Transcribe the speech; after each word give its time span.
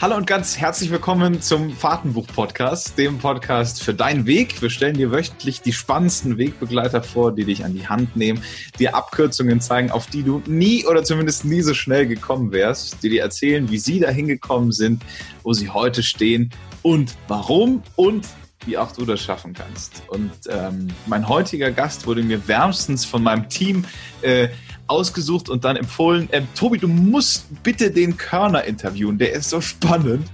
Hallo 0.00 0.14
und 0.14 0.28
ganz 0.28 0.56
herzlich 0.56 0.92
willkommen 0.92 1.42
zum 1.42 1.72
Fahrtenbuch-Podcast, 1.72 2.96
dem 2.96 3.18
Podcast 3.18 3.82
für 3.82 3.92
deinen 3.92 4.26
Weg. 4.26 4.62
Wir 4.62 4.70
stellen 4.70 4.96
dir 4.96 5.10
wöchentlich 5.10 5.60
die 5.60 5.72
spannendsten 5.72 6.38
Wegbegleiter 6.38 7.02
vor, 7.02 7.34
die 7.34 7.44
dich 7.44 7.64
an 7.64 7.74
die 7.74 7.88
Hand 7.88 8.14
nehmen, 8.14 8.40
dir 8.78 8.94
Abkürzungen 8.94 9.60
zeigen, 9.60 9.90
auf 9.90 10.06
die 10.06 10.22
du 10.22 10.40
nie 10.46 10.86
oder 10.86 11.02
zumindest 11.02 11.44
nie 11.46 11.62
so 11.62 11.74
schnell 11.74 12.06
gekommen 12.06 12.52
wärst, 12.52 13.02
die 13.02 13.08
dir 13.08 13.22
erzählen, 13.22 13.68
wie 13.72 13.78
sie 13.78 13.98
dahin 13.98 14.28
gekommen 14.28 14.70
sind, 14.70 15.02
wo 15.42 15.52
sie 15.52 15.68
heute 15.68 16.04
stehen 16.04 16.50
und 16.82 17.16
warum 17.26 17.82
und 17.96 18.24
wie 18.66 18.78
auch 18.78 18.92
du 18.92 19.04
das 19.04 19.20
schaffen 19.20 19.52
kannst. 19.52 20.04
Und 20.06 20.30
ähm, 20.48 20.86
mein 21.06 21.28
heutiger 21.28 21.72
Gast 21.72 22.06
wurde 22.06 22.22
mir 22.22 22.46
wärmstens 22.46 23.04
von 23.04 23.24
meinem 23.24 23.48
Team 23.48 23.84
äh, 24.22 24.46
ausgesucht 24.88 25.48
und 25.48 25.64
dann 25.64 25.76
empfohlen, 25.76 26.28
äh, 26.32 26.42
Tobi, 26.54 26.78
du 26.78 26.88
musst 26.88 27.62
bitte 27.62 27.90
den 27.90 28.16
Körner 28.16 28.64
interviewen, 28.64 29.18
der 29.18 29.32
ist 29.32 29.50
so 29.50 29.60
spannend. 29.60 30.28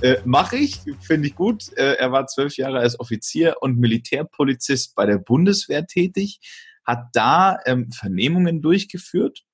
Äh, 0.00 0.16
Mache 0.24 0.56
ich, 0.56 0.80
finde 1.00 1.28
ich 1.28 1.34
gut. 1.34 1.72
Äh, 1.76 1.94
er 1.94 2.12
war 2.12 2.26
zwölf 2.26 2.56
Jahre 2.56 2.78
als 2.78 2.98
Offizier 2.98 3.56
und 3.60 3.78
Militärpolizist 3.78 4.94
bei 4.94 5.06
der 5.06 5.18
Bundeswehr 5.18 5.86
tätig, 5.86 6.40
hat 6.84 7.08
da 7.12 7.58
ähm, 7.66 7.90
Vernehmungen 7.92 8.62
durchgeführt 8.62 9.44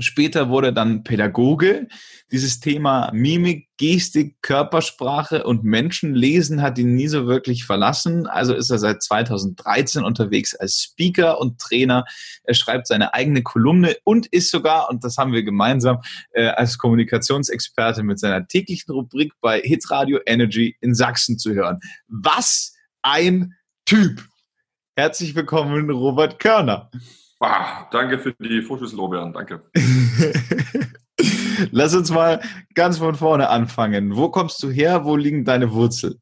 Später 0.00 0.48
wurde 0.48 0.72
dann 0.72 1.04
Pädagoge. 1.04 1.88
Dieses 2.32 2.60
Thema 2.60 3.10
Mimik, 3.12 3.68
Gestik, 3.76 4.36
Körpersprache 4.42 5.44
und 5.44 5.64
Menschenlesen 5.64 6.62
hat 6.62 6.78
ihn 6.78 6.94
nie 6.94 7.08
so 7.08 7.26
wirklich 7.26 7.64
verlassen. 7.64 8.26
Also 8.26 8.54
ist 8.54 8.70
er 8.70 8.78
seit 8.78 9.02
2013 9.02 10.04
unterwegs 10.04 10.54
als 10.54 10.82
Speaker 10.82 11.40
und 11.40 11.58
Trainer. 11.58 12.04
Er 12.44 12.54
schreibt 12.54 12.86
seine 12.86 13.14
eigene 13.14 13.42
Kolumne 13.42 13.96
und 14.04 14.26
ist 14.26 14.50
sogar, 14.50 14.90
und 14.90 15.04
das 15.04 15.16
haben 15.16 15.32
wir 15.32 15.42
gemeinsam, 15.42 16.00
äh, 16.32 16.46
als 16.46 16.78
Kommunikationsexperte 16.78 18.02
mit 18.02 18.18
seiner 18.18 18.46
täglichen 18.46 18.92
Rubrik 18.92 19.32
bei 19.40 19.60
Hitradio 19.60 20.18
Energy 20.26 20.76
in 20.80 20.94
Sachsen 20.94 21.38
zu 21.38 21.54
hören. 21.54 21.80
Was 22.08 22.74
ein 23.02 23.54
Typ! 23.86 24.22
Herzlich 24.96 25.34
willkommen, 25.34 25.88
Robert 25.90 26.38
Körner. 26.38 26.90
Ah, 27.40 27.88
danke 27.90 28.18
für 28.18 28.34
die 28.38 28.60
Vorschusslorbeeren, 28.60 29.32
danke. 29.32 29.62
Lass 31.70 31.94
uns 31.94 32.10
mal 32.10 32.42
ganz 32.74 32.98
von 32.98 33.14
vorne 33.14 33.48
anfangen. 33.48 34.14
Wo 34.14 34.28
kommst 34.28 34.62
du 34.62 34.70
her? 34.70 35.06
Wo 35.06 35.16
liegen 35.16 35.46
deine 35.46 35.72
Wurzeln? 35.72 36.20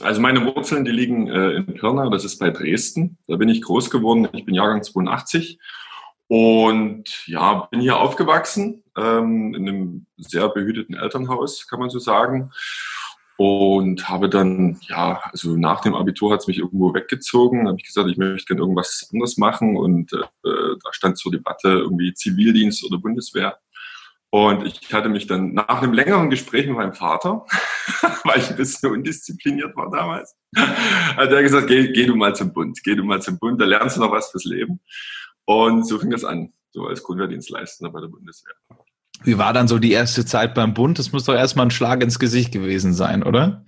Also 0.00 0.20
meine 0.20 0.44
Wurzeln, 0.44 0.84
die 0.84 0.92
liegen 0.92 1.26
äh, 1.28 1.52
in 1.52 1.66
Pirna, 1.66 2.08
das 2.10 2.24
ist 2.24 2.38
bei 2.38 2.50
Dresden. 2.50 3.18
Da 3.26 3.36
bin 3.36 3.48
ich 3.48 3.60
groß 3.62 3.90
geworden. 3.90 4.28
Ich 4.34 4.44
bin 4.44 4.54
Jahrgang 4.54 4.82
82 4.82 5.58
und 6.28 7.26
ja, 7.26 7.66
bin 7.70 7.80
hier 7.80 7.96
aufgewachsen 7.96 8.84
ähm, 8.96 9.52
in 9.54 9.68
einem 9.68 10.06
sehr 10.16 10.48
behüteten 10.48 10.94
Elternhaus, 10.94 11.66
kann 11.66 11.80
man 11.80 11.90
so 11.90 11.98
sagen 11.98 12.52
und 13.36 14.08
habe 14.08 14.30
dann, 14.30 14.78
ja, 14.88 15.20
also 15.30 15.56
nach 15.56 15.82
dem 15.82 15.94
Abitur 15.94 16.32
hat 16.32 16.40
es 16.40 16.46
mich 16.46 16.58
irgendwo 16.58 16.94
weggezogen, 16.94 17.68
habe 17.68 17.76
ich 17.78 17.86
gesagt, 17.86 18.08
ich 18.08 18.16
möchte 18.16 18.46
gerne 18.46 18.62
irgendwas 18.62 19.08
anderes 19.12 19.36
machen 19.36 19.76
und 19.76 20.12
äh, 20.12 20.18
da 20.42 20.92
stand 20.92 21.18
zur 21.18 21.32
Debatte 21.32 21.68
irgendwie 21.68 22.14
Zivildienst 22.14 22.84
oder 22.84 22.98
Bundeswehr. 22.98 23.58
Und 24.30 24.66
ich 24.66 24.92
hatte 24.92 25.08
mich 25.08 25.26
dann 25.26 25.54
nach 25.54 25.82
einem 25.82 25.92
längeren 25.92 26.30
Gespräch 26.30 26.66
mit 26.66 26.76
meinem 26.76 26.94
Vater, 26.94 27.46
weil 28.24 28.38
ich 28.38 28.50
ein 28.50 28.56
bisschen 28.56 28.90
undiszipliniert 28.90 29.76
war 29.76 29.90
damals, 29.90 30.34
hat 30.56 31.30
er 31.30 31.42
gesagt, 31.42 31.68
geh, 31.68 31.92
geh 31.92 32.06
du 32.06 32.16
mal 32.16 32.34
zum 32.34 32.52
Bund, 32.52 32.82
geh 32.82 32.94
du 32.94 33.04
mal 33.04 33.22
zum 33.22 33.38
Bund, 33.38 33.60
da 33.60 33.66
lernst 33.66 33.96
du 33.96 34.00
noch 34.00 34.12
was 34.12 34.30
fürs 34.30 34.44
Leben. 34.44 34.80
Und 35.44 35.86
so 35.86 35.98
fing 35.98 36.10
das 36.10 36.24
an, 36.24 36.52
so 36.72 36.86
als 36.86 37.02
Grundwehrdienstleistender 37.02 37.92
bei 37.92 38.00
der 38.00 38.08
Bundeswehr. 38.08 38.54
Wie 39.24 39.38
war 39.38 39.52
dann 39.52 39.68
so 39.68 39.78
die 39.78 39.92
erste 39.92 40.24
Zeit 40.24 40.54
beim 40.54 40.74
Bund? 40.74 40.98
Das 40.98 41.12
muss 41.12 41.24
doch 41.24 41.34
erstmal 41.34 41.66
ein 41.66 41.70
Schlag 41.70 42.02
ins 42.02 42.18
Gesicht 42.18 42.52
gewesen 42.52 42.92
sein, 42.92 43.22
oder? 43.22 43.64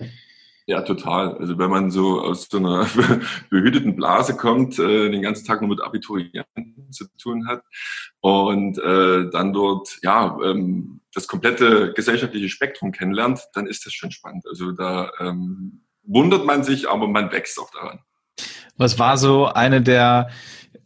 Ja, 0.69 0.83
total. 0.83 1.39
Also 1.39 1.59
wenn 1.59 1.71
man 1.71 1.91
so 1.91 2.21
aus 2.21 2.49
so 2.51 2.59
einer 2.59 2.87
behüteten 3.51 3.97
Blase 3.97 4.37
kommt, 4.37 4.79
äh, 4.79 5.11
den 5.11 5.23
ganzen 5.23 5.47
Tag 5.47 5.63
nur 5.63 5.71
mit 5.71 5.81
Abiturienten 5.81 6.93
zu 6.93 7.07
tun 7.17 7.49
hat 7.49 7.63
und 8.21 8.79
äh, 8.79 9.31
dann 9.31 9.55
dort 9.55 9.99
ja 10.03 10.39
ähm, 10.45 11.01
das 11.15 11.27
komplette 11.27 11.95
gesellschaftliche 11.95 12.51
Spektrum 12.51 12.93
kennenlernt, 12.93 13.41
dann 13.55 13.67
ist 13.67 13.87
das 13.87 13.95
schon 13.95 14.11
spannend. 14.11 14.45
Also 14.47 14.73
da 14.73 15.11
ähm, 15.21 15.87
wundert 16.03 16.45
man 16.45 16.63
sich, 16.65 16.89
aber 16.89 17.09
man 17.09 17.33
wächst 17.33 17.59
auch 17.59 17.71
daran. 17.71 18.01
Was 18.77 18.99
war 18.99 19.17
so 19.17 19.47
eine 19.47 19.81
der 19.81 20.29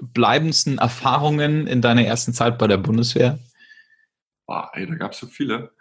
bleibendsten 0.01 0.79
Erfahrungen 0.79 1.67
in 1.67 1.81
deiner 1.81 2.05
ersten 2.05 2.33
Zeit 2.33 2.57
bei 2.57 2.69
der 2.69 2.79
Bundeswehr? 2.79 3.41
Boah, 4.53 4.71
ey, 4.75 4.87
da 4.87 4.97
gab 4.97 5.13
es 5.13 5.19
so 5.19 5.27
viele. 5.29 5.73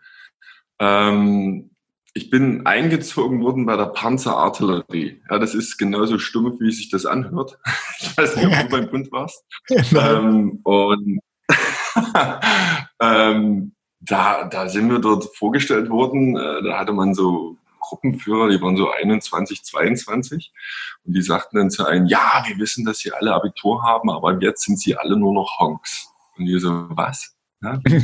Ähm, 0.80 1.72
ich 2.14 2.30
bin 2.30 2.66
eingezogen 2.66 3.42
worden 3.42 3.66
bei 3.66 3.76
der 3.76 3.88
Panzerartillerie. 3.88 5.22
Ja, 5.30 5.40
das 5.40 5.54
ist 5.54 5.78
genauso 5.78 6.20
stumpf, 6.20 6.62
wie 6.62 6.72
sich 6.72 6.90
das 6.90 7.06
anhört. 7.06 7.60
Ich 8.00 8.18
weiß 8.18 8.38
nicht, 8.38 8.48
ob 8.48 8.54
du 8.54 8.70
beim 8.70 8.90
Bund 8.90 9.12
warst. 9.12 9.44
ähm, 9.70 10.62
und 10.64 11.20
ähm, 13.02 13.76
da, 14.00 14.46
da 14.46 14.70
sind 14.70 14.90
wir 14.90 15.00
dort 15.00 15.26
vorgestellt 15.36 15.90
worden. 15.90 16.38
Äh, 16.38 16.64
da 16.64 16.80
hatte 16.80 16.94
man 16.94 17.14
so 17.14 17.58
Gruppenführer, 17.82 18.48
die 18.48 18.62
waren 18.62 18.78
so 18.78 18.90
21, 18.90 19.64
22. 19.66 20.54
Und 21.04 21.14
die 21.14 21.22
sagten 21.22 21.58
dann 21.58 21.70
zu 21.70 21.86
einem, 21.86 22.06
ja, 22.06 22.42
wir 22.48 22.58
wissen, 22.58 22.86
dass 22.86 23.00
sie 23.00 23.12
alle 23.12 23.34
Abitur 23.34 23.84
haben, 23.84 24.10
aber 24.10 24.42
jetzt 24.42 24.64
sind 24.64 24.80
sie 24.80 24.96
alle 24.96 25.18
nur 25.18 25.34
noch 25.34 25.60
Honks. 25.60 26.08
Und 26.38 26.48
wir 26.48 26.60
so, 26.62 26.86
was? 26.92 27.36
Ja, 27.62 27.80
ja 27.88 28.02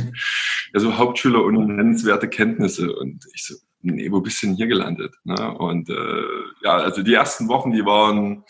so 0.80 0.96
Hauptschüler 0.96 1.44
und 1.44 1.54
nennenswerte 1.66 2.28
Kenntnisse. 2.28 2.94
Und 2.94 3.24
ich 3.34 3.44
so, 3.44 3.54
nee, 3.80 4.10
wo 4.10 4.20
bist 4.20 4.42
du 4.42 4.46
denn 4.46 4.56
hier 4.56 4.66
gelandet? 4.66 5.14
Ne? 5.24 5.56
Und 5.58 5.88
äh, 5.90 6.22
ja, 6.62 6.76
also 6.76 7.02
die 7.02 7.14
ersten 7.14 7.48
Wochen, 7.48 7.72
die 7.72 7.84
waren 7.84 8.44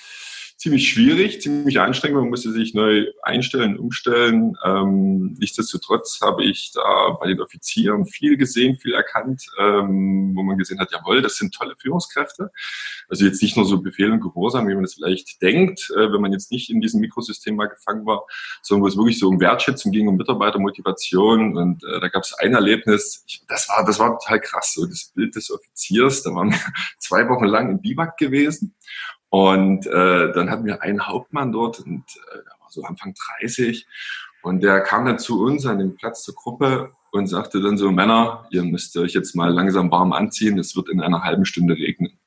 ziemlich 0.59 0.89
schwierig, 0.89 1.41
ziemlich 1.41 1.79
anstrengend. 1.79 2.19
Man 2.21 2.31
musste 2.31 2.51
sich 2.51 2.75
neu 2.75 3.07
einstellen, 3.23 3.79
umstellen. 3.79 4.57
Ähm, 4.65 5.37
nichtsdestotrotz 5.39 6.21
habe 6.21 6.45
ich 6.45 6.73
da 6.73 7.17
bei 7.21 7.29
den 7.29 7.41
Offizieren 7.41 8.07
viel 8.07 8.37
gesehen, 8.37 8.77
viel 8.77 8.93
erkannt, 8.93 9.47
ähm, 9.61 10.33
wo 10.35 10.43
man 10.43 10.59
gesehen 10.59 10.81
hat, 10.81 10.91
jawohl, 10.91 11.23
das 11.23 11.37
sind 11.37 11.55
tolle 11.55 11.77
Führungskräfte. 11.79 12.51
Also 13.09 13.25
jetzt 13.25 13.41
nicht 13.41 13.57
nur 13.57 13.67
so 13.67 13.81
Befehl 13.81 14.11
und 14.11 14.21
Gehorsam, 14.21 14.67
wie 14.67 14.75
man 14.75 14.83
das 14.83 14.95
vielleicht 14.95 15.41
denkt, 15.41 15.93
äh, 15.97 16.13
wenn 16.13 16.21
man 16.21 16.33
jetzt 16.33 16.51
nicht 16.51 16.71
in 16.71 16.81
diesem 16.81 17.01
Mikrosystem 17.01 17.55
mal 17.55 17.69
gefangen 17.69 18.05
war, 18.05 18.27
sondern 18.63 18.83
wo 18.83 18.89
es 18.89 18.97
wirklich 18.97 19.21
so 19.21 19.29
um 19.29 19.39
Wertschätzung 19.39 19.93
ging, 19.93 20.09
um 20.09 20.17
Mitarbeitermotivation. 20.17 21.57
Und 21.57 21.85
äh, 21.85 22.01
da 22.01 22.09
gab 22.09 22.25
es 22.25 22.35
ein 22.35 22.55
Erlebnis, 22.55 23.23
ich, 23.29 23.45
das 23.47 23.69
war 23.69 23.85
das 23.85 24.01
war 24.01 24.19
total 24.19 24.41
krass, 24.41 24.73
so 24.75 24.85
das 24.87 25.13
Bild 25.15 25.37
des 25.37 25.53
Offiziers. 25.53 26.25
Da 26.25 26.35
waren 26.35 26.51
wir 26.51 26.59
zwei 26.99 27.29
Wochen 27.29 27.45
lang 27.45 27.71
im 27.71 27.81
Biwak 27.81 28.17
gewesen 28.17 28.75
und 29.31 29.87
äh, 29.87 30.33
dann 30.33 30.51
hatten 30.51 30.65
wir 30.65 30.83
einen 30.83 31.07
Hauptmann 31.07 31.53
dort 31.53 31.81
und 31.81 32.05
äh, 32.33 32.37
war 32.61 32.71
so 32.71 32.83
Anfang 32.83 33.15
30 33.41 33.87
und 34.43 34.63
der 34.63 34.81
kam 34.81 35.05
dann 35.05 35.19
zu 35.19 35.43
uns 35.43 35.67
an 35.67 35.79
den 35.79 35.97
Platz 35.97 36.23
zur 36.23 36.35
Gruppe 36.35 36.93
und 37.11 37.27
sagte 37.27 37.61
dann 37.61 37.77
so, 37.77 37.91
Männer, 37.91 38.47
ihr 38.51 38.63
müsst 38.65 38.97
euch 38.97 39.13
jetzt 39.13 39.35
mal 39.35 39.51
langsam 39.53 39.91
warm 39.91 40.13
anziehen, 40.13 40.59
es 40.59 40.77
wird 40.77 40.89
in 40.89 41.01
einer 41.01 41.23
halben 41.23 41.45
Stunde 41.45 41.75
regnen. 41.75 42.19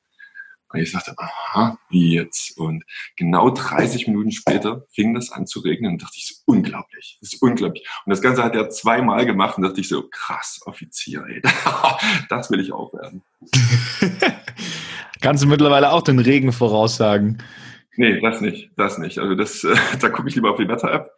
Und 0.72 0.80
ich 0.80 0.90
sagte, 0.90 1.14
aha, 1.18 1.78
wie 1.90 2.14
jetzt? 2.14 2.56
Und 2.56 2.84
genau 3.16 3.50
30 3.50 4.06
Minuten 4.06 4.32
später 4.32 4.86
fing 4.90 5.12
das 5.12 5.30
an 5.30 5.46
zu 5.46 5.60
regnen 5.60 5.92
und 5.92 6.02
dachte 6.02 6.14
ich 6.16 6.26
so, 6.26 6.34
unglaublich, 6.46 7.18
das 7.20 7.34
ist 7.34 7.42
unglaublich. 7.42 7.86
Und 8.06 8.10
das 8.10 8.22
Ganze 8.22 8.42
hat 8.42 8.54
er 8.54 8.70
zweimal 8.70 9.26
gemacht 9.26 9.58
und 9.58 9.64
dachte 9.64 9.80
ich 9.80 9.88
so, 9.88 10.08
krass, 10.08 10.60
Offizier, 10.64 11.26
ey, 11.28 11.42
das 12.30 12.50
will 12.50 12.60
ich 12.60 12.72
auch 12.72 12.92
werden. 12.94 13.22
Kannst 15.22 15.44
du 15.44 15.48
mittlerweile 15.48 15.92
auch 15.92 16.02
den 16.02 16.18
Regen 16.18 16.52
voraussagen? 16.52 17.38
Nee, 17.96 18.20
das 18.20 18.40
nicht, 18.40 18.70
das 18.76 18.98
nicht. 18.98 19.18
Also 19.18 19.34
das, 19.34 19.62
äh, 19.64 19.74
da 20.00 20.08
gucke 20.08 20.28
ich 20.28 20.34
lieber 20.34 20.50
auf 20.50 20.56
die 20.58 20.68
Wetter-App. 20.68 21.10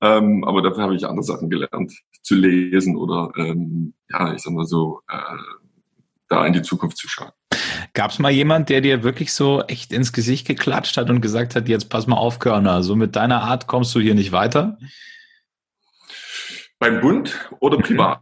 Ähm, 0.00 0.44
aber 0.44 0.62
dafür 0.62 0.82
habe 0.82 0.96
ich 0.96 1.06
andere 1.06 1.22
Sachen 1.22 1.48
gelernt, 1.48 1.92
zu 2.22 2.34
lesen 2.34 2.96
oder 2.96 3.30
ähm, 3.36 3.94
ja, 4.10 4.34
ich 4.34 4.42
sag 4.42 4.52
mal 4.52 4.66
so, 4.66 5.00
äh, 5.08 5.16
da 6.28 6.44
in 6.44 6.54
die 6.54 6.62
Zukunft 6.62 6.96
zu 6.96 7.08
schauen. 7.08 7.30
Gab 7.94 8.10
es 8.10 8.18
mal 8.18 8.32
jemand, 8.32 8.68
der 8.68 8.80
dir 8.80 9.04
wirklich 9.04 9.32
so 9.32 9.62
echt 9.62 9.92
ins 9.92 10.12
Gesicht 10.12 10.46
geklatscht 10.46 10.96
hat 10.96 11.08
und 11.08 11.20
gesagt 11.20 11.54
hat, 11.54 11.68
jetzt 11.68 11.88
pass 11.88 12.06
mal 12.06 12.16
auf, 12.16 12.40
Körner, 12.40 12.82
so 12.82 12.96
mit 12.96 13.14
deiner 13.14 13.42
Art 13.42 13.68
kommst 13.68 13.94
du 13.94 14.00
hier 14.00 14.14
nicht 14.14 14.32
weiter? 14.32 14.78
Beim 16.78 17.00
Bund 17.00 17.48
oder 17.60 17.78
privat? 17.78 18.20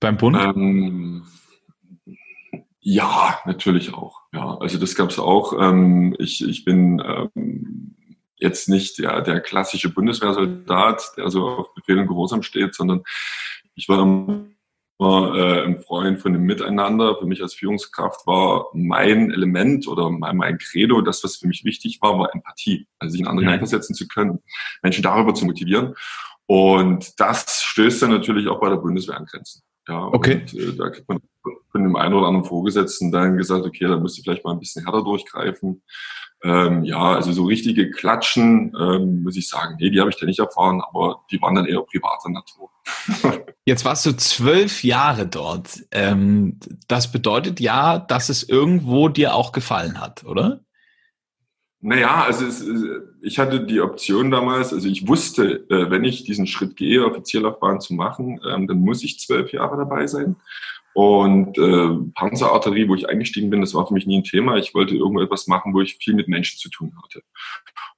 Beim 0.00 0.16
Bund? 0.16 0.36
Ähm, 0.36 1.24
ja, 2.80 3.38
natürlich 3.44 3.94
auch. 3.94 4.20
Ja, 4.32 4.56
also 4.58 4.78
das 4.78 4.94
gab 4.94 5.10
es 5.10 5.18
auch. 5.18 5.52
Ähm, 5.60 6.16
ich, 6.18 6.46
ich 6.46 6.64
bin 6.64 7.02
ähm, 7.04 7.96
jetzt 8.36 8.68
nicht 8.68 8.98
der, 8.98 9.20
der 9.20 9.40
klassische 9.40 9.92
Bundeswehrsoldat, 9.92 11.12
der 11.16 11.30
so 11.30 11.46
auf 11.46 11.74
Befehl 11.74 11.98
und 11.98 12.06
Gehorsam 12.06 12.42
steht, 12.42 12.74
sondern 12.74 13.02
ich 13.74 13.88
war 13.88 14.02
immer 14.02 15.34
äh, 15.34 15.64
ein 15.64 15.80
Freund 15.80 16.20
von 16.20 16.32
dem 16.32 16.42
Miteinander. 16.42 17.16
Für 17.18 17.26
mich 17.26 17.42
als 17.42 17.54
Führungskraft 17.54 18.26
war 18.26 18.68
mein 18.72 19.30
Element 19.30 19.86
oder 19.86 20.10
mein, 20.10 20.36
mein 20.36 20.58
Credo, 20.58 21.02
das, 21.02 21.22
was 21.22 21.36
für 21.36 21.48
mich 21.48 21.64
wichtig 21.64 22.00
war, 22.00 22.18
war 22.18 22.34
Empathie. 22.34 22.86
Also 22.98 23.12
sich 23.12 23.20
in 23.20 23.26
andere 23.26 23.44
hineinversetzen 23.44 23.94
zu 23.94 24.08
können, 24.08 24.40
Menschen 24.82 25.02
darüber 25.02 25.34
zu 25.34 25.44
motivieren. 25.44 25.94
Und 26.46 27.20
das 27.20 27.62
stößt 27.62 28.02
dann 28.02 28.10
natürlich 28.10 28.48
auch 28.48 28.60
bei 28.60 28.70
der 28.70 28.76
Bundeswehr 28.76 29.16
an 29.16 29.26
Grenzen. 29.26 29.62
Ja, 29.86 30.06
okay. 30.06 30.42
Und, 30.42 30.54
äh, 30.54 30.76
da 30.76 30.90
kriegt 30.90 31.08
man 31.08 31.20
von 31.70 31.82
dem 31.82 31.96
einen 31.96 32.14
oder 32.14 32.26
anderen 32.26 32.46
Vorgesetzten 32.46 33.12
dann 33.12 33.36
gesagt, 33.36 33.64
okay, 33.64 33.86
da 33.86 33.96
müsste 33.96 34.20
ich 34.20 34.24
vielleicht 34.24 34.44
mal 34.44 34.52
ein 34.52 34.58
bisschen 34.58 34.84
härter 34.84 35.02
durchgreifen. 35.02 35.82
Ähm, 36.42 36.84
ja, 36.84 37.14
also 37.14 37.32
so 37.32 37.44
richtige 37.44 37.90
Klatschen, 37.90 38.74
ähm, 38.78 39.22
muss 39.22 39.36
ich 39.36 39.48
sagen, 39.48 39.76
nee, 39.78 39.90
die 39.90 40.00
habe 40.00 40.08
ich 40.08 40.16
da 40.16 40.24
nicht 40.24 40.38
erfahren, 40.38 40.80
aber 40.80 41.22
die 41.30 41.40
waren 41.42 41.54
dann 41.54 41.66
eher 41.66 41.82
privater 41.82 42.30
Natur. 42.30 42.70
Jetzt 43.66 43.84
warst 43.84 44.06
du 44.06 44.16
zwölf 44.16 44.82
Jahre 44.82 45.26
dort. 45.26 45.80
Ähm, 45.90 46.58
das 46.88 47.12
bedeutet 47.12 47.60
ja, 47.60 47.98
dass 47.98 48.30
es 48.30 48.42
irgendwo 48.42 49.08
dir 49.08 49.34
auch 49.34 49.52
gefallen 49.52 50.00
hat, 50.00 50.24
oder? 50.24 50.60
Naja, 51.82 52.24
also 52.24 52.46
es, 52.46 52.62
ich 53.22 53.38
hatte 53.38 53.64
die 53.64 53.80
Option 53.80 54.30
damals, 54.30 54.72
also 54.72 54.86
ich 54.86 55.08
wusste, 55.08 55.66
äh, 55.70 55.90
wenn 55.90 56.04
ich 56.04 56.24
diesen 56.24 56.46
Schritt 56.46 56.76
gehe, 56.76 57.06
Offizierlaufbahn 57.06 57.80
zu 57.80 57.94
machen, 57.94 58.40
ähm, 58.46 58.66
dann 58.66 58.80
muss 58.80 59.02
ich 59.02 59.18
zwölf 59.18 59.52
Jahre 59.52 59.78
dabei 59.78 60.06
sein. 60.06 60.36
Und 60.92 61.56
äh, 61.56 62.12
Panzerarterie, 62.14 62.88
wo 62.88 62.94
ich 62.94 63.08
eingestiegen 63.08 63.50
bin, 63.50 63.60
das 63.60 63.74
war 63.74 63.86
für 63.86 63.94
mich 63.94 64.06
nie 64.06 64.18
ein 64.18 64.24
Thema. 64.24 64.56
Ich 64.56 64.74
wollte 64.74 64.96
irgendetwas 64.96 65.46
machen, 65.46 65.72
wo 65.72 65.80
ich 65.80 65.98
viel 66.02 66.14
mit 66.14 66.28
Menschen 66.28 66.58
zu 66.58 66.68
tun 66.68 66.92
hatte. 67.02 67.22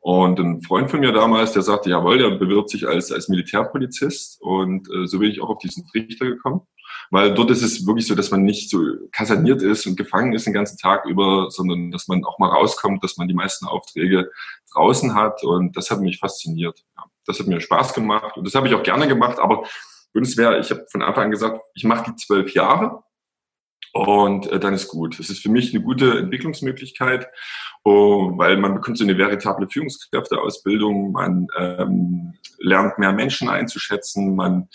Und 0.00 0.38
ein 0.38 0.62
Freund 0.62 0.90
von 0.90 1.00
mir 1.00 1.12
damals, 1.12 1.52
der 1.52 1.62
sagte, 1.62 1.88
jawohl, 1.88 2.18
der 2.18 2.30
bewirbt 2.30 2.68
sich 2.68 2.86
als, 2.86 3.10
als 3.10 3.28
Militärpolizist. 3.28 4.40
Und 4.42 4.88
äh, 4.90 5.06
so 5.06 5.20
bin 5.20 5.30
ich 5.30 5.40
auch 5.40 5.48
auf 5.48 5.58
diesen 5.58 5.86
Trichter 5.86 6.26
gekommen. 6.26 6.62
Weil 7.10 7.34
dort 7.34 7.50
ist 7.50 7.62
es 7.62 7.86
wirklich 7.86 8.06
so, 8.06 8.14
dass 8.14 8.30
man 8.30 8.42
nicht 8.42 8.70
so 8.70 8.78
kaserniert 9.12 9.62
ist 9.62 9.86
und 9.86 9.96
gefangen 9.96 10.32
ist 10.32 10.46
den 10.46 10.52
ganzen 10.52 10.78
Tag 10.78 11.06
über, 11.06 11.50
sondern 11.50 11.90
dass 11.90 12.08
man 12.08 12.24
auch 12.24 12.38
mal 12.38 12.48
rauskommt, 12.48 13.02
dass 13.04 13.16
man 13.16 13.28
die 13.28 13.34
meisten 13.34 13.66
Aufträge 13.66 14.30
draußen 14.74 15.14
hat. 15.14 15.42
Und 15.44 15.76
das 15.76 15.90
hat 15.90 16.00
mich 16.00 16.18
fasziniert. 16.18 16.82
Ja, 16.96 17.04
das 17.26 17.38
hat 17.38 17.46
mir 17.46 17.60
Spaß 17.60 17.94
gemacht 17.94 18.36
und 18.36 18.46
das 18.46 18.54
habe 18.54 18.68
ich 18.68 18.74
auch 18.74 18.82
gerne 18.82 19.08
gemacht. 19.08 19.38
Aber 19.38 19.64
Bundeswehr, 20.12 20.58
ich 20.58 20.70
habe 20.70 20.86
von 20.90 21.02
Anfang 21.02 21.24
an 21.24 21.30
gesagt, 21.30 21.60
ich 21.74 21.84
mache 21.84 22.10
die 22.10 22.16
zwölf 22.16 22.54
Jahre 22.54 23.02
und 23.92 24.46
äh, 24.46 24.58
dann 24.58 24.74
ist 24.74 24.88
gut. 24.88 25.18
Es 25.20 25.30
ist 25.30 25.40
für 25.40 25.50
mich 25.50 25.74
eine 25.74 25.82
gute 25.82 26.18
Entwicklungsmöglichkeit, 26.18 27.28
oh, 27.84 28.32
weil 28.36 28.56
man 28.56 28.74
bekommt 28.74 28.98
so 28.98 29.04
eine 29.04 29.18
veritable 29.18 29.68
Führungskräfteausbildung, 29.68 31.12
man 31.12 31.46
ähm, 31.58 32.34
lernt 32.58 32.98
mehr 32.98 33.12
Menschen 33.12 33.48
einzuschätzen, 33.48 34.34
man 34.34 34.68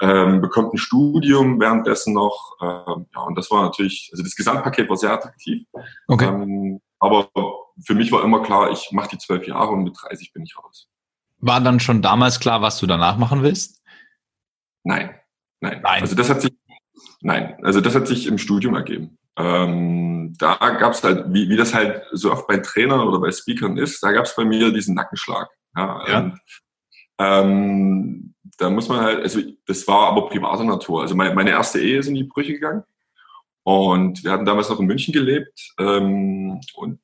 ähm, 0.00 0.40
bekommt 0.40 0.72
ein 0.72 0.78
Studium 0.78 1.60
währenddessen 1.60 2.14
noch. 2.14 2.56
Ähm, 2.62 3.06
ja, 3.14 3.20
und 3.22 3.36
das 3.36 3.50
war 3.50 3.64
natürlich, 3.64 4.08
also 4.12 4.22
das 4.22 4.34
Gesamtpaket 4.34 4.88
war 4.88 4.96
sehr 4.96 5.12
attraktiv. 5.12 5.66
Okay. 6.08 6.26
Ähm, 6.26 6.80
aber 6.98 7.28
für 7.84 7.94
mich 7.94 8.10
war 8.12 8.24
immer 8.24 8.42
klar, 8.42 8.70
ich 8.70 8.90
mache 8.92 9.10
die 9.10 9.18
zwölf 9.18 9.46
Jahre 9.46 9.70
und 9.70 9.84
mit 9.84 9.96
30 10.00 10.32
bin 10.32 10.42
ich 10.42 10.56
raus. 10.56 10.88
War 11.38 11.60
dann 11.60 11.80
schon 11.80 12.02
damals 12.02 12.40
klar, 12.40 12.60
was 12.60 12.78
du 12.78 12.86
danach 12.86 13.16
machen 13.16 13.42
willst? 13.42 13.79
Nein, 14.84 15.14
nein. 15.60 15.80
nein. 15.82 16.02
Also 16.02 16.14
das 16.14 16.30
hat 16.30 16.40
sich, 16.42 16.52
nein, 17.20 17.56
also 17.62 17.80
das 17.80 17.94
hat 17.94 18.06
sich 18.06 18.26
im 18.26 18.38
Studium 18.38 18.74
ergeben. 18.74 19.18
Ähm, 19.36 20.34
da 20.38 20.56
gab 20.56 20.92
es 20.92 21.02
halt, 21.02 21.32
wie, 21.32 21.48
wie 21.48 21.56
das 21.56 21.74
halt 21.74 22.02
so 22.12 22.32
oft 22.32 22.46
bei 22.46 22.58
Trainern 22.58 23.00
oder 23.00 23.20
bei 23.20 23.30
Speakern 23.30 23.76
ist, 23.76 24.02
da 24.02 24.12
gab 24.12 24.24
es 24.24 24.34
bei 24.34 24.44
mir 24.44 24.72
diesen 24.72 24.94
Nackenschlag. 24.94 25.48
Ja, 25.76 26.08
ja. 26.08 26.18
Und, 26.18 26.40
ähm, 27.18 28.34
da 28.58 28.70
muss 28.70 28.88
man 28.88 29.00
halt, 29.00 29.22
also 29.22 29.40
das 29.66 29.86
war 29.86 30.08
aber 30.08 30.28
privater 30.28 30.64
Natur. 30.64 31.02
Also 31.02 31.14
meine, 31.14 31.34
meine 31.34 31.50
erste 31.50 31.80
Ehe 31.80 31.98
ist 31.98 32.08
in 32.08 32.14
die 32.14 32.24
Brüche 32.24 32.52
gegangen 32.52 32.84
und 33.62 34.24
wir 34.24 34.32
hatten 34.32 34.44
damals 34.44 34.68
noch 34.68 34.80
in 34.80 34.86
München 34.86 35.12
gelebt 35.12 35.72
ähm, 35.78 36.60
und 36.74 37.00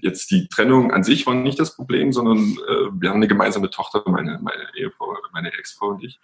jetzt 0.00 0.30
die 0.30 0.48
Trennung 0.48 0.90
an 0.90 1.04
sich 1.04 1.26
war 1.26 1.34
nicht 1.34 1.60
das 1.60 1.74
Problem, 1.74 2.12
sondern 2.12 2.38
äh, 2.38 2.90
wir 2.92 3.10
haben 3.10 3.16
eine 3.16 3.28
gemeinsame 3.28 3.70
Tochter, 3.70 4.02
meine, 4.06 4.38
meine 4.42 4.68
Ehefrau, 4.76 5.16
meine 5.32 5.52
Ex-Frau 5.52 5.88
und 5.88 6.04
ich. 6.04 6.18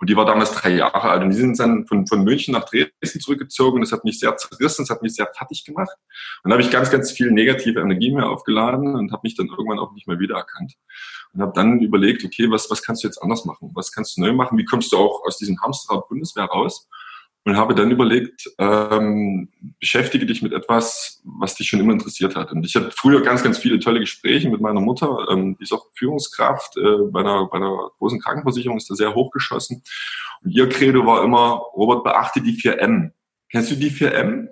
Und 0.00 0.08
die 0.08 0.16
war 0.16 0.24
damals 0.24 0.52
drei 0.52 0.70
Jahre 0.70 1.02
alt. 1.02 1.22
Und 1.22 1.30
die 1.30 1.36
sind 1.36 1.58
dann 1.58 1.84
von, 1.86 2.06
von 2.06 2.22
München 2.22 2.52
nach 2.52 2.64
Dresden 2.64 3.20
zurückgezogen. 3.20 3.76
Und 3.76 3.80
das 3.80 3.92
hat 3.92 4.04
mich 4.04 4.20
sehr 4.20 4.36
zerrissen, 4.36 4.82
das 4.82 4.90
hat 4.90 5.02
mich 5.02 5.14
sehr 5.14 5.28
fertig 5.36 5.64
gemacht. 5.64 5.96
Und 6.42 6.50
da 6.50 6.54
habe 6.54 6.62
ich 6.62 6.70
ganz, 6.70 6.90
ganz 6.90 7.10
viel 7.10 7.32
negative 7.32 7.80
Energie 7.80 8.12
mehr 8.12 8.28
aufgeladen 8.28 8.94
und 8.94 9.10
habe 9.10 9.22
mich 9.24 9.34
dann 9.34 9.48
irgendwann 9.48 9.80
auch 9.80 9.92
nicht 9.92 10.06
mehr 10.06 10.20
wiedererkannt. 10.20 10.74
Und 11.32 11.42
habe 11.42 11.52
dann 11.52 11.80
überlegt, 11.80 12.24
okay, 12.24 12.48
was, 12.48 12.70
was 12.70 12.82
kannst 12.82 13.02
du 13.02 13.08
jetzt 13.08 13.20
anders 13.20 13.44
machen? 13.44 13.72
Was 13.74 13.90
kannst 13.90 14.16
du 14.16 14.20
neu 14.20 14.32
machen? 14.32 14.56
Wie 14.56 14.64
kommst 14.64 14.92
du 14.92 14.98
auch 14.98 15.24
aus 15.26 15.36
diesem 15.36 15.60
Hamsterrad 15.60 16.08
Bundeswehr 16.08 16.44
raus? 16.44 16.88
Und 17.48 17.56
habe 17.56 17.74
dann 17.74 17.90
überlegt, 17.90 18.50
ähm, 18.58 19.48
beschäftige 19.80 20.26
dich 20.26 20.42
mit 20.42 20.52
etwas, 20.52 21.22
was 21.24 21.54
dich 21.54 21.68
schon 21.68 21.80
immer 21.80 21.94
interessiert 21.94 22.36
hat. 22.36 22.52
Und 22.52 22.64
ich 22.66 22.74
hatte 22.76 22.90
früher 22.90 23.22
ganz, 23.22 23.42
ganz 23.42 23.56
viele 23.56 23.78
tolle 23.78 24.00
Gespräche 24.00 24.50
mit 24.50 24.60
meiner 24.60 24.82
Mutter, 24.82 25.26
ähm, 25.30 25.56
die 25.58 25.62
ist 25.62 25.72
auch 25.72 25.86
Führungskraft 25.94 26.76
äh, 26.76 27.10
bei, 27.10 27.20
einer, 27.20 27.46
bei 27.46 27.56
einer 27.56 27.90
großen 27.96 28.20
Krankenversicherung, 28.20 28.76
ist 28.76 28.90
da 28.90 28.94
sehr 28.94 29.14
hochgeschossen. 29.14 29.82
Und 30.42 30.50
ihr 30.50 30.68
Credo 30.68 31.06
war 31.06 31.24
immer, 31.24 31.62
Robert, 31.74 32.04
beachte 32.04 32.42
die 32.42 32.52
4M. 32.52 33.12
Kennst 33.50 33.70
du 33.70 33.76
die 33.76 33.90
4M? 33.90 34.48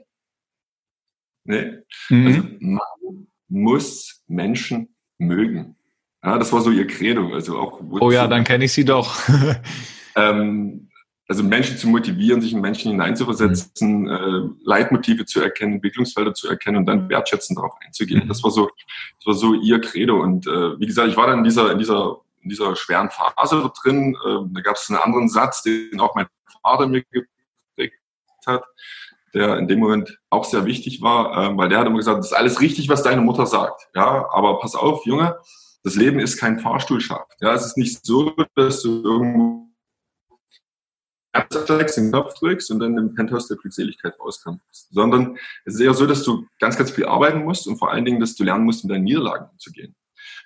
Nee? 1.44 1.72
Mhm. 2.08 2.26
Also 2.26 2.42
man 2.60 3.26
muss 3.48 4.22
Menschen 4.26 4.96
mögen. 5.18 5.76
Ja, 6.24 6.38
das 6.38 6.50
war 6.50 6.62
so 6.62 6.70
ihr 6.70 6.86
Credo. 6.86 7.34
Also 7.34 7.58
auch, 7.58 7.82
oh 8.00 8.10
ja, 8.10 8.26
dann 8.26 8.44
kenne 8.44 8.64
ich 8.64 8.72
sie 8.72 8.86
doch. 8.86 9.20
ähm, 10.16 10.85
also 11.28 11.42
Menschen 11.42 11.76
zu 11.76 11.88
motivieren, 11.88 12.40
sich 12.40 12.52
in 12.52 12.60
Menschen 12.60 12.92
hineinzuversetzen, 12.92 14.02
mhm. 14.02 14.08
äh, 14.08 14.64
Leitmotive 14.64 15.24
zu 15.24 15.40
erkennen, 15.40 15.74
Entwicklungsfelder 15.74 16.34
zu 16.34 16.48
erkennen 16.48 16.78
und 16.78 16.86
dann 16.86 17.04
mhm. 17.04 17.08
wertschätzend 17.08 17.58
darauf 17.58 17.74
einzugehen. 17.84 18.24
Mhm. 18.24 18.28
Das 18.28 18.42
war 18.44 18.50
so, 18.50 18.70
das 19.18 19.26
war 19.26 19.34
so 19.34 19.54
ihr 19.54 19.80
Credo. 19.80 20.20
Und 20.22 20.46
äh, 20.46 20.78
wie 20.78 20.86
gesagt, 20.86 21.08
ich 21.08 21.16
war 21.16 21.26
dann 21.26 21.38
in 21.38 21.44
dieser, 21.44 21.72
in 21.72 21.78
dieser, 21.78 22.18
in 22.42 22.50
dieser 22.50 22.76
schweren 22.76 23.10
Phase 23.10 23.72
drin. 23.82 24.16
Äh, 24.24 24.38
da 24.52 24.60
gab 24.60 24.76
es 24.76 24.88
einen 24.88 25.00
anderen 25.00 25.28
Satz, 25.28 25.62
den 25.62 25.98
auch 25.98 26.14
mein 26.14 26.26
Vater 26.62 26.86
mir 26.86 27.02
geprägt 27.10 27.98
hat, 28.46 28.62
der 29.34 29.58
in 29.58 29.66
dem 29.66 29.80
Moment 29.80 30.18
auch 30.30 30.44
sehr 30.44 30.64
wichtig 30.64 31.02
war, 31.02 31.50
äh, 31.50 31.56
weil 31.56 31.68
der 31.68 31.80
hat 31.80 31.86
immer 31.88 31.96
gesagt, 31.96 32.18
das 32.18 32.26
ist 32.26 32.36
alles 32.36 32.60
richtig, 32.60 32.88
was 32.88 33.02
deine 33.02 33.20
Mutter 33.20 33.46
sagt. 33.46 33.88
Ja, 33.96 34.28
aber 34.30 34.60
pass 34.60 34.76
auf, 34.76 35.04
Junge, 35.04 35.36
das 35.82 35.96
Leben 35.96 36.20
ist 36.20 36.38
kein 36.38 36.60
Fahrstuhlschacht. 36.60 37.32
Ja, 37.40 37.52
es 37.52 37.66
ist 37.66 37.76
nicht 37.76 38.04
so, 38.06 38.32
dass 38.54 38.82
du 38.82 39.02
irgendwo 39.02 39.65
absteigst, 41.36 41.96
den 41.96 42.10
Knopf 42.10 42.34
drückst 42.34 42.70
und 42.70 42.80
dann 42.80 42.96
im 42.96 43.14
Penthouse 43.14 43.48
der 43.48 43.56
Glückseligkeit 43.56 44.14
rauskommst. 44.18 44.92
Sondern 44.92 45.36
es 45.64 45.74
ist 45.74 45.80
eher 45.80 45.94
so, 45.94 46.06
dass 46.06 46.22
du 46.22 46.46
ganz, 46.58 46.76
ganz 46.76 46.90
viel 46.90 47.06
arbeiten 47.06 47.44
musst 47.44 47.66
und 47.66 47.78
vor 47.78 47.90
allen 47.90 48.04
Dingen, 48.04 48.20
dass 48.20 48.34
du 48.34 48.44
lernen 48.44 48.64
musst, 48.64 48.84
mit 48.84 48.92
deinen 48.92 49.04
Niederlagen 49.04 49.50
umzugehen. 49.50 49.94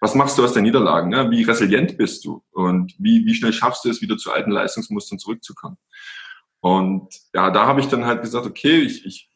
Was 0.00 0.14
machst 0.14 0.38
du 0.38 0.44
aus 0.44 0.52
deinen 0.52 0.64
Niederlagen? 0.64 1.11
Ne? 1.11 1.30
Wie 1.30 1.42
resilient 1.42 1.97
bist 1.97 2.25
du? 2.25 2.42
Und 2.52 2.94
wie, 2.99 3.25
wie 3.26 3.35
schnell 3.35 3.52
schaffst 3.52 3.85
du 3.85 3.90
es, 3.90 4.00
wieder 4.00 4.16
zu 4.16 4.32
alten 4.32 4.50
Leistungsmustern 4.50 5.18
zurückzukommen? 5.18 5.76
Und 6.61 7.09
ja, 7.35 7.50
da 7.50 7.66
habe 7.66 7.80
ich 7.80 7.88
dann 7.88 8.04
halt 8.04 8.23
gesagt, 8.23 8.47
okay, 8.47 8.80
ich, 8.80 9.06
ich 9.06 9.30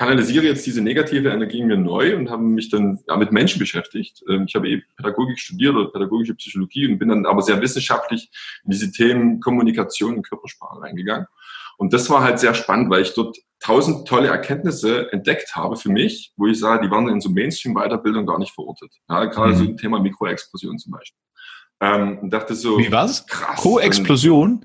kanalisiere 0.00 0.46
jetzt 0.46 0.64
diese 0.64 0.80
negative 0.80 1.28
Energie 1.28 1.62
mir 1.62 1.76
neu 1.76 2.16
und 2.16 2.30
habe 2.30 2.42
mich 2.42 2.70
dann 2.70 3.00
ja, 3.06 3.18
mit 3.18 3.32
Menschen 3.32 3.58
beschäftigt. 3.58 4.24
Ähm, 4.30 4.46
ich 4.48 4.54
habe 4.54 4.66
eben 4.66 4.82
Pädagogik 4.96 5.38
studiert 5.38 5.74
oder 5.74 5.92
pädagogische 5.92 6.34
Psychologie 6.36 6.90
und 6.90 6.98
bin 6.98 7.10
dann 7.10 7.26
aber 7.26 7.42
sehr 7.42 7.60
wissenschaftlich 7.60 8.30
in 8.64 8.70
diese 8.70 8.90
Themen 8.90 9.40
Kommunikation 9.40 10.16
und 10.16 10.26
Körpersprache 10.26 10.80
reingegangen. 10.80 11.26
Und 11.76 11.92
das 11.92 12.08
war 12.08 12.22
halt 12.22 12.38
sehr 12.38 12.54
spannend, 12.54 12.88
weil 12.88 13.02
ich 13.02 13.12
dort 13.12 13.36
tausend 13.58 14.08
tolle 14.08 14.28
Erkenntnisse 14.28 15.12
entdeckt 15.12 15.54
habe 15.54 15.76
für 15.76 15.90
mich, 15.90 16.32
wo 16.38 16.46
ich 16.46 16.58
sage, 16.58 16.86
die 16.86 16.90
waren 16.90 17.06
in 17.10 17.20
so 17.20 17.28
Mainstream-Weiterbildung 17.28 18.24
gar 18.24 18.38
nicht 18.38 18.54
verortet. 18.54 18.90
Ja, 19.06 19.26
gerade 19.26 19.52
mhm. 19.52 19.56
so 19.56 19.64
ein 19.64 19.76
Thema 19.76 20.00
Mikroexplosion 20.00 20.78
zum 20.78 20.92
Beispiel. 20.92 21.20
Ähm, 21.82 22.20
und 22.20 22.30
dachte 22.30 22.54
so, 22.54 22.78
Wie 22.78 22.90
was? 22.90 23.26
Krass. 23.26 23.60
Co-Explosion? 23.60 24.64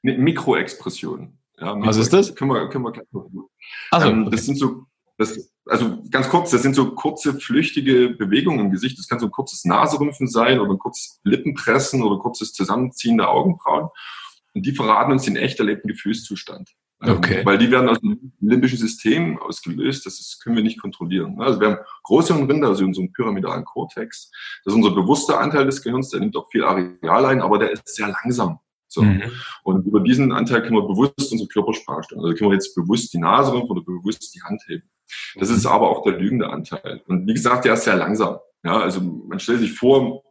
Mikroexpression. 0.00 1.38
Ja, 1.58 1.76
Was 1.84 1.98
ist 1.98 2.14
das? 2.14 2.34
Können 2.34 2.52
wir, 2.52 2.70
können 2.70 2.84
wir 2.84 2.92
gleich 2.92 3.06
ähm, 3.92 4.22
okay. 4.22 4.30
Das 4.36 4.46
sind 4.46 4.56
so, 4.56 4.86
das, 5.18 5.52
also 5.66 6.02
ganz 6.10 6.28
kurz, 6.28 6.50
das 6.50 6.62
sind 6.62 6.74
so 6.74 6.92
kurze, 6.94 7.34
flüchtige 7.34 8.10
Bewegungen 8.10 8.60
im 8.60 8.70
Gesicht. 8.70 8.98
Das 8.98 9.08
kann 9.08 9.20
so 9.20 9.26
ein 9.26 9.32
kurzes 9.32 9.64
Naserümpfen 9.64 10.28
sein 10.28 10.58
oder 10.60 10.72
ein 10.72 10.78
kurzes 10.78 11.20
Lippenpressen 11.24 12.02
oder 12.02 12.20
kurzes 12.20 12.52
Zusammenziehen 12.52 13.18
der 13.18 13.30
Augenbrauen. 13.30 13.88
Und 14.54 14.66
die 14.66 14.74
verraten 14.74 15.12
uns 15.12 15.24
den 15.24 15.36
echt 15.36 15.58
erlebten 15.58 15.88
Gefühlszustand. 15.88 16.70
Ähm, 17.02 17.16
okay. 17.16 17.44
Weil 17.44 17.58
die 17.58 17.70
werden 17.70 17.88
aus 17.88 18.00
dem 18.00 18.32
limbischen 18.40 18.78
System 18.78 19.38
ausgelöst. 19.38 20.04
Das 20.06 20.20
ist, 20.20 20.42
können 20.42 20.56
wir 20.56 20.62
nicht 20.62 20.80
kontrollieren. 20.80 21.40
Also 21.40 21.60
wir 21.60 21.68
haben 21.68 21.78
große 22.04 22.34
Hirnrinde, 22.34 22.66
also 22.66 22.90
so 22.92 23.00
einem 23.00 23.12
pyramidalen 23.12 23.64
Kortex. 23.64 24.30
Das 24.64 24.74
ist 24.74 24.76
unser 24.76 24.94
bewusster 24.94 25.40
Anteil 25.40 25.66
des 25.66 25.82
Gehirns. 25.82 26.10
Der 26.10 26.20
nimmt 26.20 26.36
auch 26.36 26.50
viel 26.50 26.64
Areal 26.64 27.24
ein, 27.26 27.40
aber 27.40 27.58
der 27.58 27.70
ist 27.70 27.88
sehr 27.88 28.08
langsam. 28.08 28.58
So. 28.90 29.02
Mhm. 29.02 29.22
Und 29.62 29.86
über 29.86 30.00
diesen 30.00 30.32
Anteil 30.32 30.62
können 30.62 30.74
wir 30.74 30.86
bewusst 30.86 31.30
unsere 31.30 31.48
Körpersprache 31.48 32.02
steuern. 32.02 32.24
Also 32.24 32.36
können 32.36 32.50
wir 32.50 32.54
jetzt 32.54 32.74
bewusst 32.74 33.12
die 33.14 33.18
Nase 33.18 33.52
rümpfen 33.52 33.70
oder 33.70 33.82
bewusst 33.82 34.34
die 34.34 34.42
Hand 34.42 34.62
heben. 34.66 34.90
Das 35.36 35.48
ist 35.48 35.64
aber 35.64 35.88
auch 35.88 36.02
der 36.02 36.18
lügende 36.18 36.50
Anteil. 36.50 37.02
Und 37.06 37.26
wie 37.26 37.34
gesagt, 37.34 37.64
der 37.64 37.74
ist 37.74 37.84
sehr 37.84 37.96
langsam. 37.96 38.38
Ja, 38.64 38.78
also 38.78 39.00
man 39.00 39.38
stellt 39.38 39.60
sich 39.60 39.72
vor, 39.72 40.22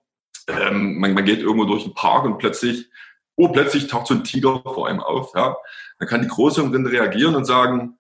ähm, 0.47 0.99
man, 0.99 1.13
man 1.13 1.25
geht 1.25 1.39
irgendwo 1.39 1.65
durch 1.65 1.83
den 1.83 1.93
Park 1.93 2.25
und 2.25 2.37
plötzlich, 2.37 2.89
oh, 3.35 3.47
plötzlich 3.49 3.87
taucht 3.87 4.07
so 4.07 4.13
ein 4.13 4.23
Tiger 4.23 4.61
vor 4.61 4.87
einem 4.87 4.99
auf. 4.99 5.31
Ja, 5.35 5.55
dann 5.97 6.07
kann 6.07 6.21
die 6.21 6.27
Großhirnrinde 6.27 6.91
reagieren 6.91 7.35
und 7.35 7.45
sagen, 7.45 7.97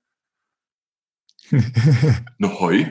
ne 1.51 2.59
Heu. 2.59 2.85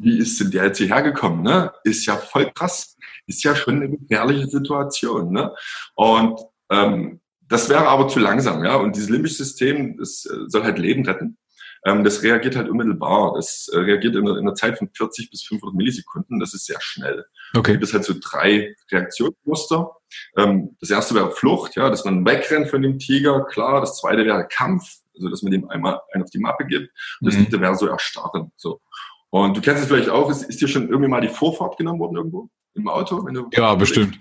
Wie 0.00 0.18
ist 0.18 0.40
denn 0.40 0.50
der 0.50 0.64
jetzt 0.64 0.78
hierher 0.78 1.02
gekommen? 1.02 1.42
Ne? 1.42 1.72
Ist 1.84 2.06
ja 2.06 2.16
voll 2.16 2.50
krass 2.52 2.96
ist 3.28 3.44
ja 3.44 3.54
schon 3.54 3.76
eine 3.76 3.90
gefährliche 3.90 4.48
Situation. 4.48 5.32
Ne? 5.32 5.54
Und 5.94 6.40
ähm, 6.70 7.20
das 7.46 7.68
wäre 7.68 7.86
aber 7.86 8.08
zu 8.08 8.18
langsam, 8.18 8.64
ja. 8.64 8.76
Und 8.76 8.96
dieses 8.96 9.10
limbische 9.10 9.36
System, 9.36 9.96
das 9.98 10.26
äh, 10.26 10.48
soll 10.48 10.64
halt 10.64 10.78
Leben 10.78 11.04
retten. 11.06 11.38
Ähm, 11.84 12.04
das 12.04 12.22
reagiert 12.22 12.56
halt 12.56 12.68
unmittelbar. 12.68 13.34
Das 13.36 13.68
äh, 13.72 13.78
reagiert 13.78 14.16
in, 14.16 14.26
in 14.26 14.38
einer 14.38 14.54
Zeit 14.54 14.78
von 14.78 14.90
40 14.92 15.30
bis 15.30 15.44
500 15.44 15.76
Millisekunden. 15.76 16.40
Das 16.40 16.52
ist 16.54 16.66
sehr 16.66 16.80
schnell. 16.80 17.24
Okay. 17.54 17.62
Da 17.62 17.72
gibt 17.72 17.84
es 17.84 17.94
halt 17.94 18.04
so 18.04 18.14
drei 18.20 18.74
Reaktionsmuster. 18.90 19.92
Ähm, 20.36 20.76
das 20.80 20.90
erste 20.90 21.14
wäre 21.14 21.30
Flucht, 21.30 21.76
ja, 21.76 21.88
dass 21.90 22.04
man 22.04 22.24
wegrennt 22.24 22.68
von 22.68 22.82
dem 22.82 22.98
Tiger, 22.98 23.44
klar. 23.44 23.80
Das 23.80 23.98
zweite 23.98 24.24
wäre 24.24 24.46
Kampf, 24.48 24.84
also 25.14 25.28
dass 25.28 25.42
man 25.42 25.52
dem 25.52 25.68
einmal 25.70 26.00
einen 26.12 26.24
auf 26.24 26.30
die 26.30 26.38
Mappe 26.38 26.66
gibt. 26.66 26.90
Und 27.20 27.26
das 27.26 27.34
mhm. 27.34 27.44
dritte 27.44 27.60
wäre 27.60 27.76
so 27.76 27.86
erstarren. 27.86 28.52
So. 28.56 28.80
Und 29.30 29.56
du 29.56 29.60
kennst 29.60 29.82
es 29.82 29.88
vielleicht 29.88 30.08
auch, 30.08 30.30
ist, 30.30 30.42
ist 30.44 30.60
dir 30.60 30.68
schon 30.68 30.88
irgendwie 30.88 31.08
mal 31.08 31.20
die 31.20 31.28
Vorfahrt 31.28 31.76
genommen 31.76 32.00
worden 32.00 32.16
irgendwo 32.16 32.48
im 32.74 32.88
Auto? 32.88 33.24
Wenn 33.24 33.34
du 33.34 33.48
ja, 33.52 33.74
bestimmt. 33.74 34.18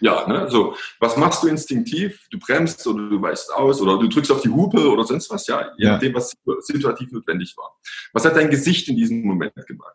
Ja, 0.00 0.26
ne, 0.28 0.50
so. 0.50 0.76
Was 1.00 1.16
machst 1.16 1.42
du 1.42 1.48
instinktiv? 1.48 2.26
Du 2.30 2.38
bremst 2.38 2.86
oder 2.86 3.08
du 3.08 3.22
weißt 3.22 3.54
aus 3.54 3.80
oder 3.80 3.98
du 3.98 4.08
drückst 4.08 4.30
auf 4.32 4.42
die 4.42 4.50
Hupe 4.50 4.90
oder 4.90 5.04
sonst 5.04 5.30
was, 5.30 5.46
ja, 5.46 5.72
je 5.78 5.86
ja. 5.86 5.92
nachdem, 5.92 6.14
was 6.14 6.32
situativ 6.60 7.10
notwendig 7.12 7.54
war. 7.56 7.74
Was 8.12 8.24
hat 8.24 8.36
dein 8.36 8.50
Gesicht 8.50 8.88
in 8.88 8.96
diesem 8.96 9.22
Moment 9.22 9.54
gemacht? 9.66 9.94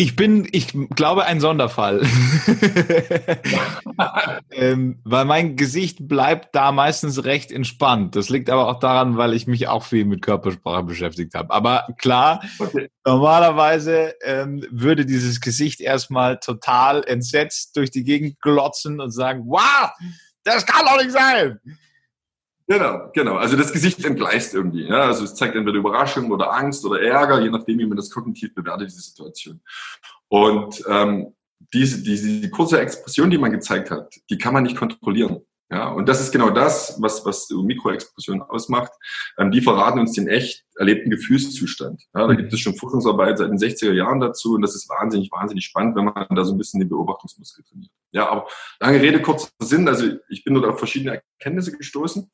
Ich 0.00 0.14
bin, 0.14 0.46
ich 0.52 0.68
glaube, 0.94 1.24
ein 1.24 1.40
Sonderfall. 1.40 2.02
ähm, 4.52 5.00
weil 5.02 5.24
mein 5.24 5.56
Gesicht 5.56 6.06
bleibt 6.06 6.54
da 6.54 6.70
meistens 6.70 7.24
recht 7.24 7.50
entspannt. 7.50 8.14
Das 8.14 8.28
liegt 8.28 8.48
aber 8.48 8.68
auch 8.68 8.78
daran, 8.78 9.16
weil 9.16 9.34
ich 9.34 9.48
mich 9.48 9.66
auch 9.66 9.82
viel 9.82 10.04
mit 10.04 10.22
Körpersprache 10.22 10.84
beschäftigt 10.84 11.34
habe. 11.34 11.52
Aber 11.52 11.88
klar, 11.98 12.44
okay. 12.60 12.90
normalerweise 13.04 14.14
ähm, 14.22 14.64
würde 14.70 15.04
dieses 15.04 15.40
Gesicht 15.40 15.80
erstmal 15.80 16.38
total 16.38 17.02
entsetzt 17.02 17.76
durch 17.76 17.90
die 17.90 18.04
Gegend 18.04 18.40
glotzen 18.40 19.00
und 19.00 19.10
sagen, 19.10 19.46
wow, 19.46 19.90
das 20.44 20.64
kann 20.64 20.86
doch 20.86 21.02
nicht 21.02 21.10
sein. 21.10 21.58
Genau, 22.70 23.10
genau. 23.14 23.36
Also 23.36 23.56
das 23.56 23.72
Gesicht 23.72 24.04
entgleist 24.04 24.52
irgendwie. 24.52 24.86
Ja? 24.86 25.00
Also 25.04 25.24
es 25.24 25.34
zeigt 25.34 25.56
entweder 25.56 25.78
Überraschung 25.78 26.30
oder 26.30 26.52
Angst 26.52 26.84
oder 26.84 27.00
Ärger, 27.00 27.40
je 27.40 27.48
nachdem, 27.48 27.78
wie 27.78 27.86
man 27.86 27.96
das 27.96 28.10
kognitiv 28.10 28.54
bewertet, 28.54 28.88
diese 28.88 29.00
Situation. 29.00 29.60
Und 30.28 30.84
ähm, 30.86 31.34
diese, 31.72 32.02
diese 32.02 32.40
die 32.40 32.50
kurze 32.50 32.78
Expression, 32.78 33.30
die 33.30 33.38
man 33.38 33.52
gezeigt 33.52 33.90
hat, 33.90 34.14
die 34.28 34.36
kann 34.36 34.52
man 34.52 34.64
nicht 34.64 34.76
kontrollieren. 34.76 35.40
Ja, 35.70 35.88
und 35.90 36.08
das 36.08 36.20
ist 36.20 36.32
genau 36.32 36.48
das, 36.48 36.96
was, 36.98 37.26
was 37.26 37.50
Mikroexpression 37.50 38.40
ausmacht. 38.40 38.90
Ähm, 39.36 39.50
die 39.50 39.60
verraten 39.60 39.98
uns 39.98 40.12
den 40.12 40.26
echt 40.26 40.64
erlebten 40.76 41.10
Gefühlszustand. 41.10 42.04
Ja, 42.14 42.26
da 42.26 42.34
gibt 42.34 42.52
es 42.52 42.60
schon 42.60 42.74
Forschungsarbeit 42.74 43.36
seit 43.36 43.50
den 43.50 43.58
60er 43.58 43.92
Jahren 43.92 44.20
dazu 44.20 44.54
und 44.54 44.62
das 44.62 44.74
ist 44.74 44.88
wahnsinnig, 44.88 45.30
wahnsinnig 45.30 45.66
spannend, 45.66 45.94
wenn 45.96 46.06
man 46.06 46.26
da 46.30 46.44
so 46.44 46.52
ein 46.52 46.58
bisschen 46.58 46.80
den 46.80 46.88
Beobachtungsmuskel 46.88 47.64
trainiert. 47.64 47.92
Ja, 48.12 48.30
aber 48.30 48.46
lange 48.80 49.02
Rede, 49.02 49.20
kurzer 49.20 49.50
Sinn. 49.58 49.86
Also 49.88 50.06
ich 50.30 50.42
bin 50.42 50.54
dort 50.54 50.66
auf 50.66 50.78
verschiedene 50.78 51.22
Erkenntnisse 51.38 51.76
gestoßen 51.76 52.30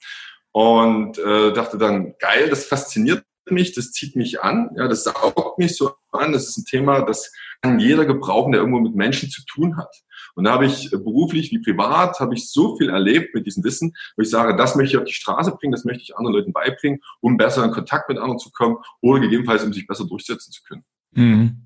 und 0.53 1.19
äh, 1.19 1.53
dachte 1.53 1.77
dann, 1.77 2.15
geil, 2.19 2.49
das 2.49 2.67
fasziniert 2.67 3.25
mich, 3.53 3.75
das 3.75 3.93
zieht 3.93 4.17
mich 4.17 4.43
an, 4.43 4.71
ja, 4.77 4.89
das 4.89 5.05
saugt 5.05 5.59
mich 5.59 5.77
so 5.77 5.93
an. 6.13 6.33
Das 6.33 6.49
ist 6.49 6.57
ein 6.57 6.65
Thema, 6.65 7.03
das 7.03 7.33
kann 7.63 7.79
jeder 7.79 8.07
gebrauchen, 8.07 8.53
der 8.53 8.61
irgendwo 8.61 8.81
mit 8.81 8.95
Menschen 8.95 9.31
zu 9.31 9.43
tun 9.47 9.77
hat. 9.77 9.95
Und 10.35 10.45
da 10.45 10.53
habe 10.53 10.67
ich 10.67 10.93
äh, 10.93 10.97
beruflich 10.97 11.51
wie 11.53 11.61
privat, 11.61 12.19
habe 12.21 12.35
ich 12.35 12.51
so 12.51 12.77
viel 12.77 12.91
erlebt 12.91 13.35
mit 13.35 13.47
diesem 13.47 13.65
Wissen, 13.65 13.95
wo 14.17 14.23
ich 14.23 14.31
sage, 14.31 14.57
das 14.57 14.75
möchte 14.75 14.97
ich 14.97 14.99
auf 15.01 15.07
die 15.07 15.13
Straße 15.13 15.53
bringen, 15.53 15.73
das 15.73 15.85
möchte 15.85 16.03
ich 16.03 16.17
anderen 16.17 16.37
Leuten 16.37 16.53
beibringen, 16.53 17.01
um 17.21 17.37
besser 17.37 17.65
in 17.65 17.71
Kontakt 17.71 18.09
mit 18.09 18.19
anderen 18.19 18.39
zu 18.39 18.51
kommen 18.51 18.77
oder 19.01 19.21
gegebenenfalls, 19.21 19.65
um 19.65 19.73
sich 19.73 19.87
besser 19.87 20.07
durchsetzen 20.07 20.53
zu 20.53 20.63
können. 20.63 20.85
Mhm. 21.13 21.61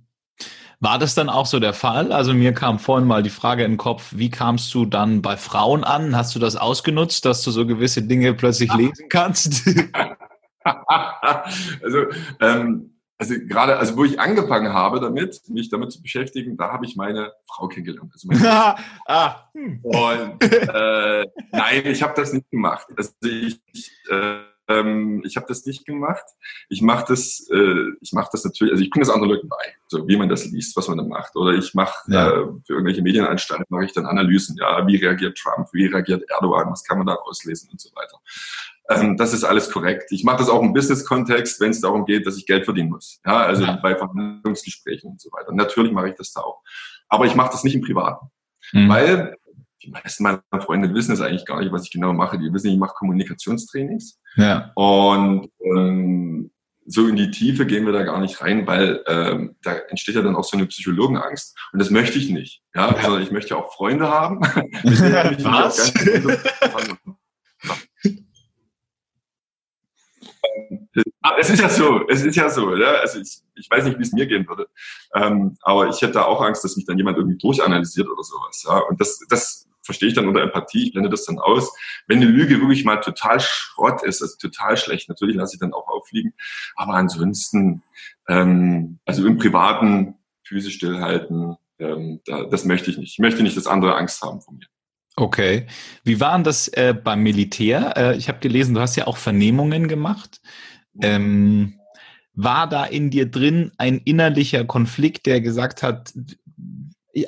War 0.81 1.01
das 1.01 1.17
dann 1.17 1.29
auch 1.29 1.47
so 1.47 1.59
der 1.59 1.73
Fall? 1.73 2.13
Also 2.13 2.33
mir 2.35 2.53
kam 2.53 2.79
vorhin 2.79 3.09
mal 3.09 3.25
die 3.25 3.31
Frage 3.31 3.65
in 3.65 3.73
den 3.73 3.79
Kopf, 3.79 4.13
wie 4.15 4.31
kamst 4.31 4.73
du 4.75 4.85
dann 4.85 5.23
bei 5.23 5.37
Frauen 5.37 5.83
an? 5.83 6.15
Hast 6.15 6.37
du 6.37 6.39
das 6.39 6.55
ausgenutzt, 6.55 7.25
dass 7.25 7.43
du 7.43 7.51
so 7.51 7.67
gewisse 7.67 8.03
Dinge 8.03 8.33
plötzlich 8.35 8.73
lesen 8.73 9.09
kannst? 9.09 9.65
also 11.83 12.07
ähm, 12.41 12.95
also 13.21 13.35
gerade, 13.35 13.77
also 13.77 13.97
wo 13.97 14.05
ich 14.05 14.21
angefangen 14.21 14.73
habe 14.73 15.01
damit, 15.01 15.41
mich 15.49 15.69
damit 15.71 15.91
zu 15.91 16.01
beschäftigen, 16.01 16.57
da 16.57 16.73
habe 16.73 16.87
ich 16.87 16.95
meine 16.95 17.33
Frau 17.49 17.67
kennengelernt. 17.67 18.13
Also 18.13 18.29
meine 18.29 18.49
ah. 19.07 19.49
Hm. 19.55 19.81
Und 19.83 20.43
äh, 20.43 21.27
nein, 21.51 21.87
ich 21.87 22.03
habe 22.03 22.15
das 22.15 22.33
nicht 22.33 22.49
gemacht. 22.51 22.87
Also 22.97 23.11
ich, 23.25 23.61
ich 23.73 23.91
äh, 24.09 24.39
ähm, 24.69 25.23
ich 25.25 25.37
habe 25.37 25.47
das 25.49 25.65
nicht 25.65 25.87
gemacht. 25.87 26.25
Ich 26.69 26.83
mache 26.83 27.07
das, 27.09 27.49
äh, 27.51 27.93
ich 28.01 28.13
mache 28.13 28.29
das 28.33 28.45
natürlich, 28.45 28.73
also 28.73 28.85
ich 28.85 28.91
bringe 28.91 29.07
das 29.07 29.13
anderen 29.13 29.33
Leuten 29.33 29.49
bei, 29.49 29.75
so 29.89 30.07
wie 30.07 30.17
man 30.17 30.29
das 30.29 30.45
liest, 30.45 30.77
was 30.77 30.89
man 30.89 30.99
dann 30.99 31.09
macht. 31.09 31.35
Oder 31.37 31.53
ich 31.53 31.75
mache 31.75 32.13
ja. 32.13 32.29
äh, 32.29 32.47
für 32.67 32.75
irgendwelche 32.75 33.03
Medienanstalten 33.03 33.67
mache 33.71 33.87
ich 33.87 33.93
dann 33.93 34.07
Analysen, 34.07 34.57
ja, 34.61 34.87
wie 34.87 34.97
reagiert 34.97 35.39
Trump, 35.39 35.69
wie 35.73 35.87
reagiert 35.87 36.23
Erdogan, 36.31 36.71
was 36.71 36.85
kann 36.85 36.99
man 36.99 37.07
da 37.07 37.15
auslesen 37.15 37.71
und 37.71 37.81
so 37.81 37.89
weiter. 37.95 38.21
Ähm, 38.89 39.17
das 39.17 39.35
ist 39.35 39.45
alles 39.45 39.71
korrekt. 39.71 40.11
Ich 40.11 40.25
mache 40.25 40.39
das 40.39 40.49
auch 40.49 40.63
im 40.63 40.73
Business-Kontext, 40.73 41.61
wenn 41.61 41.71
es 41.71 41.81
darum 41.81 42.07
geht, 42.07 42.27
dass 42.27 42.37
ich 42.37 42.47
Geld 42.47 42.65
verdienen 42.65 42.91
muss. 42.91 43.21
Ja, 43.25 43.39
also 43.39 43.65
ja. 43.65 43.77
bei 43.83 43.95
Verhandlungsgesprächen 43.95 45.11
und 45.11 45.21
so 45.21 45.31
weiter. 45.31 45.53
Natürlich 45.53 45.93
mache 45.93 46.09
ich 46.09 46.15
das 46.15 46.33
da 46.33 46.41
auch. 46.41 46.63
Aber 47.09 47.27
ich 47.27 47.35
mache 47.35 47.51
das 47.53 47.65
nicht 47.65 47.75
im 47.75 47.83
Privaten. 47.83 48.29
Mhm. 48.73 48.89
Weil 48.89 49.37
die 49.83 49.91
meisten 49.91 50.23
meiner 50.23 50.43
Freunde 50.61 50.93
wissen 50.95 51.13
es 51.13 51.21
eigentlich 51.21 51.47
gar 51.47 51.61
nicht, 51.61 51.73
was 51.73 51.85
ich 51.85 51.91
genau 51.91 52.13
mache. 52.13 52.39
Die 52.39 52.53
wissen, 52.53 52.71
ich 52.71 52.79
mache 52.79 52.95
Kommunikationstrainings. 52.95 54.19
Ja. 54.37 54.73
Und 54.75 55.51
ähm, 55.61 56.51
so 56.87 57.07
in 57.07 57.17
die 57.17 57.31
Tiefe 57.31 57.67
gehen 57.67 57.85
wir 57.85 57.93
da 57.93 58.03
gar 58.03 58.19
nicht 58.21 58.41
rein, 58.41 58.67
weil 58.67 59.03
ähm, 59.07 59.57
da 59.63 59.75
entsteht 59.75 60.15
ja 60.15 60.23
dann 60.23 60.37
auch 60.37 60.45
so 60.45 60.57
eine 60.57 60.67
Psychologenangst. 60.67 61.57
Und 61.73 61.81
das 61.81 61.91
möchte 61.91 62.19
ich 62.19 62.31
nicht. 62.31 62.63
Ja, 62.75 62.89
ja. 62.89 62.97
Also 62.97 63.19
ich 63.19 63.31
möchte 63.31 63.51
ja 63.51 63.57
auch 63.57 63.75
Freunde 63.75 64.09
haben. 64.09 64.41
was? 65.45 65.93
es 71.39 71.51
ist 71.51 71.61
ja 71.61 71.69
so, 71.69 72.07
es 72.09 72.25
ist 72.25 72.37
ja 72.37 72.49
so, 72.49 72.75
ja. 72.77 72.93
Also 72.95 73.21
ich, 73.21 73.41
ich 73.55 73.71
weiß 73.71 73.85
nicht, 73.85 73.99
wie 73.99 74.03
es 74.03 74.13
mir 74.13 74.27
gehen 74.27 74.47
würde. 74.49 74.69
Ähm, 75.15 75.57
aber 75.63 75.89
ich 75.89 76.01
hätte 76.03 76.15
da 76.15 76.25
auch 76.25 76.41
Angst, 76.43 76.65
dass 76.65 76.77
mich 76.77 76.87
dann 76.87 76.99
jemand 76.99 77.17
irgendwie 77.17 77.39
durchanalysiert 77.39 78.09
oder 78.09 78.23
sowas. 78.23 78.65
Ja. 78.67 78.79
Und 78.79 79.01
das, 79.01 79.21
das 79.29 79.69
verstehe 79.83 80.09
ich 80.09 80.15
dann 80.15 80.29
unter 80.29 80.43
Empathie, 80.43 80.85
ich 80.85 80.93
blende 80.93 81.09
das 81.09 81.25
dann 81.25 81.39
aus. 81.39 81.73
Wenn 82.07 82.19
eine 82.19 82.27
Lüge 82.31 82.61
wirklich 82.61 82.85
mal 82.85 82.99
total 82.99 83.41
Schrott 83.41 84.03
ist, 84.03 84.21
also 84.21 84.37
total 84.37 84.77
schlecht, 84.77 85.09
natürlich 85.09 85.37
lasse 85.37 85.55
ich 85.57 85.61
dann 85.61 85.73
auch 85.73 85.89
auffliegen. 85.89 86.35
Aber 86.77 86.93
ansonsten, 86.95 87.83
ähm, 88.29 88.99
also 89.07 89.27
im 89.27 89.39
Privaten 89.39 90.17
Füße 90.45 90.71
stillhalten, 90.71 91.57
ähm, 91.79 92.21
da, 92.27 92.45
das 92.45 92.65
möchte 92.65 92.91
ich 92.91 92.99
nicht. 92.99 93.13
Ich 93.13 93.19
möchte 93.19 93.43
nicht, 93.43 93.57
dass 93.57 93.67
andere 93.67 93.97
Angst 93.97 94.21
haben 94.21 94.41
vor 94.41 94.55
mir. 94.55 94.67
Okay. 95.21 95.67
Wie 96.05 96.21
waren 96.21 96.45
das 96.45 96.69
äh, 96.69 96.95
beim 96.95 97.23
Militär? 97.23 97.97
Äh, 97.97 98.17
ich 98.17 98.29
habe 98.29 98.39
gelesen, 98.39 98.75
du 98.75 98.81
hast 98.81 98.95
ja 98.95 99.09
auch 99.09 99.17
Vernehmungen 99.17 99.89
gemacht. 99.89 100.41
Ähm, 101.03 101.81
war 102.35 102.69
da 102.69 102.85
in 102.85 103.11
dir 103.11 103.29
drin 103.29 103.73
ein 103.79 103.99
innerlicher 103.99 104.65
Konflikt, 104.65 105.27
der 105.27 105.41
gesagt 105.41 105.83
hat, 105.83 106.13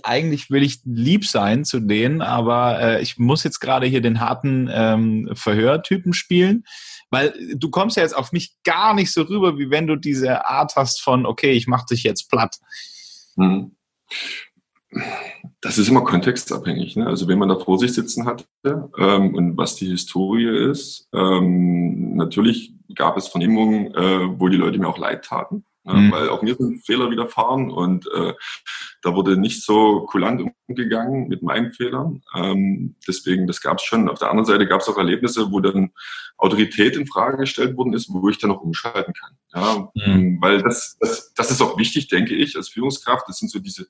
eigentlich 0.04 0.50
will 0.50 0.62
ich 0.62 0.80
lieb 0.84 1.26
sein 1.26 1.64
zu 1.64 1.80
denen, 1.80 2.22
aber 2.22 2.80
äh, 2.80 3.02
ich 3.02 3.18
muss 3.18 3.42
jetzt 3.42 3.58
gerade 3.58 3.86
hier 3.86 4.00
den 4.00 4.20
harten 4.20 4.70
ähm, 4.72 5.28
Verhörtypen 5.34 6.12
spielen, 6.12 6.62
weil 7.10 7.34
du 7.56 7.70
kommst 7.70 7.96
ja 7.96 8.04
jetzt 8.04 8.16
auf 8.16 8.30
mich 8.30 8.54
gar 8.62 8.94
nicht 8.94 9.12
so 9.12 9.22
rüber, 9.22 9.58
wie 9.58 9.70
wenn 9.70 9.88
du 9.88 9.96
diese 9.96 10.46
Art 10.46 10.76
hast 10.76 11.02
von, 11.02 11.26
okay, 11.26 11.50
ich 11.50 11.66
mach 11.66 11.86
dich 11.86 12.04
jetzt 12.04 12.30
platt. 12.30 12.56
Mhm. 13.34 13.74
Das 15.62 15.76
ist 15.76 15.88
immer 15.88 16.02
kontextabhängig. 16.02 16.96
Ne? 16.96 17.06
Also 17.06 17.28
wenn 17.28 17.38
man 17.38 17.50
da 17.50 17.58
vor 17.58 17.78
sich 17.78 17.92
sitzen 17.92 18.24
hat 18.24 18.46
ähm, 18.64 19.34
und 19.34 19.56
was 19.58 19.76
die 19.76 19.88
Historie 19.88 20.70
ist, 20.70 21.08
ähm, 21.12 22.16
natürlich 22.16 22.74
gab 22.94 23.16
es 23.16 23.28
Vernehmungen, 23.28 23.94
äh, 23.94 24.40
wo 24.40 24.48
die 24.48 24.56
Leute 24.56 24.78
mir 24.78 24.88
auch 24.88 24.98
leid 24.98 25.24
taten. 25.24 25.64
Ja, 25.84 25.94
mhm. 25.94 26.12
Weil 26.12 26.28
auch 26.28 26.42
mir 26.42 26.54
sind 26.54 26.84
Fehler 26.84 27.10
widerfahren 27.10 27.70
und 27.70 28.06
äh, 28.14 28.34
da 29.02 29.14
wurde 29.14 29.38
nicht 29.38 29.62
so 29.64 30.04
kulant 30.04 30.42
umgegangen 30.68 31.28
mit 31.28 31.42
meinen 31.42 31.72
Fehlern. 31.72 32.22
Ähm, 32.36 32.96
deswegen, 33.08 33.46
das 33.46 33.62
gab 33.62 33.78
es 33.78 33.84
schon. 33.84 34.08
Auf 34.10 34.18
der 34.18 34.28
anderen 34.28 34.44
Seite 34.44 34.66
gab 34.66 34.82
es 34.82 34.88
auch 34.88 34.98
Erlebnisse, 34.98 35.50
wo 35.50 35.60
dann 35.60 35.92
Autorität 36.36 36.96
in 36.96 37.06
Frage 37.06 37.38
gestellt 37.38 37.78
worden 37.78 37.94
ist, 37.94 38.10
wo 38.12 38.28
ich 38.28 38.38
dann 38.38 38.50
noch 38.50 38.60
umschalten 38.60 39.14
kann. 39.14 39.36
Ja, 39.54 39.90
mhm. 39.94 40.38
Weil 40.40 40.62
das, 40.62 40.98
das, 41.00 41.32
das 41.34 41.50
ist 41.50 41.62
auch 41.62 41.78
wichtig, 41.78 42.08
denke 42.08 42.34
ich, 42.34 42.56
als 42.56 42.68
Führungskraft. 42.68 43.26
Das 43.26 43.38
sind 43.38 43.50
so 43.50 43.58
diese 43.58 43.86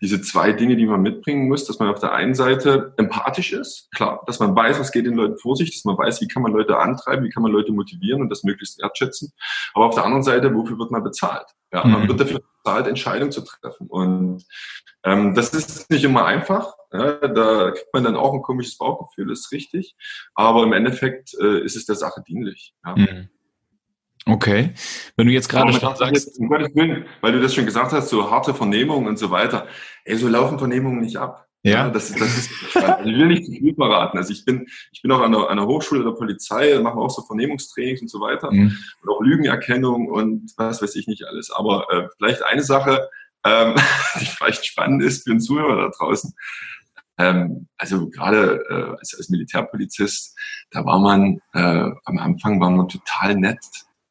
diese 0.00 0.22
zwei 0.22 0.52
Dinge, 0.52 0.76
die 0.76 0.86
man 0.86 1.02
mitbringen 1.02 1.48
muss, 1.48 1.66
dass 1.66 1.78
man 1.78 1.88
auf 1.88 2.00
der 2.00 2.12
einen 2.12 2.34
Seite 2.34 2.94
empathisch 2.96 3.52
ist, 3.52 3.90
klar, 3.92 4.22
dass 4.26 4.40
man 4.40 4.56
weiß, 4.56 4.80
was 4.80 4.92
geht 4.92 5.06
den 5.06 5.14
Leuten 5.14 5.38
vor 5.38 5.56
sich, 5.56 5.70
dass 5.70 5.84
man 5.84 5.98
weiß, 5.98 6.20
wie 6.22 6.28
kann 6.28 6.42
man 6.42 6.52
Leute 6.52 6.78
antreiben, 6.78 7.24
wie 7.24 7.30
kann 7.30 7.42
man 7.42 7.52
Leute 7.52 7.72
motivieren 7.72 8.22
und 8.22 8.30
das 8.30 8.42
möglichst 8.42 8.80
wertschätzen. 8.80 9.32
Aber 9.74 9.86
auf 9.86 9.94
der 9.94 10.04
anderen 10.04 10.22
Seite, 10.22 10.54
wofür 10.54 10.78
wird 10.78 10.90
man 10.90 11.04
bezahlt? 11.04 11.46
Ja, 11.72 11.84
mhm. 11.84 11.92
man 11.92 12.08
wird 12.08 12.20
dafür 12.20 12.40
bezahlt, 12.40 12.86
Entscheidungen 12.86 13.32
zu 13.32 13.42
treffen. 13.42 13.86
Und 13.88 14.44
ähm, 15.04 15.34
das 15.34 15.52
ist 15.54 15.90
nicht 15.90 16.04
immer 16.04 16.24
einfach. 16.24 16.74
Ja, 16.92 17.28
da 17.28 17.70
kriegt 17.70 17.92
man 17.92 18.04
dann 18.04 18.16
auch 18.16 18.32
ein 18.32 18.42
komisches 18.42 18.78
Bauchgefühl, 18.78 19.30
ist 19.30 19.52
richtig. 19.52 19.94
Aber 20.34 20.62
im 20.62 20.72
Endeffekt 20.72 21.34
äh, 21.40 21.60
ist 21.60 21.76
es 21.76 21.86
der 21.86 21.94
Sache 21.94 22.22
dienlich. 22.26 22.74
Ja. 22.84 22.96
Mhm. 22.96 23.28
Okay. 24.26 24.74
Wenn 25.16 25.26
du 25.26 25.32
jetzt 25.32 25.48
gerade 25.48 25.72
schon 25.72 25.96
sagst. 25.96 26.12
Jetzt, 26.12 26.40
weil 26.40 27.32
du 27.32 27.40
das 27.40 27.54
schon 27.54 27.66
gesagt 27.66 27.92
hast, 27.92 28.08
so 28.08 28.30
harte 28.30 28.54
Vernehmungen 28.54 29.08
und 29.08 29.18
so 29.18 29.30
weiter. 29.30 29.66
Ey, 30.04 30.16
so 30.16 30.28
laufen 30.28 30.58
Vernehmungen 30.58 31.00
nicht 31.00 31.16
ab. 31.16 31.46
Ja. 31.62 31.72
ja 31.72 31.90
das, 31.90 32.12
das 32.12 32.38
ist. 32.38 32.76
Also 32.76 33.04
ich 33.04 33.16
will 33.16 33.26
nicht 33.26 33.44
zu 33.44 33.52
viel 33.52 33.74
verraten. 33.74 34.18
Also 34.18 34.32
ich 34.32 34.44
bin, 34.44 34.66
ich 34.92 35.02
bin 35.02 35.12
auch 35.12 35.20
an 35.20 35.32
der, 35.32 35.50
an 35.50 35.56
der 35.56 35.66
Hochschule 35.66 36.04
der 36.04 36.12
Polizei, 36.12 36.78
machen 36.78 36.98
wir 36.98 37.02
auch 37.02 37.10
so 37.10 37.22
Vernehmungstrainings 37.22 38.02
und 38.02 38.08
so 38.08 38.20
weiter. 38.20 38.50
Mhm. 38.50 38.76
Und 39.02 39.08
auch 39.08 39.20
Lügenerkennung 39.20 40.08
und 40.08 40.52
was 40.56 40.82
weiß 40.82 40.94
ich 40.96 41.06
nicht 41.06 41.24
alles. 41.24 41.50
Aber 41.50 41.86
äh, 41.90 42.08
vielleicht 42.16 42.42
eine 42.44 42.62
Sache, 42.62 43.08
ähm, 43.44 43.74
die 44.20 44.26
vielleicht 44.26 44.64
spannend 44.64 45.02
ist 45.02 45.24
für 45.24 45.30
den 45.30 45.40
Zuhörer 45.40 45.76
da 45.76 45.90
draußen. 45.96 46.34
Ähm, 47.18 47.68
also 47.76 48.08
gerade 48.08 48.64
äh, 48.70 48.98
als, 48.98 49.14
als 49.16 49.28
Militärpolizist, 49.28 50.38
da 50.70 50.84
war 50.84 50.98
man, 50.98 51.40
äh, 51.52 51.90
am 52.04 52.18
Anfang 52.18 52.60
war 52.60 52.70
man 52.70 52.88
total 52.88 53.34
nett, 53.34 53.60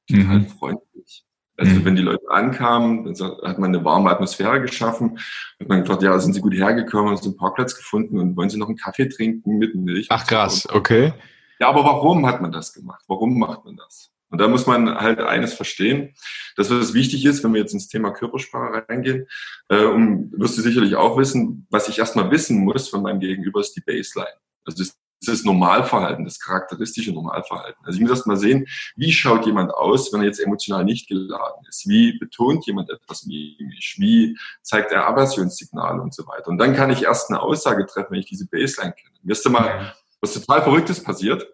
total 0.10 0.39
mhm. 0.39 0.48
freundlich. 0.48 1.25
Also 1.58 1.74
mhm. 1.74 1.86
wenn 1.86 1.96
die 1.96 2.01
Leute 2.01 2.30
ankamen, 2.30 3.13
dann 3.13 3.32
hat 3.44 3.60
man 3.60 3.75
eine 3.75 3.84
warme 3.84 4.10
Atmosphäre 4.10 4.62
geschaffen. 4.62 5.20
Hat 5.60 5.68
man 5.68 5.82
gefragt, 5.82 6.04
ja, 6.04 6.18
sind 6.20 6.34
Sie 6.34 6.42
gut 6.42 6.54
hergekommen, 6.54 7.10
haben 7.10 7.18
Sie 7.18 7.25
einen 7.25 7.38
Parkplatz 7.38 7.75
gefunden 7.75 8.18
und 8.18 8.38
wollen 8.38 8.50
Sie 8.50 8.58
noch 8.58 8.68
einen 8.68 8.78
Kaffee 8.78 9.10
trinken 9.10 9.58
mit 9.58 9.75
Milch? 9.75 10.08
Ach 10.10 10.25
krass, 10.25 10.68
okay. 10.72 11.13
Ja, 11.60 11.68
aber 11.68 11.84
warum 11.84 12.25
hat 12.25 12.42
man 12.42 12.54
das 12.54 12.74
gemacht? 12.74 13.04
Warum 13.08 13.38
macht 13.38 13.66
man 13.66 13.75
das? 13.75 14.12
Und 14.30 14.39
da 14.39 14.48
muss 14.48 14.68
man 14.68 14.96
halt 14.96 15.20
eines 15.20 15.54
verstehen, 15.54 16.13
dass 16.56 16.70
was 16.70 16.94
wichtig 16.94 17.25
ist, 17.25 17.44
wenn 17.44 17.54
wir 17.54 17.62
jetzt 17.62 17.74
ins 17.74 17.88
Thema 17.88 18.12
Körpersprache 18.12 18.86
reingehen, 18.88 19.28
äh, 19.70 19.84
um, 19.84 20.32
wirst 20.38 20.58
du 20.58 20.62
sicherlich 20.62 20.96
auch 20.96 21.18
wissen, 21.18 21.66
was 21.70 21.89
ich 21.89 21.98
erstmal 21.98 22.30
wissen 22.32 22.60
muss 22.60 22.88
von 22.89 23.01
meinem 23.01 23.20
Gegenüber, 23.20 23.60
ist 23.60 23.74
die 23.74 23.82
Baseline. 23.82 24.30
Also 24.66 24.84
das 24.84 24.96
das 25.22 25.36
ist 25.36 25.46
Normalverhalten, 25.46 26.26
das 26.26 26.40
charakteristische 26.40 27.12
Normalverhalten. 27.12 27.84
Also 27.86 27.98
ich 27.98 28.02
muss 28.02 28.12
erst 28.12 28.28
mal 28.28 28.38
sehen, 28.38 28.66
wie 28.96 29.12
schaut 29.12 29.46
jemand 29.46 29.74
aus, 29.74 30.12
wenn 30.14 30.22
er 30.22 30.28
jetzt 30.28 30.40
emotional 30.40 30.86
nicht 30.86 31.08
geladen 31.08 31.66
ist? 31.68 31.88
Wie 31.88 32.18
betont 32.18 32.66
jemand 32.66 32.90
etwas 32.90 33.26
mimisch? 33.26 33.98
Wie 34.00 34.38
zeigt 34.62 34.92
er 34.92 35.08
Aversionssignale 35.08 36.02
und 36.02 36.14
so 36.14 36.26
weiter? 36.28 36.48
Und 36.48 36.58
dann 36.58 36.76
kann 36.76 36.90
ich 36.90 37.04
erst 37.04 37.30
eine 37.30 37.42
Aussage 37.42 37.86
treffen, 37.86 38.12
wenn 38.12 38.20
ich 38.20 38.28
diese 38.28 38.48
Baseline 38.48 38.94
kenne. 38.94 39.16
Mir 39.24 39.34
ist 39.34 39.50
mal 39.50 39.94
was 40.22 40.34
total 40.34 40.62
Verrücktes 40.62 41.04
passiert. 41.04 41.48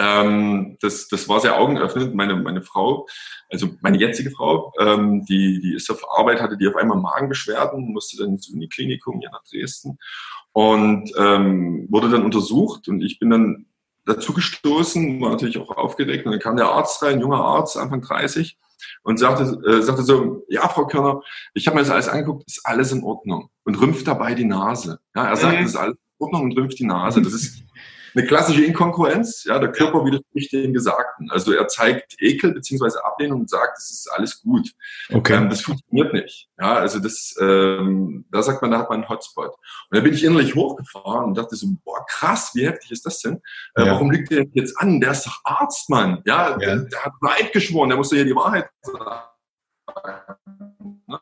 Ähm, 0.00 0.76
das, 0.80 1.08
das 1.08 1.28
war 1.28 1.40
sehr 1.40 1.58
augenöffnend. 1.58 2.14
Meine, 2.14 2.36
meine 2.36 2.62
Frau, 2.62 3.06
also 3.50 3.68
meine 3.80 3.98
jetzige 3.98 4.30
Frau, 4.30 4.72
ähm, 4.78 5.24
die, 5.24 5.60
die 5.60 5.74
ist 5.74 5.90
auf 5.90 6.02
Arbeit, 6.16 6.40
hatte 6.40 6.56
die 6.56 6.68
auf 6.68 6.76
einmal 6.76 6.98
Magenbeschwerden, 6.98 7.92
musste 7.92 8.16
dann 8.18 8.34
ins 8.34 8.48
Uniklinikum 8.48 9.18
hier 9.20 9.30
nach 9.30 9.42
Dresden 9.50 9.98
und 10.52 11.10
ähm, 11.18 11.86
wurde 11.90 12.10
dann 12.10 12.24
untersucht 12.24 12.88
und 12.88 13.02
ich 13.02 13.18
bin 13.18 13.30
dann 13.30 13.66
dazu 14.04 14.32
gestoßen, 14.32 15.20
war 15.20 15.30
natürlich 15.30 15.58
auch 15.58 15.76
aufgeregt 15.76 16.26
und 16.26 16.32
dann 16.32 16.40
kam 16.40 16.56
der 16.56 16.66
Arzt 16.66 17.02
rein, 17.02 17.20
junger 17.20 17.44
Arzt, 17.44 17.76
Anfang 17.76 18.00
30 18.00 18.56
und 19.02 19.18
sagte, 19.18 19.60
äh, 19.68 19.82
sagte 19.82 20.02
so, 20.02 20.44
ja, 20.48 20.68
Frau 20.68 20.86
Körner, 20.86 21.22
ich 21.54 21.66
habe 21.66 21.76
mir 21.76 21.82
das 21.82 21.90
alles 21.90 22.08
angeguckt, 22.08 22.44
ist 22.46 22.64
alles 22.64 22.92
in 22.92 23.02
Ordnung 23.02 23.50
und 23.64 23.80
rümpft 23.80 24.06
dabei 24.06 24.34
die 24.34 24.44
Nase. 24.44 25.00
Ja, 25.14 25.28
er 25.28 25.36
sagt, 25.36 25.56
mhm. 25.56 25.62
das 25.62 25.70
ist 25.70 25.76
alles 25.76 25.96
in 25.96 26.24
Ordnung 26.24 26.42
und 26.44 26.56
rümpft 26.56 26.78
die 26.78 26.86
Nase. 26.86 27.20
Das 27.20 27.32
ist 27.32 27.64
eine 28.14 28.26
klassische 28.26 28.64
Inkongruenz. 28.64 29.44
Ja, 29.44 29.58
der 29.58 29.72
Körper 29.72 30.04
widerspricht 30.04 30.52
dem 30.52 30.72
Gesagten. 30.72 31.30
Also 31.30 31.52
er 31.52 31.68
zeigt 31.68 32.16
Ekel 32.20 32.52
beziehungsweise 32.52 33.04
Ablehnung 33.04 33.40
und 33.40 33.50
sagt, 33.50 33.78
es 33.78 33.90
ist 33.90 34.10
alles 34.12 34.42
gut. 34.42 34.70
Okay. 35.12 35.34
Ähm, 35.34 35.50
das 35.50 35.60
funktioniert 35.60 36.12
nicht. 36.12 36.48
Ja, 36.58 36.74
also 36.74 36.98
das, 36.98 37.34
ähm, 37.40 38.26
da 38.30 38.42
sagt 38.42 38.62
man, 38.62 38.70
da 38.70 38.78
hat 38.78 38.90
man 38.90 39.00
einen 39.00 39.08
Hotspot. 39.08 39.50
Und 39.50 39.96
da 39.96 40.00
bin 40.00 40.14
ich 40.14 40.24
innerlich 40.24 40.54
hochgefahren 40.54 41.26
und 41.26 41.38
dachte 41.38 41.56
so, 41.56 41.66
boah, 41.84 42.04
krass, 42.06 42.52
wie 42.54 42.66
heftig 42.66 42.90
ist 42.90 43.06
das 43.06 43.20
denn? 43.20 43.40
Äh, 43.74 43.86
ja. 43.86 43.92
Warum 43.92 44.10
liegt 44.10 44.30
der 44.30 44.44
jetzt 44.52 44.78
an? 44.78 45.00
Der 45.00 45.12
ist 45.12 45.26
doch 45.26 45.40
Arzt, 45.44 45.88
Mann. 45.90 46.22
Ja, 46.26 46.50
ja. 46.50 46.56
Der, 46.58 46.76
der 46.76 47.04
hat 47.04 47.12
Neid 47.20 47.52
geschworen, 47.52 47.88
der 47.88 47.98
muss 47.98 48.10
doch 48.10 48.16
hier 48.16 48.24
die 48.24 48.34
Wahrheit 48.34 48.68
sagen. 48.82 49.22
Ne? 51.06 51.20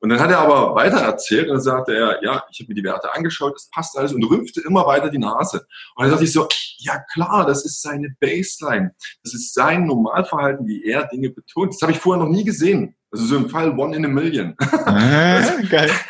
Und 0.00 0.08
dann 0.08 0.18
hat 0.18 0.30
er 0.30 0.40
aber 0.40 0.74
weiter 0.74 0.98
erzählt 0.98 1.48
und 1.48 1.54
dann 1.54 1.62
sagte 1.62 1.94
er, 1.94 2.22
ja, 2.24 2.44
ich 2.50 2.60
habe 2.60 2.68
mir 2.68 2.74
die 2.74 2.84
Werte 2.84 3.14
angeschaut, 3.14 3.54
es 3.56 3.70
passt 3.70 3.96
alles 3.96 4.12
und 4.12 4.24
rümpfte 4.24 4.60
immer 4.60 4.86
weiter 4.86 5.10
die 5.10 5.18
Nase. 5.18 5.64
Und 5.94 6.04
dann 6.04 6.10
dachte 6.10 6.24
ich 6.24 6.32
so, 6.32 6.48
ja 6.78 6.98
klar, 7.12 7.46
das 7.46 7.64
ist 7.64 7.82
seine 7.82 8.14
Baseline. 8.20 8.92
Das 9.22 9.32
ist 9.34 9.54
sein 9.54 9.86
Normalverhalten, 9.86 10.66
wie 10.66 10.84
er 10.84 11.06
Dinge 11.06 11.30
betont. 11.30 11.74
Das 11.74 11.82
habe 11.82 11.92
ich 11.92 11.98
vorher 11.98 12.24
noch 12.24 12.30
nie 12.30 12.44
gesehen. 12.44 12.96
Also 13.12 13.26
so 13.26 13.36
ein 13.36 13.48
Fall 13.48 13.78
One 13.78 13.94
in 13.94 14.04
a 14.04 14.08
Million. 14.08 14.56
Ah, 14.86 15.40
geil. 15.70 15.90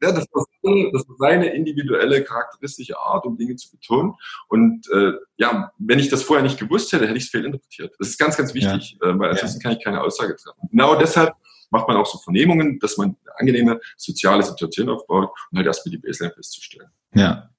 Das, 0.00 0.26
war 0.32 0.44
seine, 0.62 0.90
das 0.92 1.08
war 1.08 1.16
seine 1.18 1.54
individuelle, 1.54 2.22
charakteristische 2.22 2.96
Art, 2.98 3.24
um 3.24 3.36
Dinge 3.36 3.56
zu 3.56 3.70
betonen. 3.70 4.14
Und 4.48 4.88
äh, 4.92 5.12
ja, 5.36 5.72
wenn 5.78 5.98
ich 5.98 6.08
das 6.08 6.22
vorher 6.22 6.42
nicht 6.42 6.58
gewusst 6.58 6.92
hätte, 6.92 7.06
hätte 7.06 7.16
ich 7.16 7.24
es 7.24 7.30
fehlinterpretiert. 7.30 7.94
Das 7.98 8.08
ist 8.08 8.18
ganz, 8.18 8.36
ganz 8.36 8.54
wichtig, 8.54 8.96
ja. 9.00 9.10
äh, 9.10 9.18
weil 9.18 9.30
ansonsten 9.30 9.60
ja. 9.60 9.62
kann 9.62 9.78
ich 9.78 9.84
keine 9.84 10.00
Aussage 10.00 10.36
treffen. 10.36 10.68
Genau 10.70 10.94
deshalb 10.96 11.34
macht 11.70 11.88
man 11.88 11.96
auch 11.96 12.06
so 12.06 12.18
Vernehmungen, 12.18 12.78
dass 12.78 12.96
man 12.96 13.16
eine 13.24 13.38
angenehme 13.38 13.80
soziale 13.96 14.42
Situation 14.42 14.88
aufbaut, 14.88 15.30
um 15.50 15.58
halt 15.58 15.66
erstmal 15.66 15.92
die 15.92 15.98
Baseline 15.98 16.34
festzustellen. 16.34 16.90
Ja. 17.14 17.50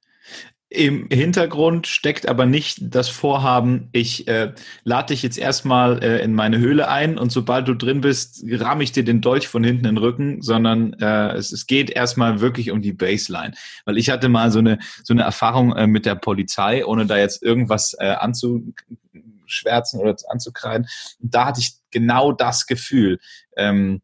Im 0.71 1.07
Hintergrund 1.09 1.87
steckt 1.87 2.29
aber 2.29 2.45
nicht 2.45 2.77
das 2.93 3.09
Vorhaben, 3.09 3.89
ich 3.91 4.27
äh, 4.27 4.53
lade 4.83 5.07
dich 5.07 5.23
jetzt 5.23 5.39
erstmal 5.39 6.03
äh, 6.03 6.21
in 6.21 6.35
meine 6.35 6.59
Höhle 6.59 6.87
ein 6.87 7.17
und 7.17 7.31
sobald 7.31 7.67
du 7.67 7.73
drin 7.73 8.01
bist, 8.01 8.43
ramme 8.47 8.83
ich 8.83 8.91
dir 8.91 9.03
den 9.03 9.19
Dolch 9.19 9.47
von 9.47 9.63
hinten 9.63 9.85
in 9.85 9.95
den 9.95 9.97
Rücken, 9.97 10.43
sondern 10.43 10.93
äh, 10.93 11.31
es, 11.31 11.51
es 11.51 11.65
geht 11.65 11.89
erstmal 11.89 12.39
wirklich 12.39 12.69
um 12.69 12.83
die 12.83 12.93
Baseline. 12.93 13.55
Weil 13.85 13.97
ich 13.97 14.11
hatte 14.11 14.29
mal 14.29 14.51
so 14.51 14.59
eine, 14.59 14.77
so 15.03 15.11
eine 15.11 15.23
Erfahrung 15.23 15.75
äh, 15.75 15.87
mit 15.87 16.05
der 16.05 16.13
Polizei, 16.13 16.85
ohne 16.85 17.07
da 17.07 17.17
jetzt 17.17 17.41
irgendwas 17.41 17.95
äh, 17.97 18.11
anzuschwärzen 18.11 19.99
oder 19.99 20.15
anzukreiden. 20.27 20.85
Da 21.19 21.47
hatte 21.47 21.61
ich 21.61 21.78
genau 21.91 22.31
das 22.31 22.67
Gefühl. 22.67 23.19
Ähm, 23.57 24.01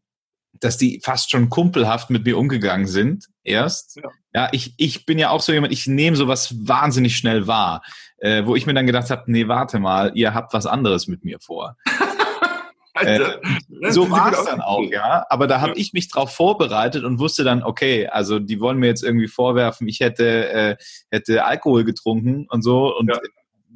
dass 0.60 0.78
die 0.78 1.00
fast 1.02 1.30
schon 1.30 1.48
kumpelhaft 1.48 2.10
mit 2.10 2.24
mir 2.24 2.38
umgegangen 2.38 2.86
sind 2.86 3.26
erst. 3.42 3.96
Ja, 3.96 4.10
ja 4.34 4.48
ich, 4.52 4.74
ich 4.76 5.06
bin 5.06 5.18
ja 5.18 5.30
auch 5.30 5.40
so 5.40 5.52
jemand, 5.52 5.72
ich 5.72 5.86
nehme 5.86 6.16
sowas 6.16 6.54
wahnsinnig 6.66 7.16
schnell 7.16 7.46
wahr, 7.46 7.82
äh, 8.18 8.44
wo 8.46 8.56
ich 8.56 8.66
mir 8.66 8.74
dann 8.74 8.86
gedacht 8.86 9.10
habe, 9.10 9.30
nee, 9.30 9.48
warte 9.48 9.78
mal, 9.78 10.12
ihr 10.14 10.34
habt 10.34 10.52
was 10.52 10.66
anderes 10.66 11.06
mit 11.06 11.24
mir 11.24 11.38
vor. 11.40 11.76
äh, 12.94 13.20
so 13.90 14.10
war 14.10 14.32
es 14.32 14.44
dann 14.44 14.60
auch, 14.60 14.82
ja. 14.82 15.24
Aber 15.28 15.46
da 15.46 15.60
habe 15.60 15.74
ich 15.76 15.92
mich 15.92 16.08
drauf 16.08 16.32
vorbereitet 16.34 17.04
und 17.04 17.18
wusste 17.18 17.44
dann, 17.44 17.62
okay, 17.62 18.06
also 18.06 18.38
die 18.38 18.60
wollen 18.60 18.78
mir 18.78 18.86
jetzt 18.86 19.04
irgendwie 19.04 19.28
vorwerfen, 19.28 19.88
ich 19.88 20.00
hätte, 20.00 20.48
äh, 20.48 20.76
hätte 21.10 21.44
Alkohol 21.44 21.84
getrunken 21.84 22.46
und 22.48 22.62
so. 22.62 22.96
Und 22.96 23.08
ja 23.08 23.20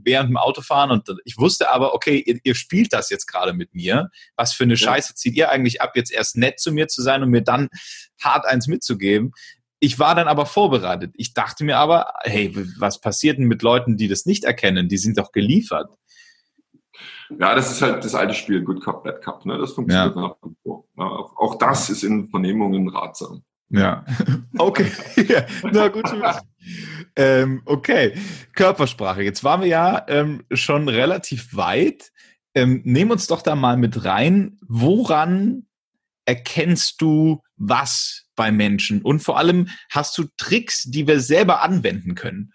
während 0.05 0.31
dem 0.31 0.37
Autofahren 0.37 0.91
und 0.91 1.09
ich 1.25 1.39
wusste 1.39 1.71
aber, 1.71 1.95
okay, 1.95 2.23
ihr, 2.25 2.39
ihr 2.43 2.55
spielt 2.55 2.93
das 2.93 3.11
jetzt 3.11 3.27
gerade 3.27 3.53
mit 3.53 3.75
mir. 3.75 4.11
Was 4.37 4.53
für 4.53 4.65
eine 4.65 4.77
Scheiße 4.77 5.15
zieht 5.15 5.37
ihr 5.37 5.51
eigentlich 5.51 5.81
ab, 5.81 5.93
jetzt 5.95 6.13
erst 6.13 6.37
nett 6.37 6.61
zu 6.61 6.73
mir 6.73 6.89
zu 6.89 7.03
sein 7.03 7.23
und 7.23 7.31
mir 7.31 7.43
dann 7.43 7.69
hart 8.21 8.47
eins 8.47 8.67
mitzugeben? 8.67 9.33
Ich 9.79 9.99
war 9.99 10.15
dann 10.15 10.29
aber 10.29 10.45
vorbereitet. 10.45 11.15
Ich 11.17 11.33
dachte 11.33 11.65
mir 11.65 11.79
aber, 11.79 12.13
hey, 12.23 12.55
was 12.79 13.01
passiert 13.01 13.39
denn 13.39 13.47
mit 13.47 13.63
Leuten, 13.63 13.97
die 13.97 14.09
das 14.09 14.27
nicht 14.27 14.45
erkennen? 14.45 14.89
Die 14.89 14.99
sind 14.99 15.17
doch 15.17 15.33
geliefert. 15.33 15.95
Ja, 17.39 17.55
das 17.55 17.71
ist 17.71 17.81
halt 17.81 18.05
das 18.05 18.15
alte 18.15 18.35
Spiel 18.35 18.63
Good 18.63 18.83
Cup, 18.83 19.05
Bad 19.05 19.23
Cup. 19.23 19.47
Ne? 19.47 19.57
Das 19.57 19.73
funktioniert 19.73 20.17
ja. 20.17 20.21
nach 20.21 20.37
wie 20.43 20.55
vor. 20.63 20.85
Auch 20.97 21.57
das 21.57 21.89
ist 21.89 22.03
in 22.03 22.29
Vernehmungen 22.29 22.89
ratsam. 22.89 23.43
Ja, 23.71 24.05
okay. 24.59 24.91
ja, 25.29 25.47
na 25.71 25.89
gut. 25.89 26.05
Ähm, 27.17 27.63
okay, 27.65 28.15
Körpersprache. 28.55 29.23
Jetzt 29.23 29.45
waren 29.45 29.61
wir 29.63 29.69
ja 29.69 30.05
ähm, 30.09 30.45
schon 30.53 30.89
relativ 30.89 31.57
weit. 31.57 32.11
Ähm, 32.55 32.83
nehm 32.85 33.11
uns 33.11 33.29
doch 33.29 33.43
da 33.43 33.55
mal 33.55 33.77
mit 33.77 34.05
rein. 34.05 34.59
Woran 34.67 35.67
erkennst 36.25 37.01
du 37.01 37.43
was 37.57 38.27
bei 38.35 38.51
Menschen? 38.51 39.03
Und 39.03 39.21
vor 39.21 39.39
allem 39.39 39.69
hast 39.91 40.19
du 40.19 40.25
Tricks, 40.37 40.85
die 40.85 41.07
wir 41.07 41.21
selber 41.21 41.63
anwenden 41.63 42.17
können? 42.17 42.53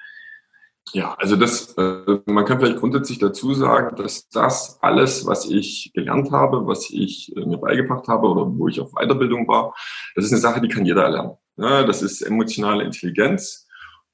Ja, 0.93 1.15
also 1.15 1.35
das, 1.35 1.73
äh, 1.77 2.19
man 2.25 2.45
kann 2.45 2.59
vielleicht 2.59 2.79
grundsätzlich 2.79 3.17
dazu 3.17 3.53
sagen, 3.53 3.95
dass 3.95 4.29
das 4.29 4.77
alles, 4.81 5.25
was 5.25 5.49
ich 5.49 5.91
gelernt 5.93 6.31
habe, 6.31 6.67
was 6.67 6.89
ich 6.89 7.35
äh, 7.35 7.45
mir 7.45 7.57
beigebracht 7.57 8.07
habe 8.07 8.27
oder 8.27 8.45
wo 8.47 8.67
ich 8.67 8.79
auf 8.79 8.91
Weiterbildung 8.93 9.47
war, 9.47 9.73
das 10.15 10.25
ist 10.25 10.31
eine 10.31 10.41
Sache, 10.41 10.61
die 10.61 10.69
kann 10.69 10.85
jeder 10.85 11.03
erlernen. 11.03 11.37
Das 11.57 12.01
ist 12.01 12.21
emotionale 12.21 12.83
Intelligenz 12.83 13.65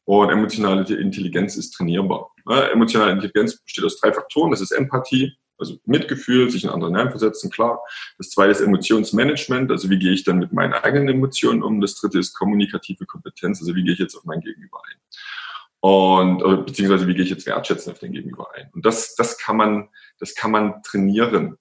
und 0.06 0.30
emotionale 0.30 0.84
Intelligenz 0.96 1.56
ist 1.56 1.72
trainierbar. 1.72 2.30
Emotionale 2.72 3.14
Intelligenz 3.14 3.60
besteht 3.64 3.84
aus 3.84 4.00
drei 4.00 4.14
Faktoren. 4.14 4.52
Das 4.52 4.62
ist 4.62 4.72
Empathie, 4.72 5.36
also 5.58 5.78
Mitgefühl, 5.86 6.52
sich 6.52 6.66
in 6.66 6.70
andere 6.70 6.92
hineinversetzen, 6.92 7.50
klar. 7.50 7.80
Das 8.20 8.30
zweite 8.30 8.52
ist 8.52 8.62
Emotionsmanagement, 8.62 9.72
also 9.72 9.90
wie 9.90 9.98
gehe 9.98 10.12
ich 10.12 10.24
dann 10.24 10.38
mit 10.38 10.54
meinen 10.54 10.74
eigenen 10.74 11.10
Emotionen 11.10 11.64
um. 11.64 11.82
Das 11.82 11.96
dritte 11.96 12.20
ist 12.20 12.34
kommunikative 12.34 13.08
Kompetenz, 13.08 13.60
also 13.60 13.74
wie 13.74 13.84
gehe 13.84 13.94
ich 13.94 14.00
jetzt 14.00 14.16
auf 14.16 14.26
mein 14.26 14.42
Gegenüber 14.42 14.80
ein 14.88 14.98
und 15.82 16.44
oder, 16.44 16.58
beziehungsweise 16.58 17.08
wie 17.08 17.16
gehe 17.16 17.24
ich 17.24 17.30
jetzt 17.30 17.48
wertschätzen 17.48 17.92
auf 17.92 18.00
den 18.00 18.14
Gegenüber 18.14 18.50
ein. 18.56 18.70
Und 18.74 18.86
das, 18.86 19.16
das 19.16 19.38
kann 19.38 19.58
man, 19.58 19.90
das 20.20 20.36
kann 20.36 20.52
man 20.52 20.82
trainieren. 20.84 21.58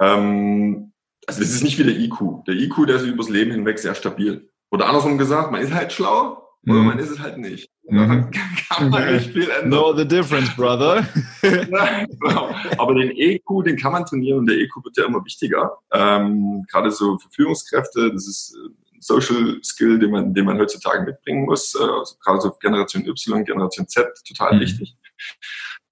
Ähm, 0.00 0.92
also 1.26 1.40
das 1.40 1.50
ist 1.50 1.64
nicht 1.64 1.78
wie 1.78 1.84
der 1.84 1.98
IQ. 1.98 2.44
Der 2.46 2.54
IQ, 2.54 2.86
der 2.86 2.96
ist 2.96 3.06
übers 3.06 3.30
Leben 3.30 3.50
hinweg 3.50 3.78
sehr 3.78 3.94
stabil. 3.94 4.48
Oder 4.70 4.86
andersrum 4.86 5.18
gesagt, 5.18 5.50
man 5.50 5.62
ist 5.62 5.72
halt 5.72 5.92
schlau 5.92 6.42
oder 6.64 6.74
mhm. 6.74 6.86
man 6.86 6.98
ist 6.98 7.10
es 7.10 7.18
halt 7.18 7.38
nicht. 7.38 7.70
Mhm. 7.88 8.30
kann 8.68 8.90
man 8.90 9.14
nicht 9.14 9.30
viel 9.30 9.48
ändern. 9.50 9.70
Know 9.70 9.96
the 9.96 10.06
difference, 10.06 10.54
brother. 10.54 11.06
genau. 11.40 12.54
Aber 12.76 12.94
den 12.94 13.10
EQ, 13.16 13.64
den 13.64 13.76
kann 13.76 13.92
man 13.92 14.04
trainieren 14.04 14.40
und 14.40 14.46
der 14.46 14.58
EQ 14.58 14.84
wird 14.84 14.96
ja 14.98 15.06
immer 15.06 15.24
wichtiger. 15.24 15.78
Ähm, 15.92 16.64
gerade 16.70 16.90
so 16.90 17.18
für 17.18 17.28
Führungskräfte, 17.30 18.12
das 18.12 18.28
ist 18.28 18.56
Social 19.02 19.58
Skill, 19.62 19.98
den 19.98 20.10
man, 20.10 20.32
den 20.32 20.44
man 20.44 20.58
heutzutage 20.58 21.04
mitbringen 21.04 21.44
muss. 21.44 21.74
Äh, 21.74 21.82
also 21.82 22.16
gerade 22.22 22.40
so 22.40 22.50
Generation 22.60 23.06
Y, 23.06 23.44
Generation 23.44 23.88
Z, 23.88 24.06
total 24.26 24.56
mhm. 24.56 24.60
wichtig. 24.60 24.96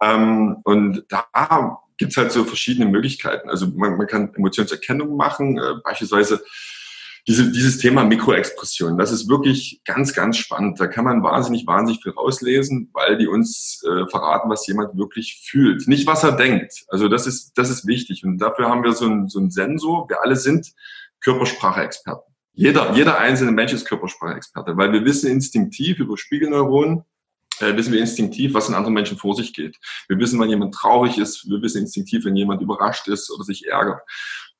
Ähm, 0.03 0.57
und 0.65 1.05
da 1.09 1.81
gibt's 1.99 2.17
halt 2.17 2.33
so 2.33 2.45
verschiedene 2.45 2.87
Möglichkeiten. 2.87 3.51
Also 3.51 3.67
man, 3.69 3.97
man 3.97 4.07
kann 4.07 4.33
Emotionserkennung 4.35 5.17
machen, 5.17 5.59
äh, 5.59 5.75
beispielsweise 5.85 6.43
diese, 7.27 7.53
dieses 7.53 7.79
Thema 7.79 8.05
Mikroexpression, 8.05 8.97
das 8.97 9.13
ist 9.13 9.29
wirklich 9.29 9.83
ganz, 9.85 10.15
ganz 10.15 10.39
spannend. 10.39 10.81
Da 10.81 10.87
kann 10.87 11.05
man 11.05 11.23
wahnsinnig, 11.23 11.67
wahnsinnig 11.67 12.03
viel 12.03 12.13
rauslesen, 12.13 12.89
weil 12.95 13.19
die 13.19 13.27
uns 13.27 13.85
äh, 13.85 14.09
verraten, 14.09 14.49
was 14.49 14.67
jemand 14.67 14.97
wirklich 14.97 15.43
fühlt. 15.45 15.87
Nicht, 15.87 16.07
was 16.07 16.25
er 16.25 16.33
denkt. 16.33 16.85
Also 16.89 17.09
das 17.09 17.27
ist, 17.27 17.53
das 17.59 17.69
ist 17.69 17.87
wichtig. 17.87 18.25
Und 18.25 18.39
dafür 18.39 18.69
haben 18.69 18.83
wir 18.83 18.93
so 18.93 19.05
einen, 19.05 19.29
so 19.29 19.39
einen 19.39 19.51
Sensor. 19.51 20.09
Wir 20.09 20.23
alle 20.23 20.37
sind 20.37 20.73
Körpersprache-Experten. 21.21 22.30
Jeder, 22.61 22.93
jeder 22.93 23.17
einzelne 23.17 23.53
Mensch 23.53 23.73
ist 23.73 23.87
Körpersprache-Experte, 23.87 24.77
weil 24.77 24.93
wir 24.93 25.03
wissen 25.07 25.31
instinktiv 25.31 25.99
über 25.99 26.19
Spiegelneuronen, 26.19 27.05
äh, 27.61 27.75
wissen 27.75 27.91
wir 27.91 28.01
instinktiv, 28.01 28.53
was 28.53 28.69
in 28.69 28.75
anderen 28.75 28.93
Menschen 28.93 29.17
vor 29.17 29.35
sich 29.35 29.55
geht. 29.55 29.79
Wir 30.09 30.19
wissen, 30.19 30.39
wenn 30.39 30.51
jemand 30.51 30.75
traurig 30.75 31.17
ist, 31.17 31.49
wir 31.49 31.63
wissen 31.63 31.81
instinktiv, 31.81 32.27
wenn 32.27 32.37
jemand 32.37 32.61
überrascht 32.61 33.09
ist 33.09 33.31
oder 33.31 33.45
sich 33.45 33.67
ärgert. 33.67 34.03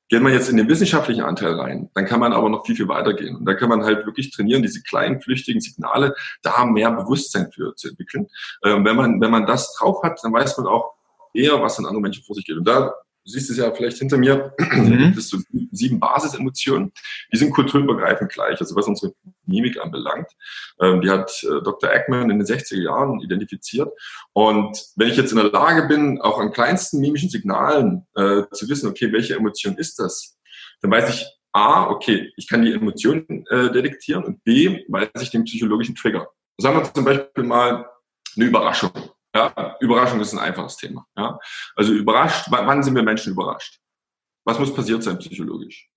Geht 0.09 0.23
man 0.23 0.33
jetzt 0.33 0.49
in 0.49 0.57
den 0.57 0.67
wissenschaftlichen 0.67 1.21
Anteil 1.21 1.53
rein, 1.53 1.91
dann 1.93 2.07
kann 2.07 2.19
man 2.19 2.33
aber 2.33 2.49
noch 2.49 2.65
viel, 2.65 2.75
viel 2.75 2.87
weitergehen. 2.87 3.35
Und 3.35 3.45
da 3.45 3.53
kann 3.53 3.69
man 3.69 3.83
halt 3.83 4.03
wirklich 4.07 4.31
trainieren, 4.31 4.63
diese 4.63 4.81
kleinen, 4.81 5.21
flüchtigen 5.21 5.61
Signale, 5.61 6.15
da 6.41 6.65
mehr 6.65 6.89
Bewusstsein 6.89 7.51
für 7.51 7.75
zu 7.75 7.89
entwickeln. 7.89 8.25
Ähm, 8.65 8.83
wenn, 8.83 8.95
man, 8.95 9.21
wenn 9.21 9.29
man 9.29 9.45
das 9.45 9.75
drauf 9.75 10.01
hat, 10.01 10.19
dann 10.23 10.33
weiß 10.33 10.57
man 10.57 10.65
auch 10.65 10.95
eher, 11.35 11.61
was 11.61 11.77
in 11.77 11.85
anderen 11.85 12.01
Menschen 12.01 12.23
vor 12.23 12.35
sich 12.35 12.45
geht. 12.45 12.57
Und 12.57 12.67
da 12.67 12.95
du 13.23 13.31
siehst 13.31 13.49
es 13.49 13.57
ja 13.57 13.71
vielleicht 13.71 13.97
hinter 13.97 14.17
mir, 14.17 14.53
mhm. 14.59 15.13
das 15.15 15.29
so 15.29 15.37
sieben 15.71 15.99
Basisemotionen, 15.99 16.91
die 17.31 17.37
sind 17.37 17.51
kulturübergreifend 17.51 18.31
gleich, 18.31 18.59
also 18.59 18.75
was 18.75 18.87
unsere 18.87 19.13
Mimik 19.45 19.79
anbelangt. 19.79 20.27
Ähm, 20.79 21.01
die 21.01 21.09
hat 21.09 21.31
äh, 21.43 21.61
Dr. 21.63 21.91
Eckman 21.91 22.29
in 22.29 22.39
den 22.39 22.47
60er 22.47 22.81
Jahren 22.81 23.19
identifiziert. 23.21 23.89
Und 24.33 24.77
wenn 24.95 25.09
ich 25.09 25.17
jetzt 25.17 25.31
in 25.31 25.37
der 25.37 25.51
Lage 25.51 25.87
bin, 25.87 26.19
auch 26.21 26.39
an 26.39 26.51
kleinsten 26.51 26.99
mimischen 26.99 27.29
Signalen 27.29 28.07
äh, 28.15 28.43
zu 28.51 28.67
wissen, 28.69 28.89
okay, 28.89 29.11
welche 29.11 29.35
Emotion 29.35 29.75
ist 29.77 29.99
das, 29.99 30.37
dann 30.81 30.91
weiß 30.91 31.09
ich, 31.09 31.25
A, 31.53 31.89
okay, 31.89 32.31
ich 32.37 32.47
kann 32.47 32.63
die 32.63 32.73
Emotion 32.73 33.45
äh, 33.49 33.71
detektieren 33.71 34.23
und 34.23 34.43
B, 34.43 34.83
weiß 34.87 35.09
ich 35.21 35.31
den 35.31 35.43
psychologischen 35.43 35.95
Trigger. 35.95 36.27
Sagen 36.57 36.77
wir 36.77 36.93
zum 36.93 37.03
Beispiel 37.03 37.43
mal 37.43 37.89
eine 38.35 38.45
Überraschung. 38.45 38.91
Ja, 39.33 39.77
Überraschung 39.79 40.19
ist 40.19 40.33
ein 40.33 40.39
einfaches 40.39 40.77
Thema. 40.77 41.05
Ja? 41.17 41.39
Also 41.75 41.93
überrascht, 41.93 42.47
wann 42.49 42.83
sind 42.83 42.95
wir 42.95 43.03
Menschen 43.03 43.33
überrascht? 43.33 43.79
Was 44.45 44.59
muss 44.59 44.73
passiert 44.73 45.03
sein 45.03 45.19
psychologisch? 45.19 45.89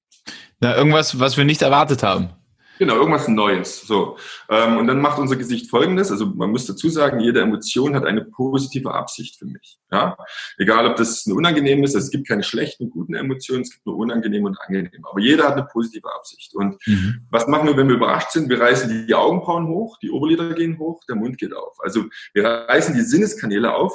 Na, 0.60 0.76
irgendwas, 0.76 1.18
was 1.18 1.36
wir 1.36 1.44
nicht 1.44 1.62
erwartet 1.62 2.02
haben. 2.02 2.30
Genau, 2.78 2.96
irgendwas 2.96 3.28
Neues. 3.28 3.82
So. 3.82 4.16
Ähm, 4.48 4.78
und 4.78 4.86
dann 4.86 5.00
macht 5.00 5.18
unser 5.18 5.36
Gesicht 5.36 5.70
folgendes. 5.70 6.10
Also 6.10 6.26
man 6.26 6.50
muss 6.50 6.66
dazu 6.66 6.88
sagen, 6.88 7.20
jede 7.20 7.40
Emotion 7.40 7.94
hat 7.94 8.04
eine 8.04 8.24
positive 8.24 8.92
Absicht 8.92 9.38
für 9.38 9.46
mich. 9.46 9.78
Ja? 9.92 10.16
Egal, 10.58 10.86
ob 10.86 10.96
das 10.96 11.24
eine 11.26 11.36
unangenehm 11.36 11.84
ist, 11.84 11.94
also 11.94 12.06
es 12.06 12.10
gibt 12.10 12.26
keine 12.26 12.42
schlechten, 12.42 12.90
guten 12.90 13.14
Emotionen, 13.14 13.62
es 13.62 13.70
gibt 13.70 13.86
nur 13.86 13.96
unangenehm 13.96 14.44
und 14.44 14.58
angenehm. 14.60 15.04
Aber 15.04 15.20
jeder 15.20 15.44
hat 15.44 15.52
eine 15.52 15.66
positive 15.66 16.12
Absicht. 16.12 16.54
Und 16.54 16.76
mhm. 16.86 17.26
was 17.30 17.46
machen 17.46 17.68
wir, 17.68 17.76
wenn 17.76 17.88
wir 17.88 17.96
überrascht 17.96 18.32
sind? 18.32 18.48
Wir 18.48 18.60
reißen 18.60 19.06
die 19.06 19.14
Augenbrauen 19.14 19.68
hoch, 19.68 19.96
die 20.02 20.10
Oberlider 20.10 20.54
gehen 20.54 20.78
hoch, 20.78 21.00
der 21.08 21.16
Mund 21.16 21.38
geht 21.38 21.54
auf. 21.54 21.76
Also 21.80 22.04
wir 22.32 22.44
reißen 22.44 22.94
die 22.94 23.02
Sinneskanäle 23.02 23.72
auf, 23.72 23.92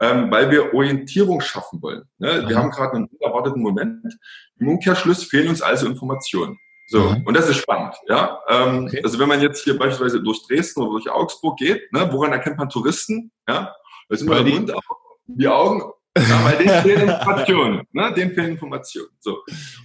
ähm, 0.00 0.30
weil 0.30 0.50
wir 0.50 0.72
Orientierung 0.72 1.40
schaffen 1.42 1.82
wollen. 1.82 2.04
Ne? 2.18 2.44
Wir 2.48 2.56
haben 2.56 2.70
gerade 2.70 2.96
einen 2.96 3.06
unerwarteten 3.06 3.62
Moment. 3.62 4.18
Im 4.58 4.68
Umkehrschluss 4.68 5.24
fehlen 5.24 5.48
uns 5.48 5.60
also 5.60 5.86
Informationen. 5.86 6.58
So, 6.92 7.00
mhm. 7.08 7.22
und 7.24 7.34
das 7.34 7.48
ist 7.48 7.56
spannend, 7.56 7.94
ja. 8.06 8.38
Ähm, 8.50 8.84
okay. 8.84 9.00
Also 9.02 9.18
wenn 9.18 9.26
man 9.26 9.40
jetzt 9.40 9.64
hier 9.64 9.78
beispielsweise 9.78 10.22
durch 10.22 10.46
Dresden 10.46 10.82
oder 10.82 10.90
durch 10.90 11.08
Augsburg 11.10 11.56
geht, 11.56 11.90
ne, 11.90 12.06
woran 12.12 12.32
erkennt 12.32 12.58
man 12.58 12.68
Touristen? 12.68 13.32
Ja, 13.48 13.74
da 14.08 14.14
ist 14.14 14.20
immer 14.20 14.44
der 14.44 14.52
Mund 14.52 14.74
auf, 14.74 14.84
die 15.26 15.48
Augen, 15.48 15.90
ja, 16.18 16.44
weil 16.44 16.58
denen 16.58 16.82
fehlen 16.82 17.08
Informationen, 17.08 17.82
ne, 17.92 18.12
denen 18.12 18.34
fehlen 18.34 18.50
Informationen. 18.50 19.08
So. 19.20 19.38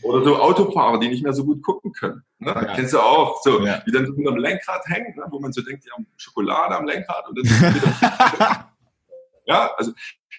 Oder 0.04 0.26
so 0.26 0.36
Autofahrer, 0.36 1.00
die 1.00 1.08
nicht 1.08 1.24
mehr 1.24 1.32
so 1.32 1.46
gut 1.46 1.64
gucken 1.64 1.94
können. 1.94 2.24
Ne? 2.40 2.52
Ja. 2.54 2.76
Kennst 2.76 2.92
du 2.92 3.00
auch, 3.00 3.42
so, 3.42 3.66
ja. 3.66 3.82
die 3.88 3.92
dann 3.94 4.06
so 4.06 4.12
dem 4.12 4.36
Lenkrad 4.36 4.82
hängen, 4.88 5.16
ne, 5.16 5.24
wo 5.30 5.40
man 5.40 5.54
so 5.54 5.62
denkt, 5.62 5.86
die 5.86 5.92
haben 5.92 6.06
Schokolade 6.18 6.76
am 6.76 6.86
Lenkrad 6.86 7.26
und 7.30 7.38
dann 7.38 8.66
Ja, 9.48 9.72
also 9.78 9.94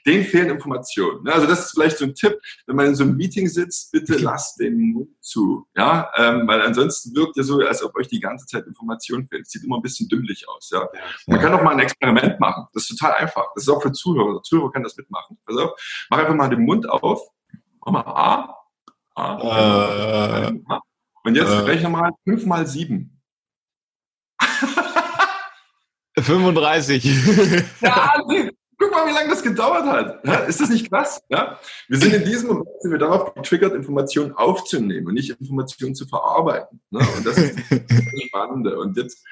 denen 0.06 0.24
fehlen 0.24 0.50
Informationen. 0.50 1.24
Ne? 1.24 1.32
Also 1.32 1.46
das 1.46 1.66
ist 1.66 1.70
vielleicht 1.72 1.98
so 1.98 2.04
ein 2.04 2.14
Tipp, 2.14 2.38
wenn 2.66 2.76
man 2.76 2.86
in 2.86 2.94
so 2.94 3.04
einem 3.04 3.16
Meeting 3.16 3.48
sitzt, 3.48 3.92
bitte 3.92 4.16
lasst 4.16 4.60
den 4.60 4.92
Mund 4.92 5.10
zu. 5.20 5.66
Ja, 5.76 6.10
ähm, 6.16 6.46
weil 6.46 6.62
ansonsten 6.62 7.14
wirkt 7.14 7.36
ja 7.36 7.42
so, 7.42 7.60
als 7.60 7.82
ob 7.82 7.96
euch 7.96 8.08
die 8.08 8.20
ganze 8.20 8.46
Zeit 8.46 8.66
Informationen 8.66 9.28
fehlt. 9.28 9.48
Sieht 9.48 9.64
immer 9.64 9.76
ein 9.76 9.82
bisschen 9.82 10.08
dümmlich 10.08 10.48
aus. 10.48 10.70
Ja, 10.70 10.88
man 11.26 11.40
kann 11.40 11.52
auch 11.52 11.62
mal 11.62 11.72
ein 11.72 11.80
Experiment 11.80 12.40
machen. 12.40 12.66
Das 12.72 12.84
ist 12.84 12.96
total 12.98 13.14
einfach. 13.14 13.46
Das 13.54 13.64
ist 13.64 13.68
auch 13.68 13.82
für 13.82 13.92
Zuhörer. 13.92 14.34
Der 14.34 14.42
Zuhörer 14.42 14.72
kann 14.72 14.82
das 14.82 14.96
mitmachen. 14.96 15.38
Also 15.46 15.74
mach 16.10 16.18
einfach 16.18 16.34
mal 16.34 16.48
den 16.48 16.64
Mund 16.64 16.88
auf. 16.88 17.20
Mach 17.84 17.92
mal 17.92 18.00
A. 18.00 18.54
A. 19.14 20.48
Äh, 20.48 20.52
Und 21.24 21.34
jetzt 21.34 21.50
äh, 21.50 21.58
rechne 21.58 21.88
mal 21.88 22.12
5 22.24 22.46
mal 22.46 22.66
7. 22.66 23.14
35. 26.18 27.04
ja, 27.80 28.14
Guck 28.78 28.92
mal, 28.92 29.06
wie 29.08 29.12
lange 29.12 29.28
das 29.28 29.42
gedauert 29.42 29.84
hat. 29.84 30.24
Ja, 30.24 30.34
ist 30.40 30.60
das 30.60 30.70
nicht 30.70 30.88
krass? 30.88 31.20
Ja? 31.28 31.58
Wir 31.88 31.98
sind 31.98 32.14
in 32.14 32.24
diesem 32.24 32.48
Moment 32.48 32.68
sind 32.80 32.92
wir 32.92 32.98
darauf 32.98 33.34
getriggert, 33.34 33.74
Informationen 33.74 34.32
aufzunehmen 34.32 35.08
und 35.08 35.14
nicht 35.14 35.30
Informationen 35.30 35.96
zu 35.96 36.06
verarbeiten. 36.06 36.80
Ne? 36.90 37.00
Und 37.16 37.26
das 37.26 37.38
ist 37.38 37.58
das 37.70 38.22
Spannende. 38.28 38.78
Und 38.78 38.96
jetzt, 38.96 39.26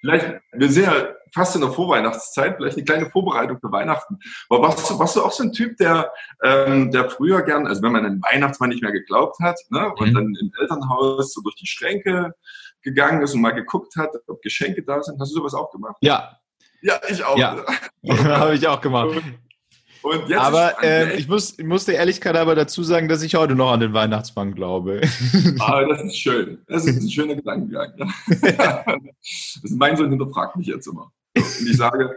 vielleicht, 0.00 0.40
wir 0.52 0.70
sind 0.70 0.84
ja 0.84 1.14
fast 1.34 1.56
in 1.56 1.62
der 1.62 1.72
Vorweihnachtszeit, 1.72 2.56
vielleicht 2.56 2.76
eine 2.76 2.84
kleine 2.84 3.10
Vorbereitung 3.10 3.58
für 3.58 3.72
Weihnachten. 3.72 4.18
Aber 4.48 4.62
warst 4.62 4.88
du, 4.88 4.98
warst 4.98 5.16
du 5.16 5.22
auch 5.22 5.32
so 5.32 5.42
ein 5.42 5.52
Typ, 5.52 5.76
der, 5.78 6.12
ähm, 6.44 6.92
der 6.92 7.10
früher 7.10 7.42
gern, 7.42 7.66
also 7.66 7.82
wenn 7.82 7.92
man 7.92 8.04
an 8.04 8.12
den 8.12 8.22
Weihnachtsmann 8.22 8.70
nicht 8.70 8.82
mehr 8.82 8.92
geglaubt 8.92 9.40
hat, 9.40 9.58
ne? 9.70 9.92
und 9.96 10.10
mhm. 10.10 10.14
dann 10.14 10.34
im 10.40 10.52
Elternhaus 10.60 11.32
so 11.32 11.40
durch 11.42 11.56
die 11.56 11.66
Schränke 11.66 12.34
gegangen 12.82 13.22
ist 13.22 13.34
und 13.34 13.40
mal 13.40 13.50
geguckt 13.50 13.96
hat, 13.96 14.10
ob 14.28 14.42
Geschenke 14.42 14.84
da 14.84 15.02
sind. 15.02 15.20
Hast 15.20 15.32
du 15.32 15.38
sowas 15.38 15.54
auch 15.54 15.70
gemacht? 15.72 15.96
Ja, 16.00 16.38
ja, 16.82 17.00
ich 17.08 17.24
auch. 17.24 17.38
Ja, 17.38 17.64
habe 18.08 18.54
ich 18.54 18.66
auch 18.66 18.80
gemacht. 18.80 19.22
Aber 20.36 20.82
äh, 20.82 21.16
ich, 21.16 21.28
muss, 21.28 21.56
ich 21.56 21.64
muss 21.64 21.84
der 21.84 21.94
Ehrlichkeit 21.94 22.36
aber 22.36 22.56
dazu 22.56 22.82
sagen, 22.82 23.06
dass 23.08 23.22
ich 23.22 23.36
heute 23.36 23.54
noch 23.54 23.70
an 23.70 23.78
den 23.78 23.92
Weihnachtsmann 23.92 24.54
glaube. 24.54 25.00
Ah, 25.60 25.84
das 25.84 26.02
ist 26.02 26.18
schön. 26.18 26.58
Das 26.66 26.86
ist 26.86 27.00
ein 27.00 27.08
schöner 27.08 27.36
Gedankengang. 27.36 27.92
mein 29.70 29.96
Sohn 29.96 30.10
hinterfragt 30.10 30.56
mich 30.56 30.66
jetzt 30.66 30.88
immer. 30.88 31.12
Und 31.36 31.68
ich 31.68 31.76
sage, 31.76 32.10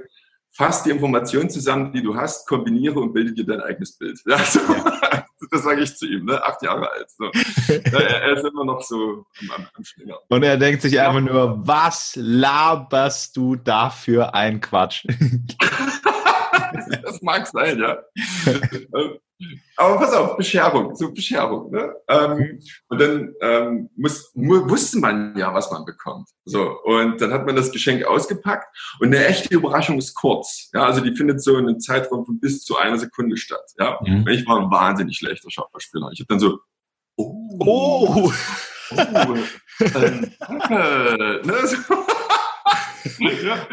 fass 0.55 0.83
die 0.83 0.89
Informationen 0.89 1.49
zusammen, 1.49 1.91
die 1.91 2.01
du 2.01 2.15
hast, 2.15 2.47
kombiniere 2.47 2.99
und 2.99 3.13
bilde 3.13 3.33
dir 3.33 3.45
dein 3.45 3.61
eigenes 3.61 3.97
Bild. 3.97 4.19
Ja, 4.25 4.39
so. 4.43 4.59
ja. 4.59 5.25
Das 5.51 5.63
sage 5.63 5.81
ich 5.81 5.95
zu 5.95 6.07
ihm, 6.07 6.25
ne? 6.25 6.43
acht 6.43 6.63
Jahre 6.63 6.89
alt. 6.91 7.07
So. 7.11 7.25
er, 7.73 8.33
ist 8.35 8.45
immer 8.45 8.65
noch 8.65 8.81
so 8.81 9.25
am, 9.55 9.67
am 9.75 9.83
Schlinger. 9.83 10.17
Und 10.29 10.43
er 10.43 10.57
denkt 10.57 10.81
sich 10.81 10.99
einfach 10.99 11.21
nur, 11.21 11.67
was 11.67 12.13
laberst 12.15 13.37
du 13.37 13.55
da 13.55 13.89
für 13.89 14.33
ein 14.33 14.59
Quatsch? 14.61 15.05
das 17.03 17.21
mag 17.21 17.47
sein, 17.47 17.79
ja. 17.79 17.97
Aber 19.75 19.97
pass 19.97 20.13
auf, 20.13 20.37
Bescherung, 20.37 20.95
so 20.95 21.13
Bescherung. 21.13 21.69
Ne? 21.71 21.93
Ähm, 22.07 22.59
und 22.87 23.01
dann 23.01 23.33
ähm, 23.41 23.89
muss, 23.97 24.31
wusste 24.33 24.99
man 24.99 25.35
ja, 25.37 25.53
was 25.53 25.69
man 25.71 25.83
bekommt. 25.83 26.29
So 26.45 26.79
und 26.83 27.19
dann 27.19 27.33
hat 27.33 27.45
man 27.45 27.55
das 27.55 27.71
Geschenk 27.71 28.05
ausgepackt 28.05 28.67
und 28.99 29.07
eine 29.07 29.25
echte 29.25 29.53
Überraschung 29.53 29.97
ist 29.97 30.13
kurz. 30.13 30.69
Ja, 30.73 30.85
also 30.85 31.01
die 31.01 31.15
findet 31.15 31.43
so 31.43 31.57
in 31.57 31.67
einem 31.67 31.79
Zeitraum 31.79 32.25
von 32.25 32.39
bis 32.39 32.63
zu 32.63 32.77
einer 32.77 32.97
Sekunde 32.97 33.35
statt. 33.35 33.65
Ja, 33.77 33.99
mhm. 34.01 34.25
ich 34.29 34.47
war 34.47 34.61
ein 34.61 34.71
wahnsinnig 34.71 35.17
schlechter 35.17 35.51
Schauspieler. 35.51 36.09
Ich 36.13 36.21
habe 36.21 36.27
dann 36.29 36.39
so, 36.39 36.59
oh, 37.17 37.57
oh, 37.59 38.31
oh 38.91 39.35
äh, 39.83 40.29
danke. 40.39 41.41
Ne? 41.43 41.67
So. 41.67 41.77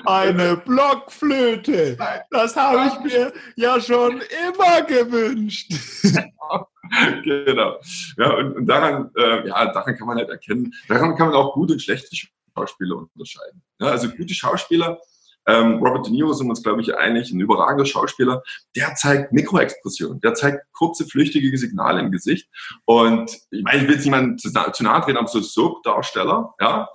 Eine 0.05 0.57
Blockflöte. 0.59 1.96
Das 2.31 2.57
habe 2.57 2.88
ich 2.88 3.12
mir 3.12 3.33
ja 3.57 3.81
schon 3.81 4.20
immer 4.48 4.83
gewünscht. 4.83 5.72
genau. 7.24 7.81
Ja, 8.18 8.35
und, 8.35 8.66
daran, 8.66 9.11
äh, 9.16 9.48
ja, 9.48 9.72
daran 9.72 9.96
kann 9.96 10.07
man 10.07 10.18
halt 10.18 10.28
erkennen, 10.28 10.72
daran 10.88 11.16
kann 11.16 11.28
man 11.28 11.37
auch 11.37 11.55
gute 11.55 11.74
und 11.74 11.83
schlechte 11.83 12.14
Schauspieler 12.55 12.96
unterscheiden. 12.96 13.62
Ja, 13.81 13.88
also 13.88 14.09
gute 14.11 14.35
Schauspieler, 14.35 14.98
ähm, 15.46 15.78
Robert 15.83 16.07
De 16.07 16.12
Niro 16.12 16.33
sind 16.33 16.48
uns, 16.48 16.62
glaube 16.62 16.83
ich, 16.83 16.96
einig, 16.96 17.33
ein 17.33 17.40
überragender 17.40 17.85
Schauspieler, 17.85 18.42
der 18.76 18.94
zeigt 18.94 19.33
Mikroexpressionen, 19.33 20.20
der 20.20 20.35
zeigt 20.35 20.61
kurze, 20.72 21.05
flüchtige 21.07 21.57
Signale 21.59 22.00
im 22.00 22.12
Gesicht. 22.12 22.48
Und 22.85 23.38
ich 23.50 23.62
meine, 23.62 23.83
ich 23.83 23.88
will 23.88 23.96
jetzt 23.96 24.05
niemandem 24.05 24.38
zu, 24.38 24.50
zu 24.50 24.85
nahe 24.85 25.00
treten, 25.00 25.18
aber 25.18 25.28
so 25.28 25.40
Soap-Darsteller, 25.40 26.55
ja, 26.61 26.88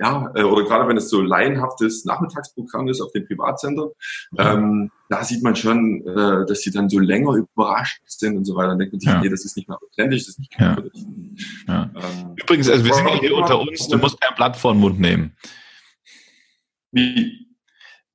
ja, 0.00 0.32
äh, 0.34 0.42
oder 0.42 0.64
gerade 0.64 0.88
wenn 0.88 0.96
es 0.96 1.08
so 1.08 1.20
laienhaftes 1.20 2.04
Nachmittagsprogramm 2.04 2.88
ist 2.88 3.00
auf 3.00 3.12
den 3.12 3.26
Privatsendern, 3.26 3.90
ähm, 4.38 4.90
da 5.08 5.22
sieht 5.24 5.42
man 5.42 5.56
schon, 5.56 6.06
äh, 6.06 6.46
dass 6.46 6.60
sie 6.60 6.70
dann 6.70 6.88
so 6.88 6.98
länger 6.98 7.34
überrascht 7.34 8.02
sind 8.06 8.36
und 8.36 8.44
so 8.44 8.56
weiter. 8.56 8.68
Dann 8.68 8.78
denkt 8.78 8.94
man 8.94 9.00
sich, 9.00 9.08
ja. 9.08 9.20
nee, 9.20 9.28
das 9.28 9.44
ist 9.44 9.56
nicht 9.56 9.68
mehr 9.68 9.78
authentisch, 9.82 10.22
das 10.22 10.28
ist 10.28 10.38
nicht 10.38 10.54
ja. 10.58 10.76
Ja. 11.68 11.90
Ähm, 11.94 12.34
Übrigens, 12.36 12.68
also 12.68 12.84
wir 12.84 12.94
sind 12.94 13.08
hier 13.20 13.36
unter 13.36 13.60
uns, 13.60 13.88
du 13.88 13.98
musst 13.98 14.20
kein 14.20 14.34
Blatt 14.36 14.56
vor 14.56 14.72
den 14.72 14.80
Mund 14.80 15.00
nehmen. 15.00 15.36
Wie? 16.92 17.46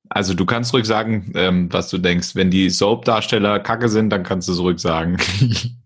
Also 0.08 0.34
du 0.34 0.44
kannst 0.44 0.74
ruhig 0.74 0.86
sagen, 0.86 1.32
ähm, 1.36 1.72
was 1.72 1.88
du 1.88 1.98
denkst. 1.98 2.34
Wenn 2.34 2.50
die 2.50 2.68
Soap-Darsteller 2.68 3.60
kacke 3.60 3.88
sind, 3.88 4.10
dann 4.10 4.24
kannst 4.24 4.48
du 4.48 4.52
es 4.52 4.58
ruhig 4.58 4.80
sagen. 4.80 5.18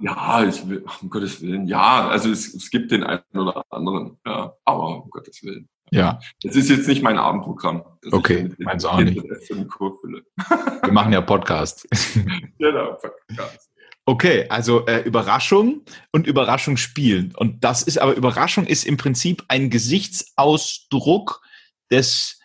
Ja, 0.00 0.44
ich 0.44 0.68
will, 0.68 0.84
um 1.00 1.10
Gottes 1.10 1.40
Willen. 1.40 1.66
Ja, 1.66 2.08
also 2.08 2.30
es, 2.30 2.52
es 2.54 2.70
gibt 2.70 2.90
den 2.90 3.04
einen 3.04 3.22
oder 3.34 3.64
anderen. 3.70 4.18
Ja, 4.26 4.54
aber 4.64 5.02
um 5.04 5.10
Gottes 5.10 5.42
Willen. 5.42 5.68
Ja. 5.90 6.18
Das 6.42 6.56
ist 6.56 6.70
jetzt 6.70 6.88
nicht 6.88 7.02
mein 7.02 7.18
Abendprogramm. 7.18 7.82
Okay, 8.10 8.50
meins 8.58 8.84
auch 8.84 8.98
nicht. 8.98 9.22
Wir 9.52 10.92
machen 10.92 11.12
ja 11.12 11.20
Podcast. 11.20 11.86
genau, 12.58 12.94
Podcast. 12.94 13.70
Okay, 14.04 14.46
also 14.48 14.86
äh, 14.86 15.00
Überraschung 15.02 15.82
und 16.10 16.26
Überraschung 16.26 16.76
spielen. 16.76 17.34
Und 17.36 17.62
das 17.62 17.82
ist 17.82 17.98
aber 17.98 18.16
Überraschung 18.16 18.66
ist 18.66 18.84
im 18.84 18.96
Prinzip 18.96 19.44
ein 19.48 19.70
Gesichtsausdruck 19.70 21.42
des 21.90 22.40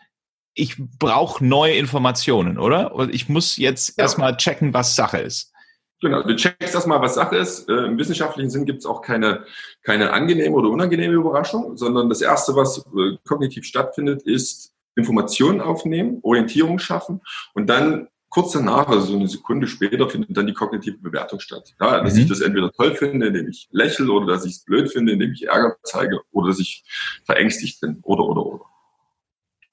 ich 0.54 0.76
brauche 0.78 1.46
neue 1.46 1.76
Informationen, 1.76 2.58
oder? 2.58 2.94
Und 2.96 3.14
ich 3.14 3.30
muss 3.30 3.58
jetzt 3.58 3.98
ja. 3.98 4.04
erstmal 4.04 4.38
checken, 4.38 4.74
was 4.74 4.96
Sache 4.96 5.20
ist. 5.20 5.54
Genau, 6.02 6.22
du 6.22 6.36
checkst 6.36 6.76
erstmal, 6.76 7.02
was 7.02 7.16
Sache 7.16 7.38
ist. 7.38 7.68
Äh, 7.70 7.86
Im 7.86 7.98
wissenschaftlichen 7.98 8.50
Sinn 8.50 8.66
gibt 8.66 8.80
es 8.80 8.86
auch 8.86 9.02
keine, 9.02 9.46
keine 9.82 10.14
angenehme 10.14 10.56
oder 10.56 10.70
unangenehme 10.70 11.16
Überraschung, 11.16 11.76
sondern 11.76 12.10
das 12.10 12.22
Erste, 12.22 12.56
was 12.56 12.78
äh, 12.78 13.18
kognitiv 13.28 13.66
stattfindet, 13.66 14.22
ist 14.22 14.74
Informationen 14.96 15.60
aufnehmen, 15.60 16.20
Orientierung 16.22 16.80
schaffen 16.80 17.22
und 17.54 17.68
dann 17.68 18.10
kurz 18.30 18.52
danach, 18.52 18.88
also 18.88 19.08
so 19.08 19.16
eine 19.16 19.28
Sekunde 19.28 19.68
später, 19.68 20.10
findet 20.10 20.36
dann 20.36 20.48
die 20.48 20.54
kognitive 20.54 20.98
Bewertung 20.98 21.40
statt. 21.40 21.74
Ja, 21.80 22.04
dass 22.04 22.14
mhm. 22.14 22.22
ich 22.22 22.30
das 22.30 22.42
entweder 22.42 22.72
toll 22.72 22.96
finde, 22.96 23.28
indem 23.28 23.48
ich 23.48 23.68
lächle, 23.72 24.12
oder 24.12 24.28
dass 24.28 24.46
ich 24.46 24.54
es 24.54 24.66
blöd 24.66 24.92
finde, 24.92 25.14
indem 25.14 25.32
ich 25.32 25.48
Ärger 25.48 25.78
zeige, 25.84 26.22
oder 26.32 26.50
dass 26.50 26.60
ich 26.60 26.84
verängstigt 27.26 27.82
bin, 27.82 28.00
oder, 28.04 28.24
oder, 28.24 28.46
oder. 28.46 28.66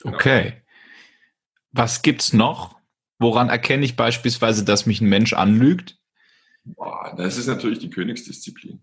Genau. 0.02 0.14
Okay. 0.14 0.62
Was 1.72 2.02
gibt's 2.02 2.32
noch? 2.32 2.76
Woran 3.18 3.48
erkenne 3.48 3.84
ich 3.84 3.96
beispielsweise, 3.96 4.64
dass 4.64 4.86
mich 4.86 5.00
ein 5.00 5.08
Mensch 5.08 5.32
anlügt? 5.32 5.98
Boah, 6.64 7.14
das 7.16 7.36
ist 7.36 7.46
natürlich 7.46 7.78
die 7.78 7.90
Königsdisziplin, 7.90 8.80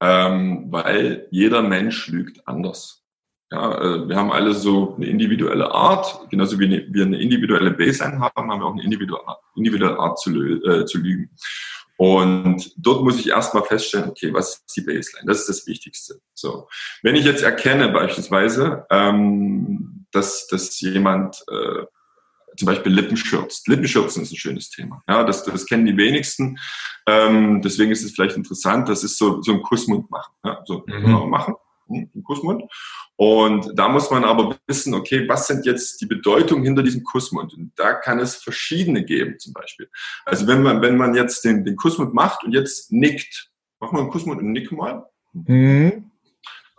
ähm, 0.00 0.66
weil 0.70 1.28
jeder 1.30 1.62
Mensch 1.62 2.08
lügt 2.08 2.46
anders. 2.46 3.04
Ja, 3.52 3.80
äh, 3.82 4.08
wir 4.08 4.16
haben 4.16 4.30
alle 4.30 4.54
so 4.54 4.94
eine 4.94 5.06
individuelle 5.06 5.72
Art, 5.72 6.30
genauso 6.30 6.58
wie 6.58 6.66
eine, 6.66 6.86
wir 6.88 7.04
eine 7.04 7.20
individuelle 7.20 7.72
Baseline 7.72 8.20
haben, 8.20 8.50
haben 8.50 8.60
wir 8.60 8.66
auch 8.66 8.72
eine 8.72 8.84
individuelle, 8.84 9.24
individuelle 9.56 9.98
Art 9.98 10.18
zu, 10.20 10.30
äh, 10.30 10.86
zu 10.86 10.98
lügen. 10.98 11.30
Und 11.96 12.72
dort 12.78 13.02
muss 13.02 13.20
ich 13.20 13.28
erstmal 13.28 13.64
feststellen, 13.64 14.08
okay, 14.08 14.32
was 14.32 14.62
ist 14.66 14.76
die 14.76 14.80
Baseline? 14.80 15.26
Das 15.26 15.40
ist 15.40 15.48
das 15.50 15.66
Wichtigste. 15.66 16.20
So, 16.32 16.68
wenn 17.02 17.14
ich 17.14 17.26
jetzt 17.26 17.42
erkenne 17.42 17.88
beispielsweise, 17.88 18.86
ähm, 18.88 20.06
dass, 20.10 20.46
dass 20.46 20.80
jemand 20.80 21.44
äh, 21.50 21.84
zum 22.56 22.66
Beispiel 22.66 22.92
Lippenschürzt. 22.92 23.68
Lippenschürzen 23.68 24.22
ist 24.22 24.32
ein 24.32 24.36
schönes 24.36 24.70
Thema. 24.70 25.02
Ja, 25.08 25.24
das, 25.24 25.44
das 25.44 25.66
kennen 25.66 25.86
die 25.86 25.96
wenigsten. 25.96 26.58
Ähm, 27.06 27.62
deswegen 27.62 27.90
ist 27.90 28.04
es 28.04 28.12
vielleicht 28.12 28.36
interessant. 28.36 28.88
Das 28.88 29.04
ist 29.04 29.18
so, 29.18 29.42
so 29.42 29.52
ein 29.52 29.62
Kussmund 29.62 30.10
machen. 30.10 30.32
Ja, 30.44 30.62
so 30.64 30.84
mhm. 30.86 31.30
machen, 31.30 31.54
hm, 31.88 32.10
ein 32.14 32.22
Kussmund. 32.22 32.62
Und 33.16 33.72
da 33.74 33.88
muss 33.88 34.10
man 34.10 34.24
aber 34.24 34.56
wissen, 34.66 34.94
okay, 34.94 35.28
was 35.28 35.46
sind 35.46 35.66
jetzt 35.66 36.00
die 36.00 36.06
Bedeutungen 36.06 36.64
hinter 36.64 36.82
diesem 36.82 37.04
Kussmund? 37.04 37.52
Und 37.54 37.72
da 37.76 37.94
kann 37.94 38.18
es 38.18 38.36
verschiedene 38.36 39.04
geben, 39.04 39.38
zum 39.38 39.52
Beispiel. 39.52 39.90
Also 40.24 40.46
wenn 40.46 40.62
man, 40.62 40.80
wenn 40.80 40.96
man 40.96 41.14
jetzt 41.14 41.44
den, 41.44 41.64
den 41.64 41.76
Kussmund 41.76 42.14
macht 42.14 42.44
und 42.44 42.52
jetzt 42.52 42.90
nickt, 42.92 43.50
machen 43.78 43.96
wir 43.96 44.00
einen 44.00 44.10
Kussmund 44.10 44.40
und 44.40 44.52
nicken 44.52 44.78
mal. 44.78 45.06
Mhm. 45.32 46.09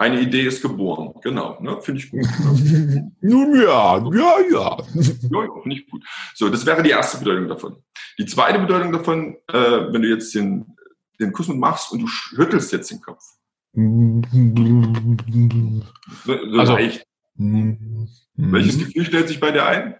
Eine 0.01 0.19
Idee 0.19 0.47
ist 0.47 0.63
geboren. 0.63 1.13
Genau, 1.21 1.61
ne? 1.61 1.79
finde 1.79 2.01
ich 2.01 2.09
gut. 2.09 2.21
Nun 3.21 3.55
ja, 3.55 3.99
ja, 3.99 4.39
ja. 4.51 4.77
Ja, 4.95 5.43
ja 5.43 5.61
finde 5.61 5.75
ich 5.75 5.87
gut. 5.87 6.03
So, 6.33 6.49
das 6.49 6.65
wäre 6.65 6.81
die 6.81 6.89
erste 6.89 7.19
Bedeutung 7.19 7.47
davon. 7.47 7.75
Die 8.17 8.25
zweite 8.25 8.57
Bedeutung 8.57 8.91
davon, 8.91 9.37
äh, 9.47 9.93
wenn 9.93 10.01
du 10.01 10.09
jetzt 10.09 10.33
den, 10.33 10.75
den 11.19 11.31
Kuss 11.31 11.49
machst 11.49 11.91
und 11.91 11.99
du 11.99 12.07
schüttelst 12.07 12.71
jetzt 12.71 12.89
den 12.89 12.99
Kopf. 12.99 13.21
So, 13.75 13.83
so 16.25 16.59
also, 16.59 16.73
leicht. 16.73 17.05
Welches 17.35 18.79
Gefühl 18.79 19.05
stellt 19.05 19.27
sich 19.27 19.39
bei 19.39 19.51
dir 19.51 19.67
ein? 19.67 19.95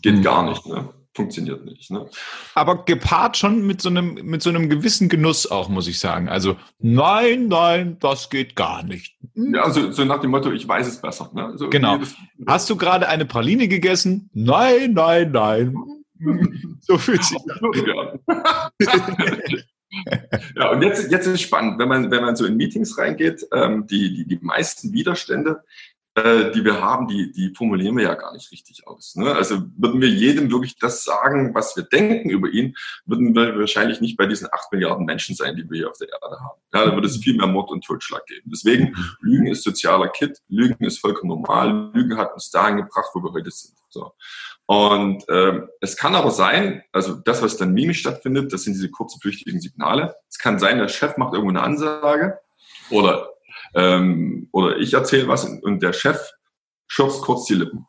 Geht 0.00 0.22
gar 0.22 0.48
nicht, 0.48 0.64
ne? 0.64 0.88
Funktioniert 1.16 1.64
nicht. 1.64 1.90
Ne? 1.90 2.08
Aber 2.54 2.84
gepaart 2.84 3.36
schon 3.36 3.66
mit 3.66 3.82
so 3.82 3.88
einem 3.88 4.14
mit 4.22 4.42
so 4.42 4.50
einem 4.50 4.68
gewissen 4.68 5.08
Genuss 5.08 5.50
auch, 5.50 5.68
muss 5.68 5.88
ich 5.88 5.98
sagen. 5.98 6.28
Also 6.28 6.56
nein, 6.78 7.48
nein, 7.48 7.96
das 7.98 8.30
geht 8.30 8.54
gar 8.54 8.84
nicht. 8.84 9.16
Hm? 9.34 9.54
Ja, 9.54 9.62
also 9.62 9.90
so 9.90 10.04
nach 10.04 10.20
dem 10.20 10.30
Motto, 10.30 10.52
ich 10.52 10.68
weiß 10.68 10.86
es 10.86 11.00
besser. 11.00 11.30
Ne? 11.34 11.54
So 11.56 11.70
genau. 11.70 11.98
Hast 12.46 12.70
du 12.70 12.76
gerade 12.76 13.08
eine 13.08 13.24
Praline 13.24 13.66
gegessen? 13.66 14.30
Nein, 14.32 14.92
nein, 14.92 15.32
nein. 15.32 15.74
so 16.80 16.98
fühlt 16.98 17.24
sich 17.24 17.38
ja, 20.56 20.70
und 20.70 20.82
jetzt, 20.82 21.10
jetzt 21.10 21.26
ist 21.26 21.34
es 21.34 21.40
spannend, 21.40 21.78
wenn 21.78 21.88
man, 21.88 22.10
wenn 22.10 22.22
man 22.22 22.36
so 22.36 22.44
in 22.44 22.56
Meetings 22.56 22.98
reingeht, 22.98 23.46
ähm, 23.52 23.86
die, 23.86 24.14
die, 24.14 24.26
die 24.26 24.44
meisten 24.44 24.92
Widerstände, 24.92 25.62
die 26.16 26.64
wir 26.64 26.80
haben, 26.80 27.08
die, 27.08 27.30
die 27.30 27.52
formulieren 27.54 27.94
wir 27.96 28.04
ja 28.04 28.14
gar 28.14 28.32
nicht 28.32 28.50
richtig 28.50 28.86
aus. 28.86 29.16
Ne? 29.16 29.34
Also 29.34 29.60
würden 29.76 30.00
wir 30.00 30.08
jedem 30.08 30.50
wirklich 30.50 30.78
das 30.78 31.04
sagen, 31.04 31.54
was 31.54 31.76
wir 31.76 31.84
denken 31.84 32.30
über 32.30 32.48
ihn, 32.48 32.74
würden 33.04 33.34
wir 33.34 33.58
wahrscheinlich 33.58 34.00
nicht 34.00 34.16
bei 34.16 34.24
diesen 34.24 34.48
acht 34.50 34.72
Milliarden 34.72 35.04
Menschen 35.04 35.36
sein, 35.36 35.56
die 35.56 35.68
wir 35.68 35.76
hier 35.76 35.90
auf 35.90 35.98
der 35.98 36.08
Erde 36.08 36.40
haben. 36.40 36.58
Ja, 36.72 36.86
da 36.86 36.94
würde 36.94 37.06
es 37.06 37.18
viel 37.18 37.36
mehr 37.36 37.46
Mord 37.46 37.70
und 37.70 37.84
Totschlag 37.84 38.24
geben. 38.24 38.50
Deswegen, 38.50 38.96
Lügen 39.20 39.48
ist 39.48 39.62
sozialer 39.62 40.08
Kit, 40.08 40.38
Lügen 40.48 40.82
ist 40.86 41.00
vollkommen 41.00 41.28
normal, 41.28 41.90
Lügen 41.92 42.16
hat 42.16 42.32
uns 42.32 42.50
dahin 42.50 42.78
gebracht, 42.78 43.10
wo 43.12 43.22
wir 43.22 43.32
heute 43.32 43.50
sind. 43.50 43.74
So. 43.90 44.12
Und 44.64 45.22
ähm, 45.28 45.68
es 45.82 45.98
kann 45.98 46.14
aber 46.14 46.30
sein, 46.30 46.82
also 46.92 47.14
das, 47.14 47.42
was 47.42 47.58
dann 47.58 47.74
mimisch 47.74 48.00
stattfindet, 48.00 48.54
das 48.54 48.62
sind 48.62 48.72
diese 48.72 48.90
kurzen, 48.90 49.20
flüchtigen 49.20 49.60
Signale. 49.60 50.14
Es 50.30 50.38
kann 50.38 50.58
sein, 50.58 50.78
der 50.78 50.88
Chef 50.88 51.18
macht 51.18 51.34
irgendwo 51.34 51.50
eine 51.50 51.62
Ansage 51.62 52.38
oder 52.90 53.35
ähm, 53.74 54.48
oder 54.52 54.76
ich 54.78 54.94
erzähle 54.94 55.28
was 55.28 55.44
und 55.44 55.82
der 55.82 55.92
Chef 55.92 56.18
schürzt 56.88 57.22
kurz 57.22 57.46
die 57.46 57.54
Lippen. 57.54 57.86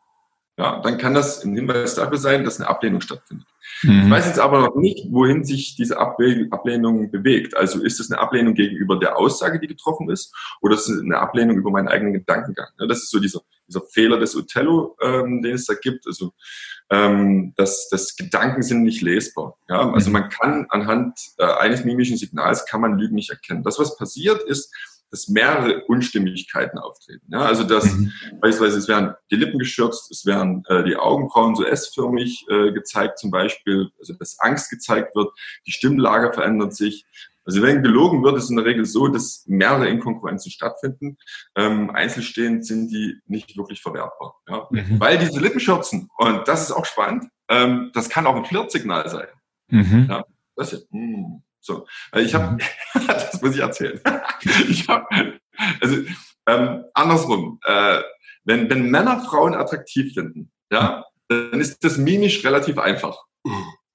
Ja, 0.58 0.80
dann 0.80 0.98
kann 0.98 1.14
das 1.14 1.44
ein 1.44 1.54
Hinweis 1.54 1.94
dafür 1.94 2.18
sein, 2.18 2.42
dass 2.42 2.58
eine 2.58 2.68
Ablehnung 2.68 3.00
stattfindet. 3.00 3.46
Mhm. 3.84 4.02
Ich 4.02 4.10
weiß 4.10 4.26
jetzt 4.26 4.40
aber 4.40 4.58
noch 4.60 4.74
nicht, 4.74 5.06
wohin 5.12 5.44
sich 5.44 5.76
diese 5.76 5.98
Ablehnung 5.98 7.12
bewegt. 7.12 7.56
Also 7.56 7.80
ist 7.80 8.00
es 8.00 8.10
eine 8.10 8.20
Ablehnung 8.20 8.54
gegenüber 8.54 8.98
der 8.98 9.16
Aussage, 9.16 9.60
die 9.60 9.68
getroffen 9.68 10.10
ist, 10.10 10.34
oder 10.60 10.74
ist 10.74 10.88
es 10.88 11.00
eine 11.00 11.18
Ablehnung 11.18 11.56
über 11.56 11.70
meinen 11.70 11.86
eigenen 11.86 12.12
Gedankengang? 12.12 12.66
Das 12.76 12.98
ist 12.98 13.10
so 13.10 13.20
dieser, 13.20 13.40
dieser 13.68 13.82
Fehler 13.82 14.18
des 14.18 14.34
Othello, 14.34 14.96
ähm, 15.00 15.42
den 15.42 15.54
es 15.54 15.66
da 15.66 15.74
gibt. 15.74 16.08
Also 16.08 16.32
ähm, 16.90 17.52
dass 17.56 17.88
das 17.88 18.16
Gedanken 18.16 18.62
sind 18.62 18.82
nicht 18.82 19.02
lesbar. 19.02 19.56
Ja? 19.68 19.92
Also 19.92 20.08
mhm. 20.10 20.14
man 20.14 20.28
kann 20.28 20.66
anhand 20.70 21.18
äh, 21.38 21.44
eines 21.44 21.84
mimischen 21.84 22.16
Signals 22.16 22.66
kann 22.66 22.80
man 22.80 22.98
Lügen 22.98 23.14
nicht 23.14 23.30
erkennen. 23.30 23.62
Das, 23.62 23.78
was 23.78 23.96
passiert, 23.96 24.42
ist, 24.42 24.74
dass 25.10 25.28
mehrere 25.28 25.84
Unstimmigkeiten 25.84 26.78
auftreten. 26.78 27.26
Ja, 27.30 27.40
also 27.40 27.64
dass 27.64 27.84
mhm. 27.84 28.12
beispielsweise 28.40 28.78
es 28.78 28.88
werden 28.88 29.14
die 29.30 29.36
Lippen 29.36 29.58
geschürzt, 29.58 30.10
es 30.10 30.26
werden 30.26 30.64
äh, 30.68 30.84
die 30.84 30.96
Augenbrauen 30.96 31.56
so 31.56 31.64
S-förmig 31.64 32.46
äh, 32.48 32.72
gezeigt 32.72 33.18
zum 33.18 33.30
Beispiel, 33.30 33.90
also 33.98 34.14
dass 34.14 34.38
Angst 34.40 34.70
gezeigt 34.70 35.14
wird, 35.14 35.30
die 35.66 35.72
Stimmlage 35.72 36.32
verändert 36.32 36.74
sich. 36.74 37.04
Also 37.44 37.62
wenn 37.62 37.82
gelogen 37.82 38.22
wird, 38.22 38.36
ist 38.36 38.44
es 38.44 38.50
in 38.50 38.56
der 38.56 38.66
Regel 38.66 38.84
so, 38.84 39.08
dass 39.08 39.44
mehrere 39.46 39.88
Inkongruenzen 39.88 40.52
stattfinden. 40.52 41.16
Ähm, 41.56 41.90
einzelstehend 41.90 42.66
sind 42.66 42.90
die 42.90 43.20
nicht 43.26 43.56
wirklich 43.56 43.80
verwertbar. 43.80 44.34
Ja? 44.46 44.68
Mhm. 44.70 45.00
Weil 45.00 45.16
diese 45.16 45.40
Lippenschürzen, 45.40 46.10
und 46.18 46.46
das 46.46 46.62
ist 46.62 46.72
auch 46.72 46.84
spannend, 46.84 47.24
ähm, 47.48 47.90
das 47.94 48.10
kann 48.10 48.26
auch 48.26 48.36
ein 48.36 48.44
Flirtsignal 48.44 49.08
sein. 49.08 49.28
Mhm. 49.68 50.08
Ja? 50.10 50.24
Das 50.56 50.74
ist, 50.74 50.92
mh, 50.92 51.00
hm. 51.00 51.42
So, 51.60 51.86
ich 52.14 52.34
habe, 52.34 52.58
das 53.06 53.40
muss 53.42 53.54
ich 53.54 53.60
erzählen. 53.60 54.00
ich 54.68 54.88
habe, 54.88 55.06
also 55.80 55.96
ähm, 56.46 56.84
andersrum, 56.94 57.60
äh, 57.64 58.00
wenn, 58.44 58.70
wenn 58.70 58.90
Männer 58.90 59.20
Frauen 59.20 59.54
attraktiv 59.54 60.14
finden, 60.14 60.50
ja, 60.70 61.04
dann 61.28 61.60
ist 61.60 61.84
das 61.84 61.98
mimisch 61.98 62.44
relativ 62.44 62.78
einfach. 62.78 63.16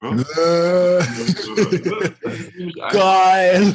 geil. 2.90 3.74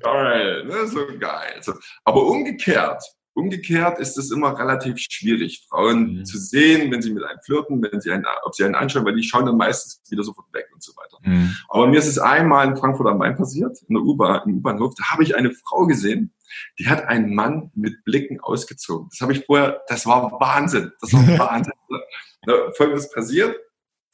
Geil, 0.00 0.64
ne? 0.64 0.86
so 0.86 1.06
geil. 1.18 1.58
So. 1.60 1.74
Aber 2.04 2.26
umgekehrt, 2.26 3.02
Umgekehrt 3.34 3.98
ist 4.00 4.18
es 4.18 4.30
immer 4.30 4.58
relativ 4.58 4.98
schwierig, 4.98 5.66
Frauen 5.68 6.18
mhm. 6.18 6.24
zu 6.24 6.36
sehen, 6.36 6.90
wenn 6.90 7.00
sie 7.00 7.12
mit 7.12 7.22
einem 7.22 7.38
flirten, 7.44 7.80
wenn 7.82 8.00
sie 8.00 8.10
einen, 8.10 8.24
ob 8.44 8.54
sie 8.54 8.64
einen 8.64 8.74
anschauen, 8.74 9.04
weil 9.04 9.14
die 9.14 9.22
schauen 9.22 9.46
dann 9.46 9.56
meistens 9.56 10.02
wieder 10.10 10.24
sofort 10.24 10.52
weg 10.52 10.66
und 10.74 10.82
so 10.82 10.92
weiter. 10.96 11.18
Mhm. 11.22 11.54
Aber 11.68 11.86
mir 11.86 11.98
ist 11.98 12.08
es 12.08 12.18
einmal 12.18 12.66
in 12.66 12.76
Frankfurt 12.76 13.06
am 13.06 13.18
Main 13.18 13.36
passiert, 13.36 13.78
in 13.88 13.94
der 13.94 14.02
U-Bahn, 14.02 14.48
im 14.48 14.58
U-Bahnhof, 14.58 14.94
da 14.96 15.10
habe 15.10 15.22
ich 15.22 15.36
eine 15.36 15.52
Frau 15.52 15.86
gesehen, 15.86 16.32
die 16.78 16.88
hat 16.88 17.04
einen 17.04 17.34
Mann 17.34 17.70
mit 17.74 18.04
Blicken 18.04 18.40
ausgezogen. 18.40 19.08
Das 19.10 19.20
habe 19.20 19.32
ich 19.32 19.46
vorher, 19.46 19.82
das 19.86 20.06
war 20.06 20.32
Wahnsinn, 20.40 20.92
das 21.00 21.12
war 21.12 21.20
Wahnsinn. 21.38 21.72
Folgendes 22.76 23.12
passiert, 23.12 23.56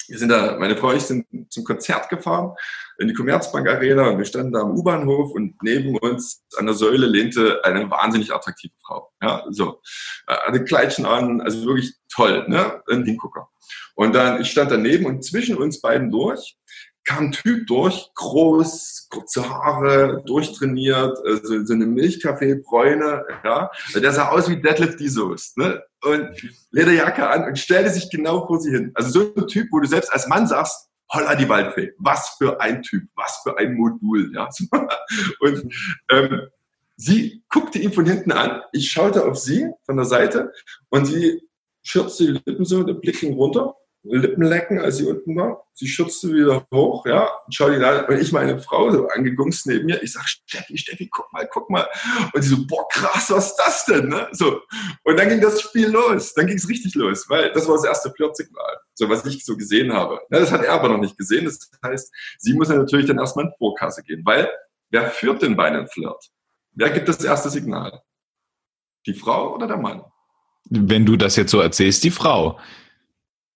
wir 0.09 0.19
sind 0.19 0.29
da, 0.29 0.57
meine 0.59 0.77
Frau 0.77 0.89
und 0.89 0.97
ich 0.97 1.03
sind 1.03 1.27
zum 1.51 1.65
Konzert 1.65 2.09
gefahren 2.09 2.55
in 2.99 3.09
die 3.09 3.15
Commerzbank 3.15 3.69
Arena 3.69 4.09
und 4.09 4.19
wir 4.19 4.25
standen 4.25 4.53
da 4.53 4.61
am 4.61 4.77
U-Bahnhof 4.77 5.33
und 5.33 5.63
neben 5.63 5.97
uns 5.99 6.45
an 6.57 6.67
der 6.67 6.75
Säule 6.75 7.07
lehnte 7.07 7.65
eine 7.65 7.91
wahnsinnig 7.91 8.33
attraktive 8.33 8.75
Frau. 8.85 9.11
Ja, 9.23 9.45
so. 9.51 9.81
Hatte 10.27 10.65
Kleidchen 10.65 11.07
an, 11.07 11.41
also 11.41 11.67
wirklich 11.67 11.95
toll, 12.13 12.45
ne? 12.49 12.83
Ein 12.89 13.05
Hingucker. 13.05 13.49
Und 13.95 14.15
dann, 14.15 14.41
ich 14.41 14.51
stand 14.51 14.71
daneben 14.71 15.07
und 15.07 15.25
zwischen 15.25 15.57
uns 15.57 15.81
beiden 15.81 16.11
durch 16.11 16.57
kam 17.07 17.27
ein 17.27 17.33
Typ 17.33 17.67
durch, 17.69 18.11
groß, 18.17 19.09
kurze 19.11 19.49
Haare, 19.49 20.23
durchtrainiert, 20.27 21.17
also 21.25 21.65
so 21.65 21.73
eine 21.73 21.87
Milchkaffeebräune, 21.87 23.25
ja. 23.45 23.71
Der 23.95 24.13
sah 24.13 24.31
aus 24.31 24.51
wie 24.51 24.61
Deadlift 24.61 25.01
die 25.01 25.09
Soße, 25.09 25.61
ne? 25.61 25.83
Und 26.07 26.31
Lederjacke 26.71 27.29
an 27.29 27.45
und 27.45 27.59
stellte 27.59 27.91
sich 27.91 28.11
genau 28.11 28.47
vor 28.47 28.61
sie 28.61 28.71
hin. 28.71 28.93
Also 28.95 29.11
so 29.11 29.35
ein 29.35 29.47
Typ, 29.47 29.69
wo 29.73 29.81
du 29.81 29.87
selbst 29.87 30.13
als 30.13 30.29
Mann 30.29 30.47
sagst, 30.47 30.89
holla 31.13 31.35
die 31.35 31.49
Waldfee, 31.49 31.93
was 31.99 32.37
für 32.39 32.61
ein 32.61 32.83
Typ, 32.83 33.05
was 33.15 33.41
für 33.43 33.57
ein 33.59 33.75
Modul, 33.75 34.33
ja. 34.35 34.49
Und 35.41 35.75
ähm, 36.11 36.49
sie 36.97 37.43
guckte 37.49 37.79
ihn 37.79 37.93
von 37.93 38.07
hinten 38.07 38.33
an, 38.33 38.63
ich 38.73 38.91
schaute 38.91 39.25
auf 39.25 39.39
sie 39.39 39.69
von 39.85 39.97
der 39.97 40.07
Seite 40.07 40.53
und 40.91 41.05
sie 41.05 41.43
schürzte 41.83 42.25
die 42.27 42.41
Lippen 42.45 42.65
so, 42.65 42.83
der 42.83 42.95
Blick 42.95 43.21
ging 43.21 43.35
runter 43.35 43.75
Lippen 44.09 44.45
lecken, 44.45 44.79
als 44.79 44.99
sie 44.99 45.07
unten 45.07 45.37
war. 45.37 45.67
Sie 45.75 45.87
schürzte 45.87 46.33
wieder 46.33 46.67
hoch, 46.73 47.05
ja, 47.07 47.29
und 47.45 47.55
schau 47.55 47.69
die 47.69 47.77
an. 47.77 48.07
Und 48.07 48.19
ich 48.21 48.33
meine 48.33 48.59
Frau 48.61 48.91
so 48.91 49.09
angegungst 49.09 49.67
neben 49.67 49.87
mir. 49.87 50.03
Ich 50.03 50.13
sag, 50.13 50.27
Steffi, 50.27 50.79
Steffi, 50.79 51.09
guck 51.09 51.33
mal, 51.33 51.49
guck 51.51 51.69
mal. 51.69 51.87
Und 52.33 52.43
sie 52.43 52.51
so, 52.51 52.67
boah, 52.67 52.89
krass, 52.89 53.31
was 53.31 53.49
ist 53.49 53.57
das 53.57 53.85
denn? 53.87 54.09
Ne? 54.09 54.29
So. 54.33 54.61
Und 55.05 55.19
dann 55.19 55.29
ging 55.29 55.41
das 55.41 55.61
Spiel 55.61 55.89
los. 55.89 56.35
Dann 56.35 56.47
ging 56.47 56.57
es 56.57 56.69
richtig 56.69 56.95
los, 56.95 57.27
weil 57.29 57.53
das 57.53 57.69
war 57.69 57.77
das 57.77 57.85
erste 57.85 58.11
Flirtsignal, 58.11 58.79
so 58.95 59.09
was 59.09 59.25
ich 59.27 59.45
so 59.45 59.57
gesehen 59.57 59.93
habe. 59.93 60.21
Ja, 60.31 60.41
das 60.41 60.51
hat 60.53 60.65
er 60.65 60.73
aber 60.73 60.89
noch 60.89 61.01
nicht 61.01 61.19
gesehen. 61.19 61.45
Das 61.45 61.59
heißt, 61.85 62.13
sie 62.39 62.55
muss 62.55 62.69
ja 62.69 62.77
natürlich 62.77 63.07
dann 63.07 63.19
erstmal 63.19 63.47
in 63.47 63.53
Vorkasse 63.59 64.03
gehen, 64.03 64.23
weil 64.25 64.49
wer 64.91 65.11
führt 65.11 65.43
denn 65.43 65.57
bei 65.57 65.65
einem 65.65 65.89
Flirt? 65.89 66.31
Wer 66.73 66.91
gibt 66.91 67.09
das 67.09 67.23
erste 67.25 67.51
Signal? 67.51 68.03
Die 69.07 69.15
Frau 69.15 69.55
oder 69.55 69.67
der 69.67 69.79
Mann? 69.79 70.03
Wenn 70.69 71.07
du 71.07 71.17
das 71.17 71.37
jetzt 71.37 71.51
so 71.51 71.61
erzählst, 71.61 72.03
die 72.05 72.11
Frau. 72.11 72.59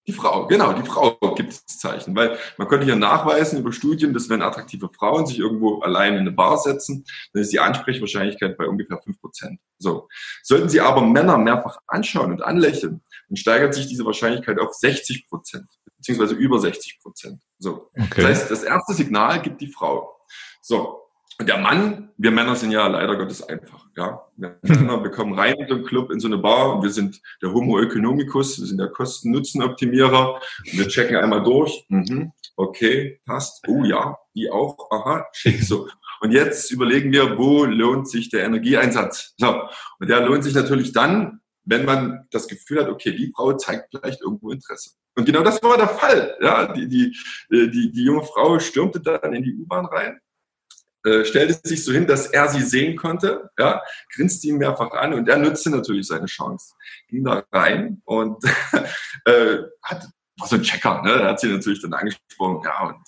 Die 0.06 0.12
Frau, 0.12 0.46
genau, 0.46 0.72
die 0.72 0.82
Frau 0.82 1.16
gibt 1.36 1.50
das 1.50 1.78
Zeichen. 1.78 2.16
Weil 2.16 2.38
man 2.56 2.68
könnte 2.68 2.86
ja 2.86 2.96
nachweisen 2.96 3.58
über 3.58 3.72
Studien, 3.72 4.14
dass 4.14 4.28
wenn 4.28 4.42
attraktive 4.42 4.88
Frauen 4.88 5.26
sich 5.26 5.38
irgendwo 5.38 5.80
allein 5.80 6.14
in 6.14 6.20
eine 6.20 6.32
Bar 6.32 6.58
setzen, 6.58 7.04
dann 7.32 7.42
ist 7.42 7.52
die 7.52 7.60
Ansprechwahrscheinlichkeit 7.60 8.56
bei 8.56 8.66
ungefähr 8.66 8.98
fünf 8.98 9.20
Prozent. 9.20 9.60
So. 9.78 10.08
Sollten 10.42 10.68
sie 10.68 10.80
aber 10.80 11.02
Männer 11.02 11.36
mehrfach 11.38 11.78
anschauen 11.86 12.32
und 12.32 12.42
anlächeln, 12.42 13.02
dann 13.28 13.36
steigert 13.36 13.74
sich 13.74 13.86
diese 13.86 14.04
Wahrscheinlichkeit 14.04 14.58
auf 14.58 14.74
60 14.74 15.28
Prozent, 15.28 15.66
beziehungsweise 15.98 16.34
über 16.34 16.58
60 16.58 16.98
Prozent. 17.00 17.42
So. 17.58 17.90
Okay. 17.94 18.08
Das 18.16 18.24
heißt, 18.24 18.50
das 18.50 18.62
erste 18.62 18.94
Signal 18.94 19.40
gibt 19.42 19.60
die 19.60 19.70
Frau. 19.70 20.16
So. 20.62 21.02
Und 21.38 21.48
der 21.48 21.58
Mann, 21.58 22.10
wir 22.16 22.30
Männer 22.30 22.56
sind 22.56 22.70
ja 22.70 22.86
leider 22.86 23.16
Gottes 23.16 23.42
einfach. 23.42 23.79
Ja, 24.00 24.26
wir 24.34 24.58
bekommen 25.02 25.38
rein 25.38 25.56
in 25.56 25.66
den 25.66 25.84
Club, 25.84 26.10
in 26.10 26.20
so 26.20 26.26
eine 26.26 26.38
Bar 26.38 26.74
und 26.74 26.82
wir 26.82 26.88
sind 26.88 27.20
der 27.42 27.52
Homo 27.52 27.78
economicus, 27.78 28.58
wir 28.58 28.66
sind 28.66 28.78
der 28.78 28.88
Kosten-Nutzen-Optimierer. 28.88 30.40
Wir 30.72 30.88
checken 30.88 31.16
einmal 31.16 31.42
durch. 31.42 31.84
Mhm, 31.90 32.32
okay, 32.56 33.20
passt. 33.26 33.62
Oh 33.68 33.84
ja, 33.84 34.16
die 34.34 34.50
auch. 34.50 34.90
Aha, 34.90 35.26
schick 35.34 35.62
so. 35.62 35.86
Und 36.22 36.32
jetzt 36.32 36.70
überlegen 36.70 37.12
wir, 37.12 37.36
wo 37.36 37.66
lohnt 37.66 38.08
sich 38.08 38.30
der 38.30 38.44
Energieeinsatz? 38.44 39.34
So. 39.36 39.64
Und 39.98 40.08
der 40.08 40.24
lohnt 40.24 40.44
sich 40.44 40.54
natürlich 40.54 40.92
dann, 40.92 41.40
wenn 41.64 41.84
man 41.84 42.26
das 42.30 42.48
Gefühl 42.48 42.80
hat, 42.80 42.88
okay, 42.88 43.14
die 43.14 43.30
Frau 43.36 43.52
zeigt 43.52 43.88
vielleicht 43.90 44.22
irgendwo 44.22 44.50
Interesse. 44.50 44.92
Und 45.14 45.26
genau 45.26 45.42
das 45.42 45.62
war 45.62 45.76
der 45.76 45.88
Fall. 45.88 46.38
Ja, 46.40 46.72
die, 46.72 46.88
die, 46.88 47.14
die, 47.50 47.92
die 47.92 48.04
junge 48.04 48.22
Frau 48.22 48.58
stürmte 48.60 49.00
dann 49.00 49.34
in 49.34 49.42
die 49.42 49.54
U-Bahn 49.56 49.84
rein 49.84 50.18
äh, 51.04 51.24
stellte 51.24 51.58
sich 51.66 51.84
so 51.84 51.92
hin, 51.92 52.06
dass 52.06 52.26
er 52.26 52.48
sie 52.48 52.62
sehen 52.62 52.96
konnte, 52.96 53.50
ja, 53.58 53.82
grinste 54.14 54.48
ihn 54.48 54.58
mehrfach 54.58 54.90
an 54.92 55.14
und 55.14 55.28
er 55.28 55.38
nutzte 55.38 55.70
natürlich 55.70 56.06
seine 56.06 56.26
Chance. 56.26 56.74
Ging 57.08 57.24
da 57.24 57.44
rein 57.52 58.02
und 58.04 58.44
äh, 59.24 59.58
hat, 59.82 60.08
war 60.38 60.48
so 60.48 60.56
ein 60.56 60.62
Checker, 60.62 61.02
ne? 61.02 61.12
Er 61.12 61.30
hat 61.30 61.40
sie 61.40 61.48
natürlich 61.48 61.80
dann 61.80 61.94
angesprochen, 61.94 62.62
ja, 62.64 62.88
und 62.88 63.02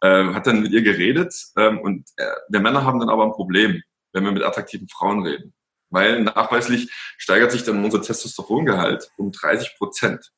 äh, 0.00 0.34
hat 0.34 0.46
dann 0.46 0.62
mit 0.62 0.72
ihr 0.72 0.82
geredet. 0.82 1.34
Ähm, 1.56 1.80
und 1.80 2.08
äh, 2.16 2.26
wir 2.48 2.60
Männer 2.60 2.84
haben 2.84 3.00
dann 3.00 3.08
aber 3.08 3.24
ein 3.24 3.32
Problem, 3.32 3.82
wenn 4.12 4.24
wir 4.24 4.32
mit 4.32 4.42
attraktiven 4.42 4.88
Frauen 4.88 5.26
reden. 5.26 5.54
Weil 5.90 6.22
nachweislich 6.22 6.90
steigert 7.18 7.52
sich 7.52 7.62
dann 7.62 7.84
unser 7.84 8.02
Testosterongehalt 8.02 9.10
um 9.16 9.32
30 9.32 9.76
Prozent. 9.76 10.32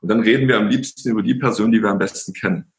Und 0.00 0.08
dann 0.08 0.20
reden 0.20 0.48
wir 0.48 0.56
am 0.56 0.68
liebsten 0.68 1.08
über 1.10 1.22
die 1.22 1.34
Person, 1.34 1.72
die 1.72 1.82
wir 1.82 1.90
am 1.90 1.98
besten 1.98 2.32
kennen. 2.32 2.72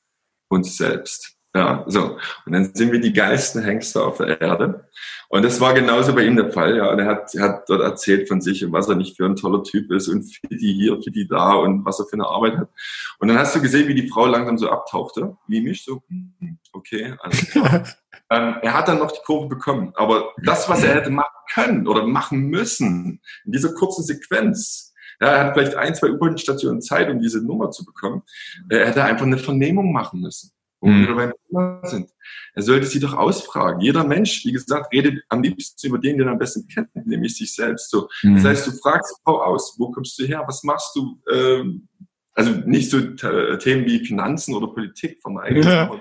Uns 0.50 0.78
selbst. 0.78 1.37
Ja, 1.58 1.84
so. 1.88 2.20
Und 2.46 2.54
dann 2.54 2.76
sind 2.76 2.92
wir 2.92 3.00
die 3.00 3.14
geilsten 3.14 3.64
Hengste 3.64 4.04
auf 4.04 4.18
der 4.18 4.40
Erde. 4.40 4.88
Und 5.28 5.44
das 5.44 5.60
war 5.60 5.74
genauso 5.74 6.14
bei 6.14 6.24
ihm 6.24 6.36
der 6.36 6.52
Fall. 6.52 6.78
Ja, 6.78 6.92
und 6.92 7.00
er 7.00 7.08
hat, 7.08 7.34
er 7.34 7.44
hat 7.46 7.64
dort 7.68 7.82
erzählt 7.82 8.28
von 8.28 8.42
sich 8.42 8.64
und 8.64 8.74
was 8.74 8.88
er 8.88 8.96
nicht 8.96 9.18
für 9.18 9.26
ein 9.26 9.36
toller 9.36 9.64
Typ 9.64 9.92
ist 9.92 10.08
und 10.08 10.24
Fitti 10.24 10.76
hier, 10.76 11.02
Fitti 11.02 11.28
da 11.28 11.54
und 11.54 11.84
was 11.84 12.00
er 12.00 12.06
für 12.06 12.14
eine 12.14 12.28
Arbeit 12.28 12.58
hat. 12.58 12.70
Und 13.18 13.30
dann 13.30 13.40
hast 13.40 13.56
du 13.56 13.62
gesehen, 13.62 13.88
wie 13.88 13.96
die 13.96 14.08
Frau 14.08 14.28
langsam 14.28 14.60
so 14.60 14.70
abtauchte, 14.70 15.36
wie 15.48 15.62
mich 15.62 15.84
so, 15.84 16.04
hm, 16.10 16.60
okay, 16.74 17.16
alles 17.22 17.50
klar. 17.50 17.88
ähm, 18.30 18.56
er 18.62 18.74
hat 18.76 18.88
dann 18.88 19.00
noch 19.00 19.12
die 19.12 19.24
Kurve 19.26 19.48
bekommen. 19.48 19.94
Aber 19.96 20.34
das, 20.44 20.70
was 20.70 20.84
er 20.84 20.94
hätte 20.94 21.10
machen 21.10 21.32
können 21.56 21.88
oder 21.88 22.06
machen 22.06 22.50
müssen, 22.50 23.20
in 23.46 23.52
dieser 23.52 23.74
kurzen 23.74 24.04
Sequenz, 24.04 24.94
ja, 25.20 25.30
er 25.30 25.46
hat 25.46 25.54
vielleicht 25.56 25.76
ein, 25.76 25.96
zwei 25.96 26.12
U-Bahn-Stationen 26.12 26.84
Zeit, 26.84 27.10
um 27.10 27.20
diese 27.20 27.44
Nummer 27.44 27.72
zu 27.72 27.84
bekommen. 27.84 28.22
Er 28.70 28.86
hätte 28.86 29.04
einfach 29.04 29.26
eine 29.26 29.40
Vernehmung 29.40 29.92
machen 29.92 30.22
müssen 30.22 30.52
wo 30.80 30.90
mhm. 30.90 31.18
wir 31.18 31.34
Thema 31.48 31.82
sind. 31.84 32.10
Er 32.54 32.62
sollte 32.62 32.86
sie 32.86 33.00
doch 33.00 33.14
ausfragen. 33.14 33.82
Jeder 33.82 34.04
Mensch, 34.04 34.46
wie 34.46 34.52
gesagt, 34.52 34.94
redet 34.94 35.24
am 35.30 35.42
liebsten 35.42 35.88
über 35.88 35.98
den, 35.98 36.18
den 36.18 36.28
er 36.28 36.34
am 36.34 36.40
besten 36.40 36.68
kennt, 36.68 36.90
nämlich 36.96 37.36
sich 37.36 37.54
selbst. 37.54 37.90
So. 37.90 38.10
Mhm. 38.24 38.36
Das 38.36 38.46
heißt, 38.46 38.68
du 38.68 38.72
fragst 38.72 39.20
Frau 39.24 39.42
aus, 39.42 39.76
wo 39.78 39.92
kommst 39.92 40.18
du 40.20 40.26
her, 40.26 40.44
was 40.48 40.64
machst 40.64 40.96
du? 40.96 41.22
Ähm, 41.34 41.88
also 42.34 42.52
nicht 42.52 42.92
so 42.92 43.02
Themen 43.02 43.86
wie 43.86 44.06
Finanzen 44.06 44.54
oder 44.54 44.68
Politik 44.68 45.20
vom 45.24 45.38
eigenen. 45.38 45.64
Ja. 45.64 45.92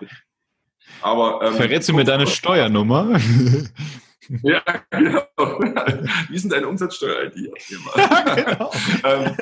Aber 1.01 1.41
ähm, 1.43 1.55
verrätst 1.55 1.89
du 1.89 1.95
mir 1.95 2.05
deine 2.05 2.27
Steuernummer? 2.27 3.19
ja, 4.43 4.63
genau. 4.91 5.23
Wie 6.29 6.37
ist 6.37 6.43
denn 6.43 6.51
deine 6.51 6.69
Umsatzsteuer-ID? 6.69 7.51
Ja, 7.97 8.35
genau. 8.35 8.73
ähm, 9.05 9.37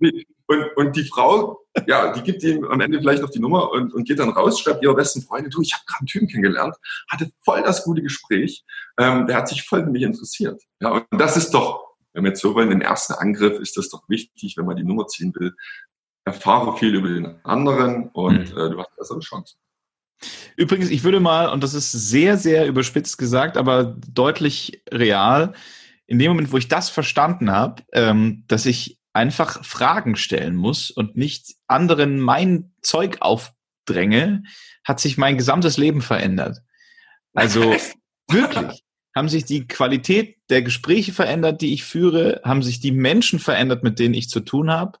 und, 0.46 0.76
und 0.76 0.96
die 0.96 1.04
Frau, 1.04 1.60
ja, 1.86 2.12
die 2.12 2.22
gibt 2.22 2.42
ihm 2.42 2.64
am 2.64 2.80
Ende 2.80 2.98
vielleicht 2.98 3.22
noch 3.22 3.30
die 3.30 3.38
Nummer 3.38 3.70
und, 3.70 3.92
und 3.94 4.06
geht 4.06 4.18
dann 4.18 4.30
raus, 4.30 4.60
schreibt 4.60 4.82
ihrer 4.82 4.94
besten 4.94 5.22
Freundin, 5.22 5.50
du, 5.50 5.62
ich 5.62 5.72
habe 5.72 5.84
gerade 5.86 6.00
einen 6.00 6.06
Typen 6.06 6.28
kennengelernt, 6.28 6.76
hatte 7.08 7.30
voll 7.44 7.62
das 7.62 7.84
gute 7.84 8.02
Gespräch, 8.02 8.64
ähm, 8.98 9.26
der 9.26 9.36
hat 9.36 9.48
sich 9.48 9.62
voll 9.62 9.84
für 9.84 9.90
mich 9.90 10.02
interessiert. 10.02 10.62
Ja, 10.80 10.90
und 10.90 11.06
das 11.10 11.36
ist 11.36 11.50
doch, 11.52 11.94
wenn 12.12 12.24
wir 12.24 12.30
jetzt 12.30 12.40
so 12.40 12.54
wollen, 12.54 12.70
im 12.70 12.80
ersten 12.80 13.14
Angriff 13.14 13.58
ist 13.58 13.76
das 13.76 13.88
doch 13.88 14.02
wichtig, 14.08 14.56
wenn 14.56 14.66
man 14.66 14.76
die 14.76 14.84
Nummer 14.84 15.06
ziehen 15.06 15.32
will. 15.36 15.54
Erfahre 16.24 16.76
viel 16.76 16.94
über 16.94 17.08
den 17.08 17.44
anderen 17.44 18.10
und 18.10 18.52
mhm. 18.52 18.58
äh, 18.58 18.70
du 18.70 18.78
hast 18.78 18.94
bessere 18.96 19.20
Chancen. 19.20 19.58
Übrigens, 20.56 20.90
ich 20.90 21.02
würde 21.02 21.18
mal, 21.18 21.48
und 21.48 21.64
das 21.64 21.74
ist 21.74 21.90
sehr, 21.90 22.36
sehr 22.36 22.66
überspitzt 22.66 23.18
gesagt, 23.18 23.56
aber 23.56 23.96
deutlich 24.08 24.82
real, 24.92 25.54
in 26.06 26.18
dem 26.18 26.30
Moment, 26.30 26.52
wo 26.52 26.58
ich 26.58 26.68
das 26.68 26.90
verstanden 26.90 27.50
habe, 27.50 27.82
ähm, 27.92 28.44
dass 28.46 28.66
ich 28.66 29.01
einfach 29.12 29.64
Fragen 29.64 30.16
stellen 30.16 30.54
muss 30.54 30.90
und 30.90 31.16
nicht 31.16 31.54
anderen 31.66 32.20
mein 32.20 32.72
Zeug 32.82 33.18
aufdränge, 33.20 34.44
hat 34.84 35.00
sich 35.00 35.18
mein 35.18 35.36
gesamtes 35.36 35.76
Leben 35.76 36.02
verändert. 36.02 36.58
Also 37.34 37.74
wirklich 38.30 38.82
haben 39.14 39.28
sich 39.28 39.44
die 39.44 39.66
Qualität 39.66 40.36
der 40.48 40.62
Gespräche 40.62 41.12
verändert, 41.12 41.60
die 41.60 41.74
ich 41.74 41.84
führe, 41.84 42.40
haben 42.44 42.62
sich 42.62 42.80
die 42.80 42.92
Menschen 42.92 43.38
verändert, 43.38 43.82
mit 43.84 43.98
denen 43.98 44.14
ich 44.14 44.28
zu 44.28 44.40
tun 44.40 44.70
habe. 44.70 44.98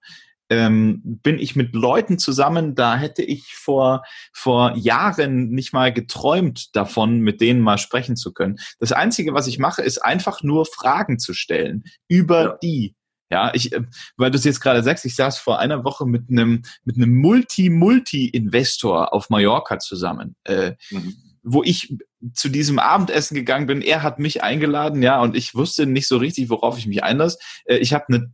Ähm, 0.50 1.00
bin 1.02 1.38
ich 1.38 1.56
mit 1.56 1.74
Leuten 1.74 2.18
zusammen, 2.18 2.74
da 2.74 2.96
hätte 2.96 3.22
ich 3.22 3.54
vor, 3.54 4.02
vor 4.34 4.76
Jahren 4.76 5.48
nicht 5.48 5.72
mal 5.72 5.94
geträumt 5.94 6.76
davon, 6.76 7.20
mit 7.20 7.40
denen 7.40 7.62
mal 7.62 7.78
sprechen 7.78 8.16
zu 8.16 8.34
können. 8.34 8.58
Das 8.78 8.92
Einzige, 8.92 9.32
was 9.32 9.46
ich 9.46 9.58
mache, 9.58 9.80
ist 9.80 9.98
einfach 9.98 10.42
nur 10.42 10.66
Fragen 10.66 11.18
zu 11.18 11.32
stellen 11.32 11.84
über 12.06 12.42
ja. 12.42 12.58
die 12.62 12.94
ja, 13.32 13.50
ich, 13.54 13.72
äh, 13.72 13.82
weil 14.18 14.30
du 14.30 14.36
es 14.36 14.44
jetzt 14.44 14.60
gerade 14.60 14.82
sagst, 14.82 15.06
ich 15.06 15.16
saß 15.16 15.38
vor 15.38 15.58
einer 15.58 15.84
Woche 15.84 16.06
mit 16.06 16.28
einem 16.30 16.62
mit 16.84 16.96
einem 16.96 17.16
Multi-Multi-Investor 17.16 19.14
auf 19.14 19.30
Mallorca 19.30 19.78
zusammen, 19.78 20.36
äh, 20.44 20.72
mhm. 20.90 21.14
wo 21.42 21.62
ich 21.62 21.96
zu 22.34 22.50
diesem 22.50 22.78
Abendessen 22.78 23.34
gegangen 23.34 23.66
bin. 23.66 23.80
Er 23.80 24.02
hat 24.02 24.18
mich 24.18 24.42
eingeladen, 24.42 25.02
ja, 25.02 25.22
und 25.22 25.34
ich 25.34 25.54
wusste 25.54 25.86
nicht 25.86 26.08
so 26.08 26.18
richtig, 26.18 26.50
worauf 26.50 26.76
ich 26.76 26.86
mich 26.86 27.02
einlasse. 27.02 27.38
Äh, 27.64 27.78
ich 27.78 27.94
habe 27.94 28.04
eine 28.08 28.32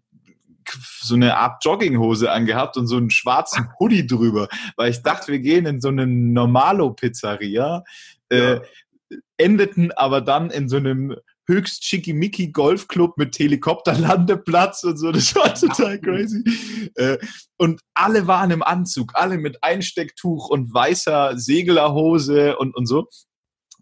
so 1.00 1.14
eine 1.14 1.36
Art 1.36 1.64
Jogginghose 1.64 2.30
angehabt 2.30 2.76
und 2.76 2.88
so 2.88 2.96
einen 2.96 3.10
schwarzen 3.10 3.68
Hoodie 3.78 4.06
drüber, 4.06 4.48
weil 4.76 4.90
ich 4.90 5.02
dachte, 5.02 5.30
wir 5.30 5.38
gehen 5.38 5.64
in 5.64 5.80
so 5.80 5.88
eine 5.88 6.08
Normalo-Pizzeria, 6.08 7.84
äh, 8.30 8.54
ja. 8.54 8.60
endeten 9.36 9.92
aber 9.92 10.20
dann 10.20 10.50
in 10.50 10.68
so 10.68 10.76
einem 10.76 11.16
höchst 11.48 11.84
schickimicki 11.84 12.52
Golfclub 12.52 13.16
mit 13.16 13.38
Helikopterlandeplatz 13.38 14.84
und 14.84 14.98
so. 14.98 15.10
Das 15.10 15.34
war 15.34 15.54
total 15.60 15.98
crazy. 15.98 16.44
Äh, 16.94 17.18
und 17.56 17.80
alle 17.94 18.26
waren 18.26 18.50
im 18.50 18.62
Anzug, 18.62 19.12
alle 19.14 19.38
mit 19.38 19.64
Einstecktuch 19.64 20.50
und 20.50 20.72
weißer 20.72 21.38
Seglerhose 21.38 22.56
und, 22.58 22.76
und 22.76 22.86
so. 22.86 23.08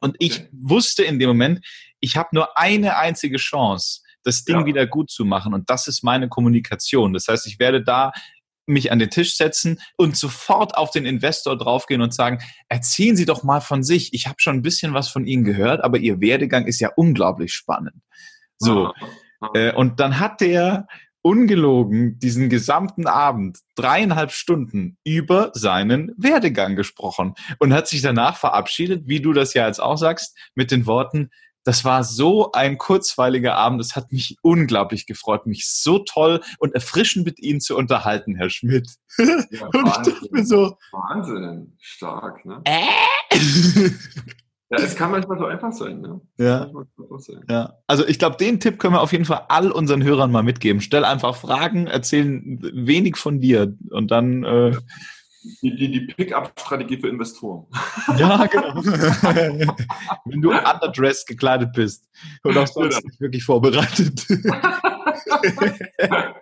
Und 0.01 0.17
ich 0.19 0.49
wusste 0.53 1.03
in 1.03 1.19
dem 1.19 1.29
Moment, 1.29 1.67
ich 2.01 2.17
habe 2.17 2.29
nur 2.33 2.57
eine 2.57 2.97
einzige 2.97 3.37
Chance, 3.39 4.03
das 4.23 4.45
Ding 4.45 4.61
ja. 4.61 4.67
wieder 4.67 4.87
gut 4.87 5.11
zu 5.11 5.25
machen. 5.25 5.53
Und 5.53 5.69
das 5.69 5.89
ist 5.89 6.05
meine 6.05 6.29
Kommunikation. 6.29 7.13
Das 7.13 7.27
heißt, 7.29 7.47
ich 7.47 7.59
werde 7.59 7.83
da 7.83 8.13
mich 8.67 8.93
an 8.93 8.99
den 8.99 9.11
Tisch 9.11 9.37
setzen 9.37 9.81
und 9.97 10.17
sofort 10.17 10.77
auf 10.77 10.91
den 10.91 11.07
Investor 11.07 11.57
draufgehen 11.57 12.03
und 12.03 12.13
sagen, 12.13 12.41
erzählen 12.69 13.17
Sie 13.17 13.27
doch 13.27 13.43
mal 13.43 13.61
von 13.61 13.83
sich. 13.83 14.13
Ich 14.13 14.27
habe 14.27 14.37
schon 14.39 14.57
ein 14.57 14.63
bisschen 14.63 14.95
was 14.95 15.09
von 15.09 15.27
Ihnen 15.27 15.45
gehört, 15.45 15.83
aber 15.83 15.99
Ihr 15.99 16.21
Werdegang 16.21 16.67
ist 16.67 16.81
ja 16.81 16.91
unglaublich 16.97 17.53
spannend. 17.53 18.03
So. 18.59 18.93
Äh, 19.55 19.73
und 19.73 20.01
dann 20.01 20.19
hat 20.19 20.41
der 20.41 20.87
ungelogen 21.27 22.21
diesen 22.21 22.49
gesamten 22.49 23.09
Abend 23.09 23.59
dreieinhalb 23.75 24.31
Stunden 24.31 24.97
über 25.03 25.51
seinen 25.55 26.15
Werdegang 26.17 26.77
gesprochen 26.77 27.35
und 27.59 27.73
hat 27.75 27.89
sich 27.89 28.01
danach 28.01 28.37
verabschiedet, 28.37 29.09
wie 29.09 29.21
du 29.21 29.33
das 29.33 29.53
ja 29.53 29.67
jetzt 29.67 29.81
auch 29.81 29.97
sagst, 29.97 30.39
mit 30.55 30.71
den 30.71 30.87
Worten, 30.87 31.31
das 31.67 31.85
war 31.85 32.05
so 32.05 32.53
ein 32.53 32.79
kurzweiliger 32.79 33.57
Abend. 33.57 33.81
Es 33.81 33.97
hat 33.97 34.13
mich 34.13 34.37
unglaublich 34.41 35.05
gefreut, 35.05 35.47
mich 35.47 35.69
so 35.69 35.99
toll 35.99 36.41
und 36.61 36.75
erfrischend 36.75 37.27
mit 37.27 37.41
Ihnen 37.41 37.61
zu 37.61 37.77
unterhalten, 37.77 38.37
Herr 38.37 38.51
Schmidt. 38.51 38.89
Ja, 39.19 39.25
und 39.75 39.75
Wahnsinn, 39.75 40.15
ich 40.15 40.21
dachte 40.21 40.29
mir 40.31 40.47
so. 40.47 40.79
Wahnsinn, 40.93 41.77
stark, 41.81 42.45
ne? 42.47 42.63
Äh? 42.65 42.87
Ja, 44.69 44.79
es 44.79 44.97
kann 44.97 45.13
manchmal 45.13 45.39
so 45.39 45.47
einfach 45.47 45.71
sein. 45.71 46.01
Ne? 46.01 46.21
Ja. 46.39 46.69
Sein. 47.19 47.45
ja. 47.49 47.75
Also 47.87 48.05
ich 48.05 48.19
glaube, 48.19 48.37
den 48.37 48.59
Tipp 48.59 48.81
können 48.81 48.95
wir 48.95 49.01
auf 49.01 49.13
jeden 49.13 49.25
Fall 49.25 49.43
all 49.49 49.71
unseren 49.71 50.03
Hörern 50.03 50.33
mal 50.33 50.43
mitgeben. 50.43 50.81
Stell 50.81 51.05
einfach 51.05 51.37
Fragen, 51.37 51.87
erzählen 51.87 52.59
wenig 52.61 53.17
von 53.17 53.41
dir 53.41 53.77
und 53.91 54.11
dann 54.11 54.43
äh, 54.43 54.77
die, 55.63 55.77
die, 55.77 55.91
die 55.91 56.01
Pick-up-Strategie 56.01 56.99
für 56.99 57.09
Investoren. 57.09 57.67
Ja, 58.19 58.47
genau. 58.47 58.75
Wenn 60.25 60.41
du 60.41 60.51
underdressed 60.51 61.27
gekleidet 61.27 61.73
bist 61.73 62.09
und 62.45 62.57
auch 62.57 62.67
sonst 62.67 62.97
genau. 62.97 63.07
nicht 63.07 63.21
wirklich 63.21 63.45
vorbereitet. 63.45 64.27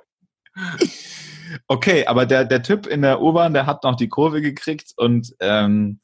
okay, 1.69 2.07
aber 2.07 2.27
der, 2.27 2.45
der 2.45 2.63
Typ 2.63 2.87
in 2.87 3.03
der 3.03 3.21
U-Bahn, 3.21 3.55
der 3.55 3.67
hat 3.67 3.83
noch 3.83 3.97
die 3.97 4.09
Kurve 4.09 4.41
gekriegt 4.41 4.93
und 4.97 5.35
ähm, 5.41 6.01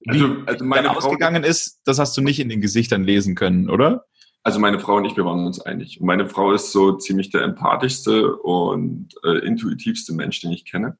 wie 0.00 0.22
also, 0.22 0.36
also 0.46 0.64
meine 0.64 0.88
Frau, 0.88 0.96
ausgegangen 0.96 1.44
ist, 1.44 1.80
das 1.84 1.98
hast 1.98 2.16
du 2.16 2.20
nicht 2.20 2.40
in 2.40 2.48
den 2.48 2.60
Gesichtern 2.60 3.04
lesen 3.04 3.34
können, 3.34 3.70
oder? 3.70 4.04
Also 4.46 4.60
meine 4.60 4.78
Frau 4.78 4.96
und 4.96 5.04
ich, 5.04 5.16
wir 5.16 5.24
waren 5.24 5.44
uns 5.44 5.60
einig. 5.60 6.00
meine 6.00 6.28
Frau 6.28 6.52
ist 6.52 6.70
so 6.70 6.92
ziemlich 6.92 7.30
der 7.30 7.42
empathischste 7.42 8.36
und 8.36 9.08
äh, 9.24 9.38
intuitivste 9.38 10.14
Mensch, 10.14 10.40
den 10.40 10.52
ich 10.52 10.64
kenne. 10.64 10.96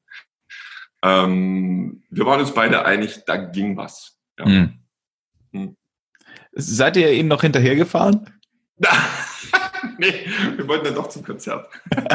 Ähm, 1.03 2.03
wir 2.09 2.25
waren 2.25 2.39
uns 2.39 2.53
beide 2.53 2.85
einig, 2.85 3.23
da 3.25 3.37
ging 3.37 3.77
was. 3.77 4.17
Ja. 4.39 4.45
Hm. 4.45 4.79
Hm. 5.51 5.75
Seid 6.53 6.97
ihr 6.97 7.11
ihnen 7.11 7.29
noch 7.29 7.41
hinterhergefahren? 7.41 8.29
nee, 9.97 10.13
wir 10.55 10.67
wollten 10.67 10.85
dann 10.85 10.95
doch 10.95 11.09
zum 11.09 11.23
Konzert. 11.23 11.67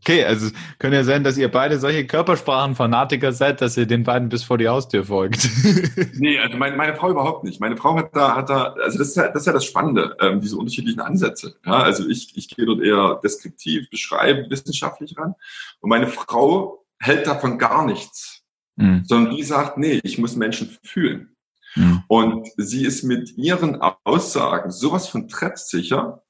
okay, 0.00 0.24
also 0.24 0.50
könnte 0.78 0.96
ja 0.96 1.04
sein, 1.04 1.24
dass 1.24 1.36
ihr 1.38 1.50
beide 1.50 1.78
solche 1.78 2.06
Körpersprachenfanatiker 2.06 3.32
seid, 3.32 3.60
dass 3.60 3.76
ihr 3.76 3.86
den 3.86 4.04
beiden 4.04 4.28
bis 4.28 4.42
vor 4.42 4.58
die 4.58 4.68
Haustür 4.68 5.04
folgt. 5.04 5.48
nee, 6.14 6.38
also 6.38 6.56
meine, 6.56 6.76
meine, 6.76 6.94
Frau 6.94 7.10
überhaupt 7.10 7.44
nicht. 7.44 7.60
Meine 7.60 7.76
Frau 7.76 7.96
hat 7.96 8.14
da, 8.14 8.36
hat 8.36 8.50
da 8.50 8.74
also 8.82 8.98
das 8.98 9.08
ist 9.08 9.16
ja 9.16 9.28
das, 9.28 9.42
ist 9.42 9.46
ja 9.46 9.52
das 9.52 9.64
Spannende, 9.64 10.16
ähm, 10.20 10.40
diese 10.40 10.56
unterschiedlichen 10.56 11.00
Ansätze. 11.00 11.56
Ja, 11.64 11.80
also 11.80 12.06
ich, 12.08 12.36
ich 12.36 12.48
gehe 12.48 12.66
dort 12.66 12.82
eher 12.82 13.20
deskriptiv, 13.22 13.90
beschreiben, 13.90 14.50
wissenschaftlich 14.50 15.16
ran. 15.16 15.34
Und 15.80 15.90
meine 15.90 16.08
Frau 16.08 16.84
hält 16.98 17.26
davon 17.26 17.58
gar 17.58 17.84
nichts, 17.86 18.42
mhm. 18.76 19.04
sondern 19.04 19.36
die 19.36 19.42
sagt, 19.42 19.78
nee, 19.78 20.00
ich 20.02 20.18
muss 20.18 20.36
Menschen 20.36 20.76
fühlen. 20.82 21.36
Mhm. 21.74 22.02
Und 22.08 22.48
sie 22.56 22.84
ist 22.84 23.02
mit 23.04 23.36
ihren 23.36 23.80
Aussagen 24.04 24.70
sowas 24.70 25.08
von 25.08 25.28
treffsicher, 25.28 26.22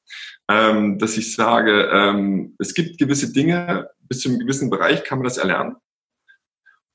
ähm, 0.48 0.98
dass 0.98 1.16
ich 1.16 1.34
sage, 1.34 1.90
ähm, 1.92 2.54
es 2.58 2.74
gibt 2.74 2.98
gewisse 2.98 3.32
Dinge, 3.32 3.90
bis 4.00 4.20
zu 4.20 4.28
einem 4.28 4.38
gewissen 4.38 4.70
Bereich 4.70 5.04
kann 5.04 5.18
man 5.18 5.24
das 5.24 5.38
erlernen. 5.38 5.76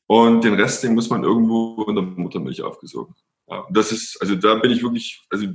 Und 0.07 0.43
den 0.43 0.55
Rest, 0.55 0.83
den 0.83 0.95
muss 0.95 1.09
man 1.09 1.23
irgendwo 1.23 1.83
in 1.87 1.95
der 1.95 2.03
Muttermilch 2.03 2.61
aufgesogen. 2.61 3.15
Ja, 3.47 3.65
das 3.71 3.91
ist, 3.91 4.17
also 4.21 4.35
da 4.35 4.55
bin 4.55 4.71
ich 4.71 4.83
wirklich, 4.83 5.25
also 5.29 5.47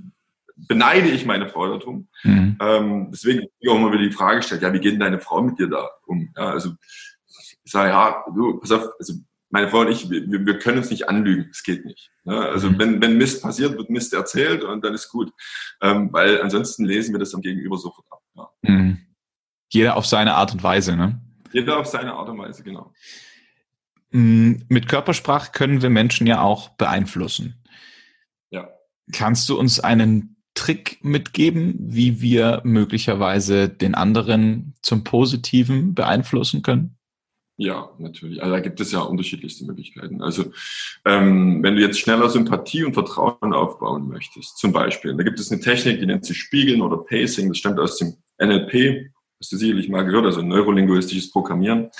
beneide 0.57 1.09
ich 1.09 1.27
meine 1.27 1.49
Frau 1.49 1.79
darum. 1.79 2.09
Mhm. 2.23 2.57
Ähm, 2.61 3.09
deswegen 3.13 3.47
auch 3.69 3.77
immer 3.77 3.93
wieder 3.93 4.03
die 4.03 4.13
Frage 4.13 4.39
gestellt, 4.39 4.63
ja, 4.63 4.73
wie 4.73 4.81
geht 4.81 4.93
denn 4.93 5.01
deine 5.01 5.21
Frau 5.21 5.43
mit 5.43 5.59
dir 5.59 5.69
da 5.69 5.89
um? 6.07 6.29
Ja, 6.37 6.51
also 6.51 6.73
ich 7.69 7.73
sage, 7.73 7.91
ja, 7.91 8.25
du, 8.35 8.59
pass 8.61 8.73
auf, 8.73 8.89
also 8.99 9.13
meine 9.51 9.69
Frau 9.69 9.81
und 9.81 9.89
ich, 9.89 10.09
wir, 10.09 10.27
wir 10.27 10.59
können 10.59 10.79
uns 10.79 10.89
nicht 10.89 11.07
anlügen, 11.07 11.51
es 11.51 11.63
geht 11.63 11.85
nicht. 11.85 12.11
Ne? 12.25 12.35
Also 12.35 12.71
mhm. 12.71 12.79
wenn, 12.79 13.03
wenn 13.03 13.19
Mist 13.19 13.43
passiert, 13.43 13.77
wird 13.77 13.91
Mist 13.91 14.15
erzählt 14.15 14.65
und 14.65 14.83
dann 14.83 14.95
ist 14.95 15.11
gut. 15.11 15.31
Ähm, 15.83 16.11
weil 16.11 16.41
ansonsten 16.41 16.87
lesen 16.87 17.13
wir 17.13 17.19
das 17.19 17.35
am 17.35 17.43
Gegenüber 17.43 17.77
sofort 17.77 18.07
ab. 18.11 18.23
Ja. 18.35 18.49
Mhm. 18.63 18.99
Jeder 19.71 19.97
auf 19.97 20.07
seine 20.07 20.35
Art 20.35 20.53
und 20.53 20.63
Weise, 20.63 20.97
ne? 20.97 21.21
Jeder 21.53 21.79
auf 21.79 21.85
seine 21.85 22.15
Art 22.15 22.31
und 22.31 22.39
Weise, 22.39 22.63
genau. 22.63 22.91
Mhm. 24.13 24.65
Mit 24.71 24.89
Körpersprache 24.89 25.53
können 25.53 25.83
wir 25.83 25.91
Menschen 25.91 26.27
ja 26.27 26.41
auch 26.41 26.71
beeinflussen. 26.71 27.63
Ja. 28.49 28.71
Kannst 29.13 29.47
du 29.51 29.59
uns 29.59 29.79
einen 29.79 30.37
Trick 30.55 31.05
mitgeben, 31.05 31.75
wie 31.79 32.23
wir 32.23 32.63
möglicherweise 32.65 33.69
den 33.69 33.95
anderen 33.95 34.73
zum 34.81 35.05
Positiven 35.05 35.95
beeinflussen 35.95 36.63
können? 36.63 36.98
Ja, 37.61 37.91
natürlich. 37.99 38.41
Also 38.41 38.55
da 38.55 38.61
gibt 38.61 38.81
es 38.81 38.93
ja 38.93 39.01
unterschiedlichste 39.01 39.65
Möglichkeiten. 39.65 40.23
Also 40.23 40.53
ähm, 41.05 41.61
wenn 41.61 41.75
du 41.75 41.83
jetzt 41.83 41.99
schneller 41.99 42.29
Sympathie 42.29 42.85
und 42.85 42.95
Vertrauen 42.95 43.53
aufbauen 43.53 44.09
möchtest, 44.09 44.59
zum 44.59 44.73
Beispiel, 44.73 45.17
da 45.17 45.25
gibt 45.25 45.41
es 45.41 45.51
eine 45.51 45.61
Technik, 45.61 45.99
die 45.99 46.07
nennt 46.07 46.25
sich 46.25 46.39
Spiegeln 46.39 46.83
oder 46.83 46.99
Pacing. 46.99 47.49
Das 47.49 47.59
stammt 47.59 47.81
aus 47.81 47.97
dem 47.97 48.15
NLP, 48.41 49.11
hast 49.41 49.51
du 49.51 49.57
sicherlich 49.57 49.89
mal 49.89 50.05
gehört, 50.05 50.27
also 50.27 50.41
neurolinguistisches 50.41 51.33
Programmieren. 51.33 51.91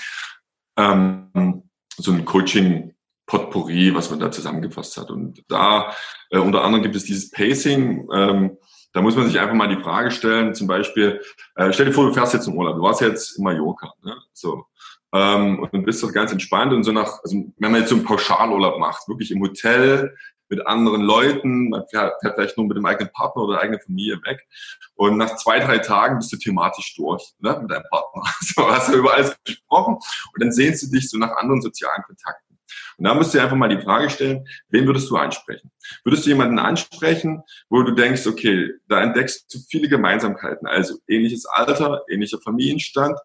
Ähm, 0.77 1.63
so 1.97 2.13
ein 2.13 2.23
Coaching 2.23 2.93
Potpourri, 3.25 3.93
was 3.93 4.09
man 4.09 4.21
da 4.21 4.31
zusammengefasst 4.31 4.95
hat. 4.95 5.11
Und 5.11 5.43
da 5.49 5.93
äh, 6.29 6.37
unter 6.37 6.63
anderem 6.63 6.83
gibt 6.83 6.95
es 6.95 7.03
dieses 7.03 7.31
Pacing. 7.31 8.07
Ähm, 8.13 8.57
da 8.93 9.01
muss 9.01 9.17
man 9.17 9.27
sich 9.27 9.37
einfach 9.37 9.55
mal 9.55 9.67
die 9.67 9.83
Frage 9.83 10.09
stellen, 10.11 10.55
zum 10.55 10.67
Beispiel, 10.67 11.21
äh, 11.55 11.73
stell 11.73 11.87
dir 11.87 11.91
vor, 11.91 12.07
du 12.07 12.13
fährst 12.13 12.33
jetzt 12.33 12.47
im 12.47 12.55
Urlaub, 12.55 12.77
du 12.77 12.81
warst 12.81 13.01
jetzt 13.01 13.37
in 13.37 13.43
Mallorca, 13.43 13.93
ne? 14.03 14.15
so, 14.33 14.65
ähm, 15.13 15.59
und 15.59 15.85
bist 15.85 16.03
dort 16.03 16.13
ganz 16.13 16.31
entspannt 16.31 16.73
und 16.73 16.83
so 16.83 16.91
nach, 16.91 17.19
also 17.23 17.51
wenn 17.57 17.71
man 17.71 17.81
jetzt 17.81 17.89
so 17.89 17.95
einen 17.95 18.05
Pauschalurlaub 18.05 18.79
macht, 18.79 19.07
wirklich 19.07 19.31
im 19.31 19.41
Hotel 19.41 20.15
mit 20.49 20.65
anderen 20.65 21.01
Leuten, 21.01 21.69
man 21.69 21.83
fährt, 21.89 22.13
fährt 22.21 22.35
vielleicht 22.35 22.57
nur 22.57 22.67
mit 22.67 22.77
dem 22.77 22.85
eigenen 22.85 23.11
Partner 23.11 23.43
oder 23.43 23.53
der 23.53 23.63
eigenen 23.63 23.81
Familie 23.81 24.19
weg 24.25 24.47
und 24.95 25.17
nach 25.17 25.35
zwei, 25.35 25.59
drei 25.59 25.77
Tagen 25.79 26.17
bist 26.17 26.31
du 26.33 26.37
thematisch 26.37 26.95
durch 26.95 27.33
ne, 27.39 27.57
mit 27.61 27.71
deinem 27.71 27.85
Partner. 27.89 28.23
So 28.41 28.69
hast 28.69 28.89
du 28.89 28.97
über 28.97 29.13
alles 29.13 29.37
gesprochen 29.43 29.95
und 29.95 30.43
dann 30.43 30.51
sehnst 30.51 30.83
du 30.83 30.87
dich 30.87 31.09
so 31.09 31.17
nach 31.17 31.35
anderen 31.37 31.61
sozialen 31.61 32.03
Kontakten. 32.03 32.48
Und 32.97 33.05
da 33.05 33.13
musst 33.13 33.33
du 33.33 33.37
dir 33.37 33.43
einfach 33.43 33.57
mal 33.57 33.69
die 33.69 33.81
Frage 33.81 34.09
stellen, 34.09 34.47
wen 34.69 34.85
würdest 34.85 35.09
du 35.09 35.17
ansprechen? 35.17 35.71
Würdest 36.03 36.25
du 36.25 36.29
jemanden 36.29 36.59
ansprechen, 36.59 37.41
wo 37.69 37.81
du 37.83 37.93
denkst, 37.93 38.27
okay, 38.27 38.71
da 38.87 39.01
entdeckst 39.01 39.53
du 39.53 39.59
viele 39.69 39.87
Gemeinsamkeiten, 39.87 40.67
also 40.67 40.97
ähnliches 41.07 41.45
Alter, 41.45 42.03
ähnlicher 42.09 42.39
Familienstand, 42.39 43.17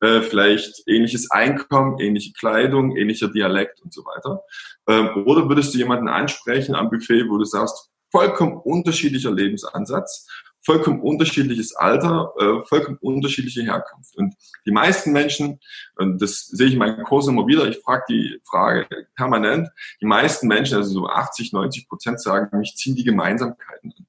äh, 0.00 0.20
vielleicht 0.20 0.82
ähnliches 0.86 1.30
Einkommen, 1.30 2.00
ähnliche 2.00 2.32
Kleidung, 2.32 2.96
ähnlicher 2.96 3.28
Dialekt 3.28 3.80
und 3.82 3.92
so 3.94 4.02
weiter. 4.04 4.42
Ähm, 4.88 5.24
oder 5.26 5.48
würdest 5.48 5.74
du 5.74 5.78
jemanden 5.78 6.08
ansprechen 6.08 6.74
am 6.74 6.90
Buffet, 6.90 7.28
wo 7.28 7.38
du 7.38 7.44
sagst, 7.44 7.90
vollkommen 8.10 8.56
unterschiedlicher 8.56 9.32
Lebensansatz, 9.32 10.28
vollkommen 10.64 11.00
unterschiedliches 11.00 11.74
Alter, 11.74 12.32
äh, 12.38 12.66
vollkommen 12.66 12.98
unterschiedliche 13.00 13.62
Herkunft. 13.62 14.16
Und 14.16 14.34
die 14.66 14.72
meisten 14.72 15.12
Menschen, 15.12 15.60
und 15.96 16.20
das 16.22 16.46
sehe 16.46 16.68
ich 16.68 16.72
in 16.74 16.78
meinen 16.78 17.02
Kursen 17.04 17.34
immer 17.34 17.46
wieder, 17.46 17.66
ich 17.68 17.78
frage 17.78 18.04
die 18.08 18.40
Frage 18.44 18.86
permanent, 19.16 19.68
die 20.00 20.06
meisten 20.06 20.46
Menschen, 20.48 20.76
also 20.76 20.92
so 20.92 21.06
80, 21.08 21.52
90 21.52 21.88
Prozent 21.88 22.20
sagen, 22.20 22.56
mich 22.58 22.76
ziehen 22.76 22.96
die 22.96 23.04
Gemeinsamkeiten 23.04 23.92
an. 23.98 24.06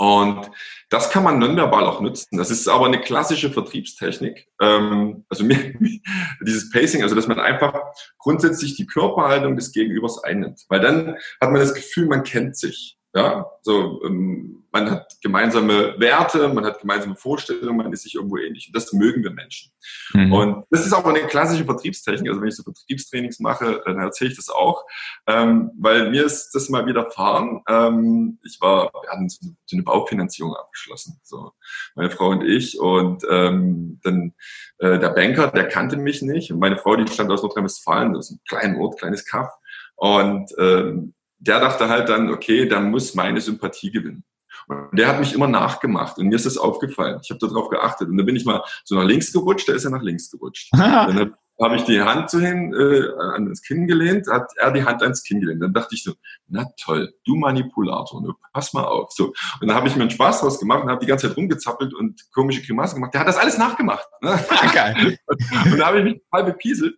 Und 0.00 0.50
das 0.90 1.10
kann 1.10 1.24
man 1.24 1.40
nonverbal 1.40 1.84
auch 1.84 2.00
nutzen. 2.00 2.38
Das 2.38 2.52
ist 2.52 2.68
aber 2.68 2.86
eine 2.86 3.00
klassische 3.00 3.50
Vertriebstechnik. 3.50 4.46
Ähm, 4.62 5.24
also 5.28 5.44
dieses 6.46 6.70
Pacing, 6.70 7.02
also 7.02 7.16
dass 7.16 7.26
man 7.26 7.40
einfach 7.40 7.74
grundsätzlich 8.16 8.76
die 8.76 8.86
Körperhaltung 8.86 9.56
des 9.56 9.72
Gegenübers 9.72 10.22
einnimmt. 10.22 10.64
Weil 10.68 10.80
dann 10.80 11.16
hat 11.40 11.50
man 11.50 11.56
das 11.56 11.74
Gefühl, 11.74 12.06
man 12.06 12.22
kennt 12.22 12.56
sich. 12.56 12.97
Ja, 13.14 13.46
so, 13.62 14.02
ähm, 14.04 14.58
man 14.70 14.90
hat 14.90 15.16
gemeinsame 15.22 15.98
Werte, 15.98 16.46
man 16.48 16.64
hat 16.66 16.80
gemeinsame 16.80 17.16
Vorstellungen, 17.16 17.76
man 17.76 17.92
ist 17.92 18.02
sich 18.02 18.14
irgendwo 18.14 18.36
ähnlich. 18.36 18.68
Und 18.68 18.76
das 18.76 18.92
mögen 18.92 19.22
wir 19.22 19.30
Menschen. 19.30 19.72
Mhm. 20.12 20.32
Und 20.32 20.64
das 20.70 20.84
ist 20.84 20.92
auch 20.92 21.06
eine 21.06 21.20
klassische 21.20 21.64
Vertriebstechnik. 21.64 22.28
Also 22.28 22.40
wenn 22.40 22.48
ich 22.48 22.56
so 22.56 22.62
Vertriebstrainings 22.62 23.40
mache, 23.40 23.80
dann 23.84 23.98
erzähle 23.98 24.30
ich 24.30 24.36
das 24.36 24.50
auch. 24.50 24.84
Ähm, 25.26 25.70
weil 25.78 26.10
mir 26.10 26.24
ist 26.24 26.50
das 26.54 26.68
mal 26.68 26.86
widerfahren. 26.86 27.62
Ähm, 27.66 28.38
ich 28.44 28.60
war, 28.60 28.92
wir 28.92 29.10
hatten 29.10 29.28
so 29.28 29.48
eine 29.72 29.82
Baufinanzierung 29.82 30.54
abgeschlossen. 30.54 31.18
So, 31.22 31.52
meine 31.94 32.10
Frau 32.10 32.28
und 32.28 32.42
ich. 32.42 32.78
Und 32.78 33.24
ähm, 33.30 34.00
dann 34.02 34.34
äh, 34.78 34.98
der 34.98 35.10
Banker, 35.10 35.50
der 35.50 35.68
kannte 35.68 35.96
mich 35.96 36.20
nicht. 36.20 36.52
Und 36.52 36.58
meine 36.58 36.76
Frau, 36.76 36.94
die 36.94 37.10
stand 37.10 37.30
aus 37.30 37.42
Nordrhein-Westfalen, 37.42 38.12
das 38.12 38.26
ist 38.26 38.36
ein 38.36 38.40
kleiner 38.46 38.78
Ort, 38.78 38.98
kleines 38.98 39.24
Kaff. 39.24 39.50
Und 39.96 40.52
ähm, 40.58 41.14
der 41.38 41.60
dachte 41.60 41.88
halt 41.88 42.08
dann, 42.08 42.30
okay, 42.30 42.66
der 42.68 42.80
muss 42.80 43.14
meine 43.14 43.40
Sympathie 43.40 43.90
gewinnen. 43.90 44.24
Und 44.68 44.98
der 44.98 45.08
hat 45.08 45.18
mich 45.18 45.32
immer 45.32 45.48
nachgemacht 45.48 46.18
und 46.18 46.28
mir 46.28 46.36
ist 46.36 46.44
das 46.44 46.58
aufgefallen. 46.58 47.20
Ich 47.22 47.30
habe 47.30 47.40
darauf 47.40 47.70
geachtet 47.70 48.08
und 48.08 48.18
dann 48.18 48.26
bin 48.26 48.36
ich 48.36 48.44
mal 48.44 48.62
so 48.84 48.96
nach 48.96 49.04
links 49.04 49.32
gerutscht, 49.32 49.66
der 49.66 49.76
ist 49.76 49.84
ja 49.84 49.90
nach 49.90 50.02
links 50.02 50.30
gerutscht. 50.30 50.68
dann 50.72 51.18
habe 51.18 51.34
hab 51.58 51.72
ich 51.72 51.84
die 51.84 52.02
Hand 52.02 52.28
zu 52.28 52.38
hin 52.38 52.74
äh, 52.74 53.08
ans 53.32 53.62
Kinn 53.62 53.86
gelehnt, 53.86 54.26
hat 54.28 54.50
er 54.56 54.70
die 54.70 54.84
Hand 54.84 55.02
ans 55.02 55.22
Kinn 55.22 55.40
gelehnt. 55.40 55.62
Dann 55.62 55.72
dachte 55.72 55.94
ich 55.94 56.04
so, 56.04 56.12
na 56.48 56.66
toll, 56.78 57.14
du 57.24 57.36
Manipulator, 57.36 58.20
ne, 58.20 58.34
pass 58.52 58.74
mal 58.74 58.84
auf. 58.84 59.10
So 59.12 59.32
und 59.60 59.68
dann 59.68 59.74
habe 59.74 59.88
ich 59.88 59.96
mir 59.96 60.02
einen 60.02 60.10
Spaß 60.10 60.40
draus 60.40 60.60
gemacht 60.60 60.82
und 60.82 60.90
habe 60.90 61.00
die 61.00 61.06
ganze 61.06 61.28
Zeit 61.28 61.36
rumgezappelt 61.36 61.94
und 61.94 62.30
komische 62.32 62.62
Grimassen 62.62 62.96
gemacht. 62.96 63.14
Der 63.14 63.22
hat 63.22 63.28
das 63.28 63.38
alles 63.38 63.56
nachgemacht. 63.56 64.06
Ne? 64.20 64.38
Geil. 64.74 65.18
und 65.26 65.78
da 65.78 65.86
habe 65.86 66.00
ich 66.00 66.04
mich 66.04 66.20
total 66.30 66.44
bepieselt. 66.44 66.96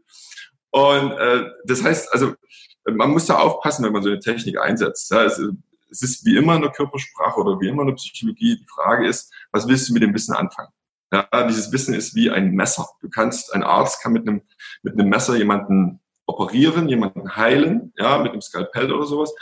Und 0.70 1.12
äh, 1.12 1.44
das 1.64 1.84
heißt, 1.84 2.12
also 2.12 2.34
man 2.86 3.10
muss 3.10 3.26
da 3.26 3.38
aufpassen, 3.38 3.84
wenn 3.84 3.92
man 3.92 4.02
so 4.02 4.08
eine 4.08 4.20
Technik 4.20 4.58
einsetzt. 4.58 5.10
Ja, 5.10 5.24
es, 5.24 5.40
es 5.90 6.02
ist 6.02 6.24
wie 6.24 6.36
immer 6.36 6.56
in 6.56 6.62
der 6.62 6.70
Körpersprache 6.70 7.40
oder 7.40 7.60
wie 7.60 7.68
immer 7.68 7.82
in 7.82 7.88
der 7.88 7.94
Psychologie. 7.94 8.56
Die 8.56 8.66
Frage 8.66 9.06
ist, 9.06 9.32
was 9.52 9.66
willst 9.66 9.88
du 9.88 9.92
mit 9.92 10.02
dem 10.02 10.14
Wissen 10.14 10.34
anfangen? 10.34 10.70
Ja, 11.12 11.26
dieses 11.48 11.72
Wissen 11.72 11.94
ist 11.94 12.14
wie 12.14 12.30
ein 12.30 12.52
Messer. 12.52 12.88
Du 13.00 13.08
kannst, 13.10 13.52
ein 13.52 13.64
Arzt 13.64 14.00
kann 14.00 14.12
mit 14.12 14.28
einem, 14.28 14.42
mit 14.82 14.94
einem 14.94 15.08
Messer 15.08 15.36
jemanden 15.36 16.00
operieren, 16.30 16.88
jemanden 16.88 17.36
heilen, 17.36 17.92
ja, 17.96 18.18
mit 18.18 18.32
einem 18.32 18.40
Skalpell 18.40 18.92
oder 18.92 19.06
sowas. 19.06 19.34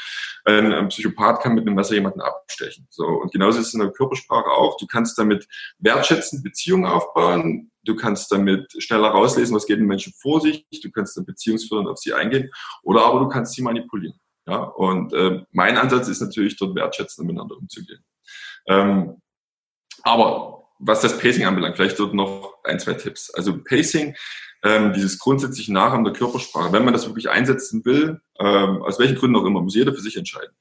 Ein, 0.45 0.73
ein 0.73 0.89
Psychopath 0.89 1.43
kann 1.43 1.55
mit 1.55 1.67
einem 1.67 1.75
Messer 1.75 1.95
jemanden 1.95 2.21
abstechen. 2.21 2.87
So. 2.91 3.05
Und 3.05 3.33
genauso 3.33 3.61
ist 3.61 3.69
es 3.69 3.75
in 3.75 3.81
der 3.81 3.91
Körpersprache 3.91 4.51
auch. 4.51 4.77
Du 4.79 4.87
kannst 4.87 5.19
damit 5.19 5.47
wertschätzend 5.79 6.43
Beziehungen 6.43 6.87
aufbauen. 6.87 7.71
Du 7.85 7.97
kannst 7.97 8.33
damit 8.33 8.73
schneller 8.83 9.09
rauslesen, 9.09 9.55
was 9.55 9.67
geht 9.67 9.79
den 9.79 9.87
Menschen 9.87 10.13
vor 10.21 10.41
sich. 10.41 10.67
Du 10.83 10.91
kannst 10.91 11.17
dann 11.17 11.27
beziehungsführend 11.27 11.89
auf 11.89 11.99
sie 11.99 12.15
eingehen. 12.15 12.51
Oder 12.83 13.05
aber 13.05 13.21
du 13.21 13.29
kannst 13.29 13.55
sie 13.55 13.63
manipulieren. 13.63 14.19
Ja, 14.47 14.63
und 14.63 15.13
äh, 15.13 15.43
mein 15.53 15.77
Ansatz 15.77 16.09
ist 16.09 16.23
natürlich, 16.23 16.57
dort 16.57 16.75
wertschätzend 16.75 17.27
miteinander 17.27 17.59
umzugehen. 17.59 18.03
Ähm, 18.67 19.21
aber 20.03 20.58
was 20.79 21.01
das 21.01 21.19
Pacing 21.19 21.45
anbelangt, 21.45 21.77
vielleicht 21.77 21.99
dort 21.99 22.15
noch 22.15 22.59
ein, 22.65 22.79
zwei 22.79 22.95
Tipps. 22.95 23.31
Also 23.35 23.63
Pacing 23.63 24.15
ähm, 24.65 24.93
dieses 24.93 25.19
grundsätzliche 25.19 25.73
Nachahmen 25.73 26.05
der 26.05 26.13
Körpersprache, 26.13 26.73
wenn 26.73 26.85
man 26.85 26.93
das 26.93 27.07
wirklich 27.07 27.31
einsetzen 27.31 27.85
will, 27.85 28.21
ähm, 28.41 28.83
aus 28.83 28.99
welchen 28.99 29.17
Gründen 29.17 29.37
auch 29.37 29.45
immer, 29.45 29.63
muss 29.63 29.75
jeder 29.75 29.95
für 29.95 30.01
sich 30.01 30.17
entscheiden. 30.17 30.55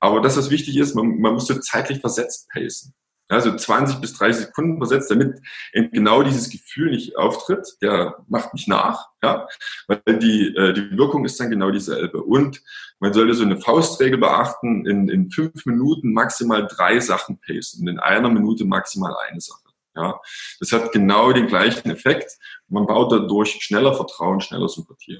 Aber 0.00 0.20
das, 0.20 0.36
was 0.36 0.50
wichtig 0.50 0.76
ist, 0.76 0.94
man, 0.94 1.20
man 1.20 1.34
muss 1.34 1.46
so 1.46 1.58
zeitlich 1.58 2.00
versetzt 2.00 2.48
pacen. 2.52 2.94
Also 3.28 3.56
20 3.56 4.00
bis 4.00 4.12
30 4.14 4.46
Sekunden 4.46 4.76
versetzt, 4.76 5.10
damit 5.10 5.40
genau 5.72 6.22
dieses 6.22 6.50
Gefühl 6.50 6.90
nicht 6.90 7.16
auftritt. 7.16 7.66
Der 7.80 8.16
macht 8.28 8.52
nicht 8.52 8.68
nach, 8.68 9.08
ja, 9.22 9.48
weil 9.86 10.18
die, 10.18 10.54
äh, 10.54 10.74
die 10.74 10.96
Wirkung 10.98 11.24
ist 11.24 11.40
dann 11.40 11.50
genau 11.50 11.70
dieselbe. 11.70 12.22
Und 12.22 12.60
man 13.00 13.12
sollte 13.12 13.34
so 13.34 13.44
eine 13.44 13.60
Faustregel 13.60 14.18
beachten, 14.18 14.86
in, 14.86 15.08
in 15.08 15.30
fünf 15.30 15.64
Minuten 15.64 16.12
maximal 16.12 16.66
drei 16.66 17.00
Sachen 17.00 17.40
pacen 17.40 17.82
und 17.82 17.88
in 17.88 17.98
einer 17.98 18.28
Minute 18.28 18.64
maximal 18.64 19.14
eine 19.28 19.40
Sache. 19.40 19.60
Ja, 19.94 20.20
das 20.58 20.72
hat 20.72 20.92
genau 20.92 21.32
den 21.32 21.46
gleichen 21.46 21.90
Effekt. 21.90 22.38
Man 22.68 22.86
baut 22.86 23.12
dadurch 23.12 23.58
schneller 23.60 23.94
Vertrauen, 23.94 24.40
schneller 24.40 24.68
Sympathie. 24.68 25.18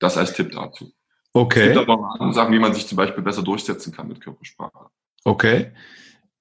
Das 0.00 0.16
als 0.16 0.32
Tipp 0.32 0.52
dazu. 0.52 0.92
Okay. 1.32 1.68
Es 1.68 1.74
gibt 1.74 1.88
aber 1.88 1.98
auch 2.20 2.32
Sachen, 2.32 2.52
wie 2.52 2.58
man 2.58 2.74
sich 2.74 2.86
zum 2.86 2.96
Beispiel 2.96 3.22
besser 3.22 3.42
durchsetzen 3.42 3.92
kann 3.92 4.08
mit 4.08 4.20
Körpersprache. 4.20 4.90
Okay. 5.24 5.72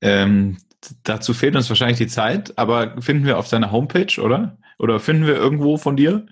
Ähm, 0.04 0.58
dazu 1.04 1.34
fehlt 1.34 1.56
uns 1.56 1.70
wahrscheinlich 1.70 1.98
die 1.98 2.08
Zeit, 2.08 2.58
aber 2.58 3.02
finden 3.02 3.26
wir 3.26 3.38
auf 3.38 3.50
deiner 3.50 3.72
Homepage, 3.72 4.22
oder? 4.22 4.58
Oder 4.78 5.00
finden 5.00 5.26
wir 5.26 5.36
irgendwo 5.36 5.78
von 5.78 5.96
dir? 5.96 6.26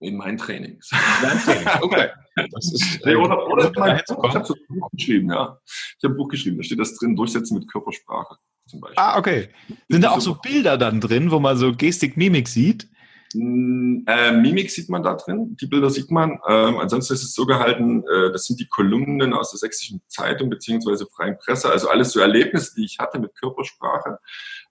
In 0.00 0.16
meinen 0.16 0.36
Trainings. 0.36 0.90
Dein 1.22 1.38
Training. 1.38 1.68
Okay. 1.80 2.08
Das 2.52 2.70
ist, 2.70 3.00
nee, 3.06 3.14
oder, 3.14 3.46
oder 3.48 3.72
mein, 3.76 3.96
ich 3.96 4.10
habe 4.10 4.44
so 4.44 4.54
ein 4.54 4.78
Buch 4.78 4.90
geschrieben, 4.92 5.30
ja. 5.30 5.58
Ich 5.64 6.04
habe 6.04 6.12
ein 6.12 6.16
Buch 6.18 6.28
geschrieben, 6.28 6.58
da 6.58 6.62
steht 6.64 6.78
das 6.78 6.94
drin, 6.96 7.16
Durchsetzen 7.16 7.58
mit 7.58 7.72
Körpersprache 7.72 8.36
zum 8.66 8.80
Beispiel. 8.80 9.02
Ah, 9.02 9.18
okay. 9.18 9.48
Sind 9.88 10.02
da 10.02 10.10
auch 10.10 10.20
so 10.20 10.34
Bilder 10.34 10.76
dann 10.76 11.00
drin, 11.00 11.30
wo 11.30 11.40
man 11.40 11.56
so 11.56 11.74
Gestik, 11.74 12.18
Mimik 12.18 12.48
sieht? 12.48 12.88
Hm, 13.32 14.04
äh, 14.06 14.32
Mimik 14.32 14.70
sieht 14.70 14.88
man 14.88 15.02
da 15.02 15.14
drin, 15.14 15.56
die 15.60 15.66
Bilder 15.66 15.90
sieht 15.90 16.10
man. 16.10 16.38
Ähm, 16.48 16.78
ansonsten 16.78 17.14
ist 17.14 17.24
es 17.24 17.34
so 17.34 17.46
gehalten, 17.46 18.02
äh, 18.02 18.32
das 18.32 18.44
sind 18.44 18.60
die 18.60 18.68
Kolumnen 18.68 19.32
aus 19.32 19.50
der 19.50 19.58
Sächsischen 19.58 20.00
Zeitung 20.08 20.50
beziehungsweise 20.50 21.06
Freien 21.06 21.38
Presse, 21.38 21.70
also 21.70 21.88
alles 21.88 22.12
so 22.12 22.20
Erlebnisse, 22.20 22.74
die 22.76 22.84
ich 22.84 22.98
hatte 22.98 23.18
mit 23.18 23.34
Körpersprache, 23.34 24.18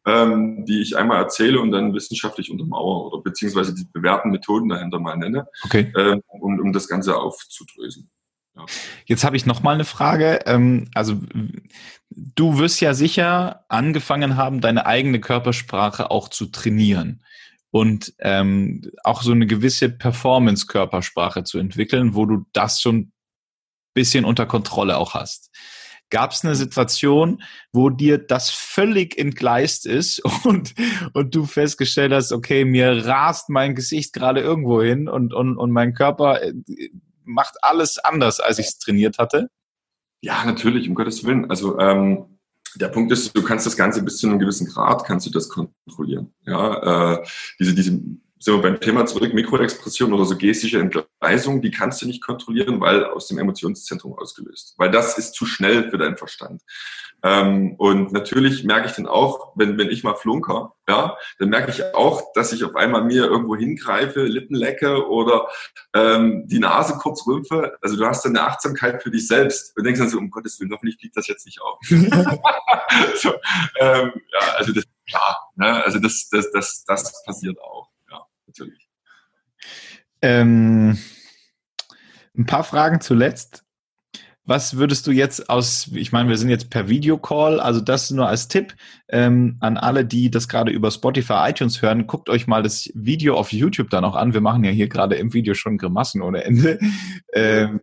ähm, 0.05 0.65
die 0.65 0.81
ich 0.81 0.97
einmal 0.97 1.21
erzähle 1.21 1.59
und 1.59 1.71
dann 1.71 1.93
wissenschaftlich 1.93 2.51
untermauere 2.51 3.13
oder 3.13 3.23
beziehungsweise 3.23 3.73
die 3.73 3.87
bewährten 3.91 4.31
Methoden 4.31 4.69
dahinter 4.69 4.99
mal 4.99 5.17
nenne, 5.17 5.47
okay. 5.63 5.91
ähm, 5.97 6.21
um, 6.27 6.59
um 6.59 6.73
das 6.73 6.87
Ganze 6.87 7.17
aufzudröseln. 7.17 8.09
Ja. 8.55 8.65
Jetzt 9.05 9.25
habe 9.25 9.35
ich 9.35 9.45
noch 9.45 9.63
mal 9.63 9.73
eine 9.73 9.83
Frage. 9.83 10.39
Ähm, 10.45 10.87
also 10.93 11.19
du 12.09 12.57
wirst 12.57 12.79
ja 12.79 12.93
sicher 12.93 13.65
angefangen 13.67 14.37
haben, 14.37 14.61
deine 14.61 14.85
eigene 14.85 15.19
Körpersprache 15.19 16.09
auch 16.09 16.29
zu 16.29 16.45
trainieren 16.45 17.21
und 17.75 18.13
ähm, 18.19 18.89
auch 19.03 19.21
so 19.21 19.33
eine 19.33 19.47
gewisse 19.47 19.89
Performance-Körpersprache 19.89 21.43
zu 21.43 21.57
entwickeln, 21.57 22.15
wo 22.15 22.25
du 22.25 22.45
das 22.53 22.79
schon 22.79 23.11
bisschen 23.93 24.23
unter 24.23 24.45
Kontrolle 24.45 24.95
auch 24.95 25.13
hast. 25.13 25.53
Gab 26.09 26.31
es 26.31 26.45
eine 26.45 26.55
Situation, 26.55 27.43
wo 27.73 27.89
dir 27.89 28.17
das 28.17 28.49
völlig 28.49 29.17
entgleist 29.17 29.85
ist 29.85 30.19
und, 30.45 30.73
und 31.11 31.35
du 31.35 31.45
festgestellt 31.45 32.13
hast, 32.13 32.31
okay, 32.31 32.63
mir 32.63 33.05
rast 33.05 33.49
mein 33.49 33.75
Gesicht 33.75 34.13
gerade 34.13 34.39
irgendwo 34.39 34.81
hin 34.81 35.09
und, 35.09 35.33
und, 35.33 35.57
und 35.57 35.71
mein 35.71 35.93
Körper 35.93 36.41
äh, 36.43 36.53
macht 37.25 37.61
alles 37.61 37.97
anders, 37.97 38.39
als 38.39 38.57
ich 38.57 38.67
es 38.67 38.79
trainiert 38.79 39.17
hatte? 39.17 39.49
Ja, 40.21 40.45
natürlich, 40.45 40.87
um 40.87 40.95
Gottes 40.95 41.25
Willen. 41.25 41.49
Also 41.49 41.77
ähm, 41.77 42.34
der 42.75 42.89
Punkt 42.89 43.11
ist, 43.11 43.35
du 43.35 43.43
kannst 43.43 43.65
das 43.65 43.77
Ganze 43.77 44.01
bis 44.03 44.17
zu 44.17 44.27
einem 44.27 44.39
gewissen 44.39 44.67
Grad 44.67 45.05
kannst 45.05 45.25
du 45.25 45.31
das 45.31 45.49
kontrollieren. 45.49 46.33
Ja, 46.45 47.13
äh, 47.13 47.25
diese, 47.59 47.73
diese, 47.73 47.99
sind 48.45 48.53
wir 48.53 48.61
beim 48.61 48.79
Thema 48.79 49.07
zurück, 49.07 49.33
Mikroexpression 49.33 50.13
oder 50.13 50.23
so 50.23 50.37
gestische 50.37 50.79
Entgleisung, 50.79 51.63
die 51.63 51.71
kannst 51.71 52.03
du 52.03 52.05
nicht 52.05 52.23
kontrollieren, 52.23 52.79
weil 52.79 53.03
aus 53.03 53.27
dem 53.27 53.39
Emotionszentrum 53.39 54.13
ausgelöst. 54.13 54.75
Weil 54.77 54.91
das 54.91 55.17
ist 55.17 55.33
zu 55.33 55.47
schnell 55.47 55.89
für 55.89 55.97
deinen 55.97 56.15
Verstand. 56.15 56.61
Ähm, 57.23 57.73
und 57.79 58.11
natürlich 58.11 58.63
merke 58.63 58.87
ich 58.87 58.93
dann 58.93 59.07
auch, 59.07 59.53
wenn, 59.55 59.79
wenn 59.79 59.89
ich 59.89 60.03
mal 60.03 60.13
flunker, 60.13 60.75
ja, 60.87 61.17
dann 61.39 61.49
merke 61.49 61.71
ich 61.71 61.95
auch, 61.95 62.21
dass 62.35 62.53
ich 62.53 62.63
auf 62.63 62.75
einmal 62.75 63.03
mir 63.03 63.25
irgendwo 63.25 63.55
hingreife, 63.55 64.21
Lippen 64.21 64.55
lecke 64.55 65.07
oder 65.07 65.47
ähm, 65.95 66.43
die 66.45 66.59
Nase 66.59 66.99
kurz 66.99 67.25
rümpfe. 67.25 67.75
Also 67.81 67.97
du 67.97 68.05
hast 68.05 68.25
dann 68.25 68.37
eine 68.37 68.47
Achtsamkeit 68.47 69.01
für 69.01 69.09
dich 69.09 69.27
selbst 69.27 69.75
und 69.75 69.85
denkst 69.85 69.99
dann 69.99 70.09
so, 70.09 70.19
um 70.19 70.29
Gottes 70.29 70.59
Willen, 70.59 70.71
hoffentlich 70.71 70.99
fliegt 70.99 71.17
das 71.17 71.25
jetzt 71.25 71.47
nicht 71.47 71.59
auf. 71.63 71.79
so, 73.15 73.33
ähm, 73.79 74.11
ja, 74.31 74.53
also 74.57 74.71
das, 74.71 74.83
klar, 75.09 75.51
ne? 75.55 75.83
also 75.83 75.97
das, 75.97 76.29
das, 76.29 76.51
das, 76.51 76.83
das 76.85 77.23
passiert 77.25 77.59
auch, 77.59 77.89
natürlich. 78.57 78.87
Ähm, 80.21 80.97
ein 82.37 82.45
paar 82.45 82.63
Fragen 82.63 83.01
zuletzt. 83.01 83.63
Was 84.47 84.77
würdest 84.77 85.07
du 85.07 85.11
jetzt 85.11 85.49
aus, 85.49 85.89
ich 85.93 86.11
meine, 86.11 86.29
wir 86.29 86.37
sind 86.37 86.49
jetzt 86.49 86.69
per 86.69 86.87
Videocall, 86.87 87.59
also 87.59 87.81
das 87.81 88.11
nur 88.11 88.27
als 88.27 88.47
Tipp 88.47 88.75
ähm, 89.09 89.57
an 89.59 89.75
alle, 89.77 90.05
die 90.05 90.29
das 90.29 90.47
gerade 90.47 90.71
über 90.71 90.91
Spotify, 90.91 91.49
iTunes 91.49 91.81
hören, 91.81 92.05
guckt 92.05 92.29
euch 92.29 92.45
mal 92.45 92.61
das 92.61 92.91
Video 92.93 93.37
auf 93.37 93.51
YouTube 93.51 93.89
dann 93.89 94.05
auch 94.05 94.15
an. 94.15 94.35
Wir 94.35 94.41
machen 94.41 94.63
ja 94.63 94.69
hier 94.69 94.87
gerade 94.87 95.15
im 95.15 95.33
Video 95.33 95.55
schon 95.55 95.79
Grimassen 95.79 96.21
ohne 96.21 96.43
Ende. 96.43 96.79
Ähm, 97.33 97.81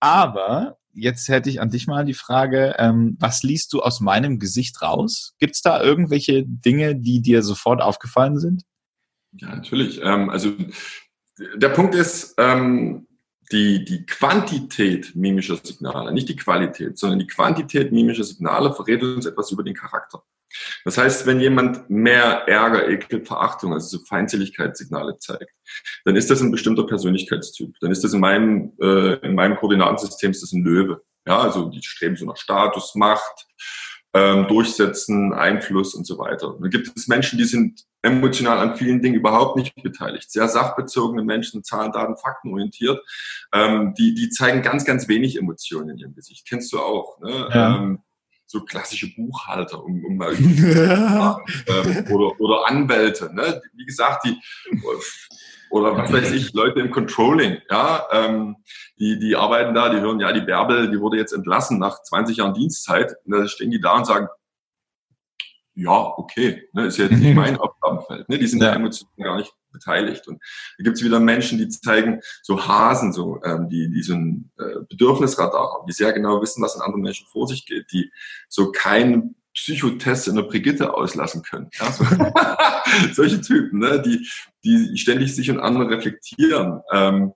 aber 0.00 0.78
jetzt 0.94 1.28
hätte 1.28 1.50
ich 1.50 1.60
an 1.60 1.70
dich 1.70 1.86
mal 1.86 2.06
die 2.06 2.14
Frage, 2.14 2.74
ähm, 2.78 3.16
was 3.20 3.42
liest 3.42 3.72
du 3.74 3.82
aus 3.82 4.00
meinem 4.00 4.38
Gesicht 4.38 4.80
raus? 4.80 5.34
Gibt 5.38 5.54
es 5.54 5.60
da 5.60 5.82
irgendwelche 5.82 6.44
Dinge, 6.46 6.96
die 6.96 7.20
dir 7.20 7.42
sofort 7.42 7.82
aufgefallen 7.82 8.38
sind? 8.38 8.62
Ja, 9.32 9.54
natürlich. 9.54 10.00
Ähm, 10.02 10.30
also 10.30 10.52
der 11.56 11.70
Punkt 11.70 11.94
ist, 11.94 12.34
ähm, 12.38 13.06
die, 13.50 13.84
die 13.84 14.06
Quantität 14.06 15.14
mimischer 15.14 15.56
Signale, 15.62 16.12
nicht 16.12 16.28
die 16.28 16.36
Qualität, 16.36 16.98
sondern 16.98 17.18
die 17.18 17.26
Quantität 17.26 17.92
mimischer 17.92 18.24
Signale 18.24 18.72
verrät 18.72 19.02
uns 19.02 19.26
etwas 19.26 19.50
über 19.50 19.62
den 19.62 19.74
Charakter. 19.74 20.22
Das 20.84 20.98
heißt, 20.98 21.26
wenn 21.26 21.40
jemand 21.40 21.88
mehr 21.88 22.46
Ärger, 22.46 22.88
Ekel, 22.88 23.24
Verachtung, 23.24 23.72
also 23.72 23.98
so 23.98 24.04
Feindseligkeitssignale 24.04 25.18
zeigt, 25.18 25.50
dann 26.04 26.16
ist 26.16 26.30
das 26.30 26.42
ein 26.42 26.50
bestimmter 26.50 26.86
Persönlichkeitstyp. 26.86 27.74
Dann 27.80 27.90
ist 27.90 28.04
das 28.04 28.12
in 28.12 28.20
meinem, 28.20 28.72
äh, 28.80 29.14
in 29.26 29.34
meinem 29.34 29.56
Koordinatensystem 29.56 30.30
ist 30.30 30.42
das 30.42 30.52
ein 30.52 30.62
Löwe. 30.62 31.02
Ja, 31.26 31.40
also 31.40 31.68
die 31.68 31.82
streben 31.82 32.16
so 32.16 32.26
nach 32.26 32.36
Status, 32.36 32.94
Macht, 32.94 33.46
ähm, 34.14 34.46
Durchsetzen, 34.46 35.32
Einfluss 35.32 35.94
und 35.94 36.06
so 36.06 36.18
weiter. 36.18 36.54
Und 36.54 36.62
dann 36.62 36.70
gibt 36.70 36.90
es 36.94 37.08
Menschen, 37.08 37.38
die 37.38 37.44
sind 37.44 37.84
emotional 38.02 38.58
an 38.58 38.76
vielen 38.76 39.00
Dingen 39.00 39.14
überhaupt 39.14 39.56
nicht 39.56 39.74
beteiligt. 39.82 40.30
Sehr 40.30 40.48
sachbezogene 40.48 41.22
Menschen, 41.22 41.64
Zahlen, 41.64 41.92
Daten, 41.92 42.16
Fakten 42.16 42.52
orientiert. 42.52 43.00
Ähm, 43.52 43.94
die, 43.96 44.14
die 44.14 44.28
zeigen 44.28 44.62
ganz, 44.62 44.84
ganz 44.84 45.08
wenig 45.08 45.38
Emotionen 45.38 45.90
in 45.90 45.98
ihrem 45.98 46.14
Gesicht. 46.14 46.46
Kennst 46.48 46.72
du 46.72 46.80
auch. 46.80 47.20
Ne? 47.20 47.48
Ja. 47.54 47.76
Ähm, 47.76 48.00
so 48.44 48.60
klassische 48.64 49.14
Buchhalter, 49.14 49.82
um, 49.82 50.04
um 50.04 50.16
mal 50.16 50.34
ähm, 50.38 52.06
oder, 52.10 52.38
oder 52.38 52.68
Anwälte. 52.68 53.34
Ne? 53.34 53.62
Wie 53.72 53.86
gesagt, 53.86 54.26
die 54.26 54.38
oder 55.72 55.96
was 55.96 56.12
weiß 56.12 56.32
ich, 56.32 56.52
Leute 56.52 56.80
im 56.80 56.90
Controlling, 56.90 57.58
ja, 57.70 58.06
ähm, 58.12 58.56
die, 58.98 59.18
die 59.18 59.34
arbeiten 59.34 59.74
da, 59.74 59.88
die 59.88 60.00
hören, 60.00 60.20
ja, 60.20 60.30
die 60.30 60.42
Bärbel, 60.42 60.90
die 60.90 61.00
wurde 61.00 61.16
jetzt 61.16 61.32
entlassen 61.32 61.78
nach 61.78 62.02
20 62.02 62.36
Jahren 62.36 62.52
Dienstzeit. 62.52 63.14
Und 63.24 63.32
da 63.32 63.48
stehen 63.48 63.70
die 63.70 63.80
da 63.80 63.96
und 63.96 64.04
sagen, 64.04 64.28
ja, 65.74 66.12
okay, 66.18 66.68
ne, 66.74 66.86
ist 66.86 66.98
jetzt 66.98 67.12
nicht 67.12 67.30
mhm. 67.30 67.36
mein 67.36 67.56
Aufgabenfeld. 67.56 68.28
Ne, 68.28 68.38
die 68.38 68.46
sind 68.46 68.62
ja 68.62 68.74
emotional 68.74 69.14
gar 69.16 69.36
nicht 69.38 69.54
beteiligt. 69.72 70.28
Und 70.28 70.42
da 70.76 70.84
gibt's 70.84 71.02
wieder 71.02 71.18
Menschen, 71.18 71.56
die 71.56 71.68
zeigen 71.70 72.20
so 72.42 72.68
Hasen, 72.68 73.14
so 73.14 73.42
ähm, 73.42 73.70
die, 73.70 73.90
die 73.90 74.02
so 74.02 74.12
ein 74.12 74.50
äh, 74.58 74.84
Bedürfnisradar 74.90 75.72
haben, 75.72 75.86
die 75.86 75.94
sehr 75.94 76.12
genau 76.12 76.42
wissen, 76.42 76.62
was 76.62 76.74
in 76.74 76.82
anderen 76.82 77.02
Menschen 77.02 77.26
vor 77.28 77.48
sich 77.48 77.64
geht, 77.64 77.90
die 77.92 78.12
so 78.50 78.70
kein 78.72 79.36
Psychotest 79.54 80.28
in 80.28 80.36
der 80.36 80.42
Brigitte 80.42 80.94
auslassen 80.94 81.42
können. 81.42 81.68
Ja, 81.78 81.92
so. 81.92 82.04
Solche 83.12 83.40
Typen, 83.40 83.80
ne, 83.80 84.00
die, 84.00 84.26
die 84.64 84.96
ständig 84.96 85.34
sich 85.34 85.50
und 85.50 85.60
andere 85.60 85.90
reflektieren. 85.90 86.80
Ähm, 86.92 87.32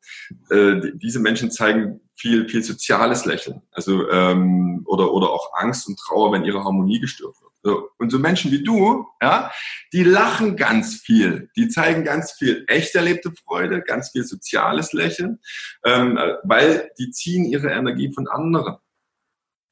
äh, 0.50 0.92
diese 0.94 1.20
Menschen 1.20 1.50
zeigen 1.50 2.00
viel, 2.16 2.48
viel 2.48 2.62
soziales 2.62 3.24
Lächeln, 3.26 3.62
also 3.72 4.08
ähm, 4.10 4.82
oder 4.86 5.12
oder 5.12 5.30
auch 5.30 5.52
Angst 5.54 5.86
und 5.88 5.98
Trauer, 5.98 6.32
wenn 6.32 6.44
ihre 6.44 6.64
Harmonie 6.64 6.98
gestört 6.98 7.34
wird. 7.40 7.52
So. 7.62 7.88
Und 7.98 8.10
so 8.10 8.18
Menschen 8.18 8.52
wie 8.52 8.62
du, 8.62 9.06
ja, 9.20 9.50
die 9.92 10.04
lachen 10.04 10.56
ganz 10.56 11.00
viel, 11.00 11.50
die 11.56 11.68
zeigen 11.68 12.04
ganz 12.04 12.32
viel 12.32 12.64
echt 12.68 12.94
erlebte 12.94 13.32
Freude, 13.44 13.82
ganz 13.82 14.10
viel 14.10 14.24
soziales 14.24 14.92
Lächeln, 14.92 15.40
ähm, 15.84 16.18
weil 16.44 16.90
die 16.98 17.10
ziehen 17.10 17.44
ihre 17.44 17.70
Energie 17.70 18.12
von 18.14 18.28
anderen. 18.28 18.76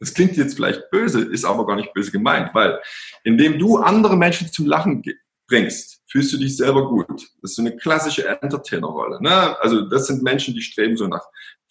Das 0.05 0.13
klingt 0.13 0.37
jetzt 0.37 0.57
vielleicht 0.57 0.91
böse, 0.91 1.23
ist 1.23 1.47
aber 1.47 1.67
gar 1.67 1.77
nicht 1.77 1.95
böse 1.95 2.11
gemeint, 2.11 2.51
weil 2.53 2.79
indem 3.23 3.59
du 3.59 3.79
andere 3.79 4.19
Menschen 4.19 4.53
zum 4.53 4.67
Lachen 4.67 5.03
bringst, 5.49 6.03
fühlst 6.07 6.31
du 6.31 6.37
dich 6.37 6.59
selber 6.59 6.91
gut. 6.91 7.09
Das 7.41 7.53
ist 7.53 7.57
so 7.57 7.63
eine 7.63 7.75
klassische 7.75 8.29
Entertainer-Rolle. 8.29 9.23
Ne? 9.23 9.59
Also 9.61 9.89
das 9.89 10.07
sind 10.07 10.23
Menschen, 10.23 10.53
die 10.53 10.61
streben 10.61 10.99
so 10.99 11.07
nach 11.07 11.25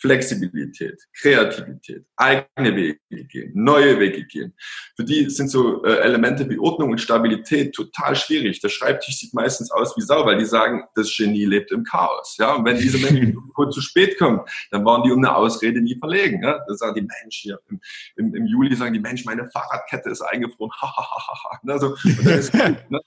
Flexibilität, 0.04 1.02
Kreativität, 1.18 2.04
eigene 2.18 2.76
Wege 2.76 3.00
gehen, 3.10 3.52
neue 3.56 3.98
Wege 4.02 4.26
gehen. 4.26 4.54
Für 4.98 5.06
die 5.06 5.30
sind 5.30 5.48
so 5.48 5.82
äh, 5.86 6.00
Elemente 6.00 6.50
wie 6.50 6.60
Ordnung 6.60 6.92
und 6.92 7.00
Stabilität 7.00 7.74
total 7.74 8.14
schwierig. 8.18 8.60
Der 8.60 8.68
Schreibtisch 8.68 9.16
sieht 9.16 9.34
meistens 9.34 9.72
aus 9.72 9.96
wie 9.96 10.02
Sau, 10.02 10.26
weil 10.26 10.38
die 10.38 10.46
sagen, 10.46 10.84
das 10.96 11.10
Genie 11.16 11.46
lebt 11.46 11.72
im 11.72 11.86
Chaos. 11.86 12.36
Ja, 12.38 12.54
und 12.56 12.66
wenn 12.66 12.78
diese 12.78 12.98
Menschen 12.98 13.40
kurz 13.56 13.76
zu 13.76 13.82
spät 13.82 14.20
kommen, 14.20 14.42
dann 14.72 14.84
waren 14.84 15.04
die 15.04 15.12
um 15.12 15.20
eine 15.20 15.34
Ausrede 15.34 15.80
nie 15.80 15.98
verlegen. 15.98 16.44
Ja? 16.44 16.60
Dann 16.68 16.76
sagen 16.76 16.96
die 16.96 17.08
Menschen 17.22 17.42
hier 17.42 17.60
im, 17.70 17.80
im, 18.18 18.36
im 18.36 18.46
Juli 18.46 18.76
sagen 18.76 18.94
die 18.94 19.00
Menschen, 19.00 19.24
meine 19.26 19.50
Fahrradkette 19.52 20.10
ist 20.10 20.22
eingefroren. 20.22 20.72
also, 21.68 21.96
und 22.04 22.26
dann 22.26 22.40
ist 22.40 22.52
gut, 22.52 22.92
ne? 22.92 23.00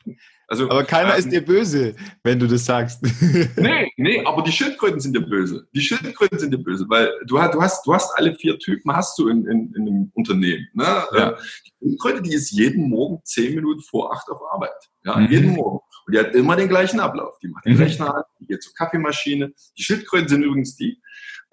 Also, 0.49 0.71
aber 0.71 0.85
keiner 0.85 1.15
ähm, 1.15 1.19
ist 1.19 1.33
dir 1.33 1.45
böse, 1.45 1.97
wenn 2.23 2.39
du 2.39 2.47
das 2.47 2.65
sagst. 2.65 3.03
nee, 3.57 3.93
nee, 3.97 4.25
aber 4.25 4.43
die 4.43 4.53
Schildkröten 4.53 5.01
sind 5.01 5.17
dir 5.17 5.21
böse. 5.21 5.67
Die 5.75 5.81
Schildkröten 5.81 6.39
sind 6.39 6.53
dir 6.53 6.63
böse, 6.63 6.87
weil 6.89 7.11
du, 7.27 7.37
du, 7.37 7.63
hast, 7.63 7.85
du 7.85 7.93
hast 7.93 8.13
alle 8.17 8.35
vier 8.37 8.57
Typen 8.59 8.95
hast 8.95 9.19
du 9.19 9.29
in, 9.29 9.45
in, 9.47 9.75
in 9.75 9.83
einem 9.83 10.13
Unternehmen. 10.15 10.69
Ne? 10.73 10.85
Ja. 11.13 11.37
Die 11.65 11.89
Schildkröte, 11.89 12.23
die 12.23 12.35
ist 12.35 12.53
jeden 12.53 12.89
Morgen 12.89 13.21
zehn 13.25 13.57
Minuten 13.57 13.81
vor 13.81 14.13
acht 14.13 14.29
auf 14.29 14.41
Arbeit. 14.53 14.71
Ja, 15.05 15.17
mhm. 15.17 15.31
jeden 15.31 15.53
Morgen. 15.55 15.81
Und 16.07 16.15
die 16.15 16.19
hat 16.21 16.35
immer 16.35 16.55
den 16.55 16.69
gleichen 16.69 17.01
Ablauf. 17.01 17.37
Die 17.43 17.49
macht 17.49 17.65
den 17.65 17.75
mhm. 17.75 17.83
Rechner 17.83 18.15
an, 18.15 18.23
die 18.39 18.47
geht 18.47 18.63
zur 18.63 18.75
Kaffeemaschine. 18.75 19.53
Die 19.77 19.83
Schildkröten 19.83 20.29
sind 20.29 20.45
übrigens 20.45 20.77
die, 20.77 21.01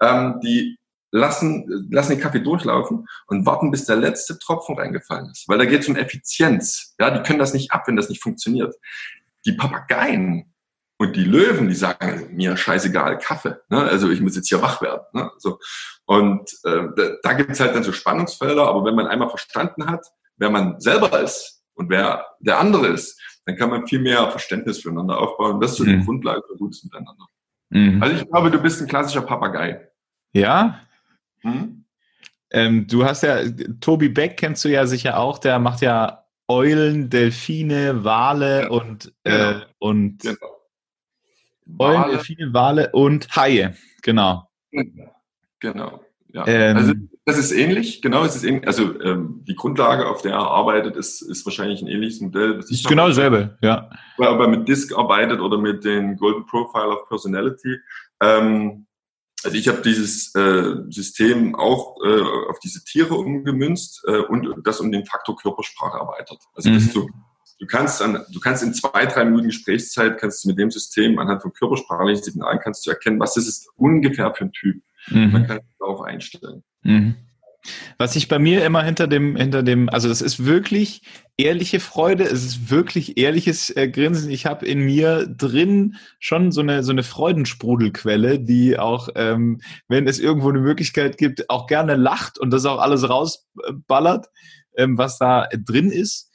ähm, 0.00 0.38
die 0.40 0.78
lassen, 1.14 1.88
lassen 1.90 2.12
den 2.12 2.20
Kaffee 2.20 2.40
durchlaufen 2.40 3.06
und 3.28 3.46
warten, 3.46 3.70
bis 3.70 3.84
der 3.84 3.96
letzte 3.96 4.38
Tropfen 4.38 4.76
reingefallen 4.76 5.30
ist. 5.30 5.48
Weil 5.48 5.58
da 5.58 5.64
geht 5.64 5.82
es 5.82 5.88
um 5.88 5.96
Effizienz. 5.96 6.94
Ja, 6.98 7.10
die 7.10 7.22
können 7.22 7.38
das 7.38 7.54
nicht 7.54 7.70
ab, 7.70 7.84
wenn 7.86 7.96
das 7.96 8.08
nicht 8.08 8.22
funktioniert. 8.22 8.74
Die 9.46 9.52
Papageien 9.52 10.52
und 10.98 11.14
die 11.14 11.24
Löwen, 11.24 11.68
die 11.68 11.74
sagen, 11.74 12.30
mir 12.32 12.56
scheißegal, 12.56 13.18
Kaffee. 13.18 13.56
Ne? 13.68 13.82
Also 13.82 14.10
ich 14.10 14.20
muss 14.20 14.34
jetzt 14.34 14.48
hier 14.48 14.60
wach 14.60 14.82
werden. 14.82 15.02
Ne? 15.12 15.30
So. 15.38 15.60
Und 16.04 16.50
äh, 16.64 16.88
da, 16.96 17.10
da 17.22 17.32
gibt 17.34 17.52
es 17.52 17.60
halt 17.60 17.76
dann 17.76 17.84
so 17.84 17.92
Spannungsfelder, 17.92 18.66
aber 18.66 18.84
wenn 18.84 18.96
man 18.96 19.06
einmal 19.06 19.28
verstanden 19.28 19.86
hat, 19.86 20.04
wer 20.36 20.50
man 20.50 20.80
selber 20.80 21.20
ist 21.20 21.62
und 21.74 21.90
wer 21.90 22.26
der 22.40 22.58
andere 22.58 22.88
ist, 22.88 23.20
dann 23.46 23.56
kann 23.56 23.70
man 23.70 23.86
viel 23.86 24.00
mehr 24.00 24.30
Verständnis 24.30 24.80
füreinander 24.80 25.18
aufbauen. 25.18 25.60
Das 25.60 25.72
ist 25.72 25.76
so 25.76 25.84
die 25.84 25.96
mhm. 25.96 26.04
Grundlage 26.04 26.42
für 26.48 26.56
gutes 26.56 26.82
Miteinander. 26.82 27.26
Mhm. 27.70 28.02
Also 28.02 28.16
ich 28.16 28.28
glaube, 28.28 28.50
du 28.50 28.58
bist 28.58 28.80
ein 28.80 28.88
klassischer 28.88 29.22
Papagei. 29.22 29.88
Ja, 30.32 30.80
hm? 31.44 31.84
Ähm, 32.50 32.86
du 32.86 33.04
hast 33.04 33.22
ja, 33.22 33.38
Tobi 33.80 34.08
Beck 34.08 34.36
kennst 34.36 34.64
du 34.64 34.68
ja 34.68 34.86
sicher 34.86 35.18
auch, 35.18 35.38
der 35.38 35.58
macht 35.58 35.80
ja 35.80 36.24
Eulen, 36.48 37.10
Delfine, 37.10 38.04
Wale 38.04 38.62
ja. 38.62 38.68
und, 38.68 39.12
äh, 39.24 39.30
genau. 39.30 39.64
und 39.78 40.18
genau. 40.20 40.36
Eulen, 41.78 42.00
Wale. 42.02 42.12
Delfine, 42.12 42.52
Wale 42.52 42.90
und 42.92 43.34
Haie, 43.36 43.74
genau. 44.02 44.48
Genau. 45.60 46.00
Ja. 46.34 46.46
Ähm, 46.46 46.76
also 46.76 46.92
das 47.26 47.38
ist 47.38 47.52
ähnlich, 47.52 48.02
genau, 48.02 48.24
es 48.24 48.36
ist 48.36 48.44
ähnlich. 48.44 48.66
Also 48.66 49.00
ähm, 49.00 49.42
die 49.48 49.54
Grundlage, 49.54 50.08
auf 50.08 50.20
der 50.20 50.32
er 50.32 50.40
arbeitet, 50.40 50.96
ist, 50.96 51.22
ist 51.22 51.46
wahrscheinlich 51.46 51.80
ein 51.80 51.86
ähnliches 51.86 52.20
Modell. 52.20 52.56
Das 52.56 52.70
ist 52.70 52.86
genau 52.86 53.06
dasselbe, 53.06 53.56
ja. 53.62 53.88
Ob 54.18 54.40
er 54.40 54.48
mit 54.48 54.68
Disk 54.68 54.96
arbeitet 54.98 55.40
oder 55.40 55.56
mit 55.58 55.84
den 55.84 56.16
Golden 56.16 56.44
Profile 56.46 56.88
of 56.88 57.08
Personality. 57.08 57.78
Ähm, 58.20 58.86
also 59.44 59.56
ich 59.56 59.68
habe 59.68 59.82
dieses 59.82 60.34
äh, 60.34 60.76
System 60.88 61.54
auch 61.54 61.96
äh, 62.04 62.22
auf 62.50 62.58
diese 62.60 62.84
Tiere 62.84 63.14
umgemünzt 63.14 64.02
äh, 64.06 64.18
und 64.18 64.54
das 64.64 64.80
um 64.80 64.90
den 64.90 65.04
Faktor 65.04 65.36
Körpersprache 65.36 65.98
erweitert. 65.98 66.38
Also 66.54 66.70
mhm. 66.70 66.90
du, 66.92 67.10
du 67.60 67.66
kannst 67.66 68.00
an, 68.00 68.24
du 68.32 68.40
kannst 68.40 68.62
in 68.62 68.74
zwei, 68.74 69.06
drei 69.06 69.24
Minuten 69.24 69.48
Gesprächszeit 69.48 70.18
kannst 70.18 70.44
du 70.44 70.48
mit 70.48 70.58
dem 70.58 70.70
System 70.70 71.18
anhand 71.18 71.42
von 71.42 71.52
körpersprachlichen 71.52 72.24
Signalen 72.24 72.58
kannst 72.62 72.86
du 72.86 72.90
erkennen, 72.90 73.20
was 73.20 73.34
das 73.34 73.46
ist 73.46 73.68
ungefähr 73.76 74.34
für 74.34 74.44
ein 74.44 74.52
Typ. 74.52 74.82
Mhm. 75.08 75.32
Man 75.32 75.46
kann 75.46 75.58
es 75.58 75.78
darauf 75.78 76.00
einstellen. 76.00 76.62
Mhm. 76.82 77.16
Was 77.98 78.16
ich 78.16 78.28
bei 78.28 78.38
mir 78.38 78.64
immer 78.64 78.82
hinter 78.82 79.06
dem, 79.06 79.36
hinter 79.36 79.62
dem, 79.62 79.88
also 79.88 80.08
das 80.08 80.20
ist 80.20 80.44
wirklich 80.44 81.02
ehrliche 81.36 81.80
Freude, 81.80 82.24
es 82.24 82.44
ist 82.44 82.70
wirklich 82.70 83.16
ehrliches 83.16 83.70
äh, 83.70 83.88
Grinsen. 83.88 84.30
Ich 84.30 84.46
habe 84.46 84.66
in 84.66 84.80
mir 84.80 85.26
drin 85.26 85.96
schon 86.18 86.52
so 86.52 86.60
eine, 86.60 86.82
so 86.82 86.92
eine 86.92 87.02
Freudensprudelquelle, 87.02 88.38
die 88.40 88.78
auch, 88.78 89.08
ähm, 89.14 89.60
wenn 89.88 90.06
es 90.06 90.18
irgendwo 90.18 90.50
eine 90.50 90.60
Möglichkeit 90.60 91.18
gibt, 91.18 91.48
auch 91.50 91.66
gerne 91.66 91.96
lacht 91.96 92.38
und 92.38 92.50
das 92.50 92.66
auch 92.66 92.78
alles 92.78 93.08
rausballert, 93.08 94.26
ähm, 94.76 94.98
was 94.98 95.18
da 95.18 95.48
drin 95.64 95.90
ist. 95.90 96.30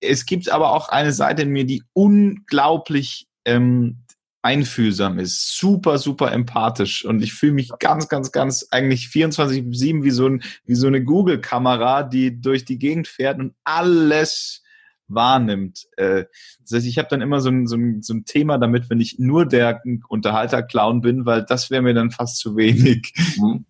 Es 0.00 0.26
gibt 0.26 0.50
aber 0.50 0.72
auch 0.72 0.88
eine 0.88 1.12
Seite 1.12 1.42
in 1.42 1.50
mir, 1.50 1.64
die 1.64 1.82
unglaublich 1.92 3.26
ähm, 3.44 4.04
einfühlsam 4.42 5.18
ist, 5.18 5.58
super, 5.58 5.98
super 5.98 6.32
empathisch 6.32 7.04
und 7.04 7.22
ich 7.22 7.34
fühle 7.34 7.52
mich 7.52 7.70
ganz, 7.78 8.08
ganz, 8.08 8.32
ganz 8.32 8.66
eigentlich 8.70 9.06
24-7 9.06 10.02
wie 10.02 10.10
so, 10.10 10.26
ein, 10.26 10.42
wie 10.64 10.74
so 10.74 10.86
eine 10.86 11.04
Google-Kamera, 11.04 12.04
die 12.04 12.40
durch 12.40 12.64
die 12.64 12.78
Gegend 12.78 13.06
fährt 13.06 13.38
und 13.38 13.54
alles 13.64 14.62
wahrnimmt. 15.08 15.86
Äh, 15.96 16.24
das 16.60 16.72
heißt, 16.72 16.86
ich 16.86 16.98
habe 16.98 17.08
dann 17.08 17.20
immer 17.20 17.40
so 17.40 17.50
ein, 17.50 17.66
so, 17.66 17.76
ein, 17.76 18.02
so 18.02 18.14
ein 18.14 18.24
Thema 18.24 18.58
damit, 18.58 18.88
wenn 18.88 19.00
ich 19.00 19.18
nur 19.18 19.44
der 19.44 19.82
Unterhalter-Clown 20.08 21.00
bin, 21.02 21.26
weil 21.26 21.44
das 21.44 21.70
wäre 21.70 21.82
mir 21.82 21.94
dann 21.94 22.10
fast 22.10 22.38
zu 22.38 22.56
wenig. 22.56 23.12
Mhm. 23.36 23.66